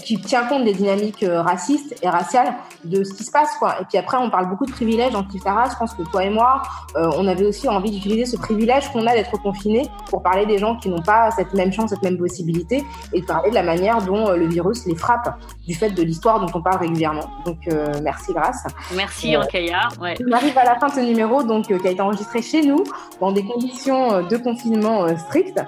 qui 0.03 0.19
tient 0.19 0.45
compte 0.47 0.65
des 0.65 0.73
dynamiques 0.73 1.23
euh, 1.25 1.43
racistes 1.43 1.95
et 2.03 2.09
raciales 2.09 2.55
de 2.85 3.05
ce 3.05 3.13
qui 3.13 3.25
se 3.25 3.31
passe. 3.31 3.51
Et 3.81 3.85
puis 3.85 3.99
après, 3.99 4.17
on 4.17 4.31
parle 4.31 4.49
beaucoup 4.49 4.65
de 4.65 4.73
privilèges 4.73 5.15
en 5.15 5.25
Kiftaras. 5.25 5.71
Je 5.73 5.77
pense 5.77 5.93
que 5.93 6.03
toi 6.05 6.25
et 6.25 6.31
moi, 6.31 6.63
euh, 6.97 7.11
on 7.19 7.27
avait 7.27 7.45
aussi 7.45 7.69
envie 7.69 7.91
d'utiliser 7.91 8.25
ce 8.25 8.39
privilège 8.39 8.91
qu'on 8.93 9.07
a 9.07 9.13
d'être 9.13 9.37
confinés 9.43 9.87
pour 10.09 10.23
parler 10.23 10.47
des 10.47 10.57
gens 10.57 10.77
qui 10.77 10.89
n'ont 10.89 11.03
pas 11.03 11.31
cette 11.33 11.53
même 11.53 11.73
chance, 11.73 11.91
cette 11.91 12.03
même 12.03 12.17
possibilité, 12.17 12.83
et 13.13 13.21
de 13.21 13.27
parler 13.27 13.51
de 13.51 13.55
la 13.55 13.63
manière 13.63 14.01
dont 14.01 14.31
le 14.31 14.47
virus 14.47 14.87
les 14.87 14.97
frappe 14.97 15.39
du 15.67 15.75
fait 15.75 15.91
de 15.91 16.03
l'histoire 16.03 16.41
dont 16.41 16.51
on 16.55 16.63
parle 16.63 16.79
régulièrement. 16.79 17.29
Donc, 17.45 17.59
merci, 18.03 18.33
grâce. 18.33 18.65
Merci, 18.95 19.37
Ankaya. 19.37 19.89
Ouais 20.01 20.15
arrive 20.37 20.59
à 20.59 20.65
la 20.65 20.79
fin 20.79 20.89
de 20.89 20.93
ce 20.93 21.01
numéro, 21.01 21.43
donc, 21.43 21.71
euh, 21.71 21.79
qui 21.79 21.89
a 21.89 21.91
été 21.91 22.01
enregistré 22.01 22.43
chez 22.43 22.63
nous, 22.63 22.85
dans 23.21 23.33
des 23.33 23.45
conditions 23.45 24.13
euh, 24.13 24.23
de 24.23 24.37
confinement 24.37 25.05
euh, 25.05 25.17
strictes, 25.17 25.61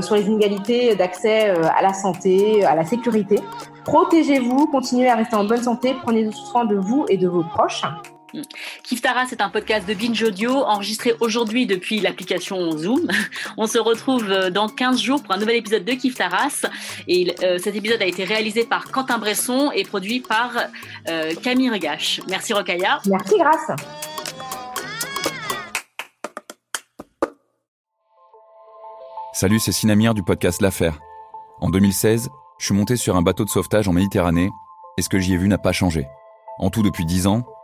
sur 0.00 0.14
les 0.14 0.26
inégalités 0.26 0.94
d'accès 0.94 1.50
à 1.50 1.82
la 1.82 1.92
santé, 1.92 2.64
à 2.64 2.74
la 2.74 2.84
sécurité. 2.84 3.40
Protégez-vous, 3.84 4.66
continuez 4.68 5.08
à 5.08 5.16
rester 5.16 5.36
en 5.36 5.44
bonne 5.44 5.62
santé, 5.62 5.94
prenez 6.02 6.30
soin 6.32 6.64
de 6.64 6.76
vous 6.76 7.04
et 7.08 7.18
de 7.18 7.28
vos 7.28 7.42
proches. 7.42 7.82
Kiftara, 8.82 9.26
c'est 9.26 9.40
un 9.40 9.50
podcast 9.50 9.86
de 9.86 9.94
Binge 9.94 10.22
Audio 10.22 10.52
enregistré 10.64 11.14
aujourd'hui 11.20 11.66
depuis 11.66 12.00
l'application 12.00 12.76
Zoom. 12.76 13.08
On 13.56 13.66
se 13.66 13.78
retrouve 13.78 14.28
dans 14.50 14.68
15 14.68 15.00
jours 15.00 15.22
pour 15.22 15.34
un 15.34 15.38
nouvel 15.38 15.56
épisode 15.56 15.84
de 15.84 15.92
Kiftaras. 15.92 16.66
Et 17.08 17.34
cet 17.58 17.76
épisode 17.76 18.00
a 18.00 18.06
été 18.06 18.24
réalisé 18.24 18.64
par 18.64 18.90
Quentin 18.90 19.18
Bresson 19.18 19.70
et 19.74 19.84
produit 19.84 20.20
par 20.20 20.52
Camille 21.42 21.70
Regache. 21.70 22.20
Merci 22.28 22.52
Rokaya. 22.52 23.00
Merci 23.06 23.34
Grâce. 23.38 23.70
Salut, 29.42 29.58
c'est 29.58 29.72
Sinamir 29.72 30.14
du 30.14 30.22
podcast 30.22 30.60
L'Affaire. 30.60 31.00
En 31.60 31.70
2016, 31.70 32.28
je 32.58 32.64
suis 32.64 32.74
monté 32.74 32.96
sur 32.96 33.16
un 33.16 33.22
bateau 33.22 33.44
de 33.44 33.48
sauvetage 33.48 33.88
en 33.88 33.92
Méditerranée 33.92 34.50
et 34.98 35.02
ce 35.02 35.08
que 35.08 35.18
j'y 35.18 35.32
ai 35.32 35.36
vu 35.36 35.48
n'a 35.48 35.58
pas 35.58 35.72
changé. 35.72 36.06
En 36.58 36.70
tout, 36.70 36.82
depuis 36.82 37.04
10 37.04 37.26
ans, 37.26 37.42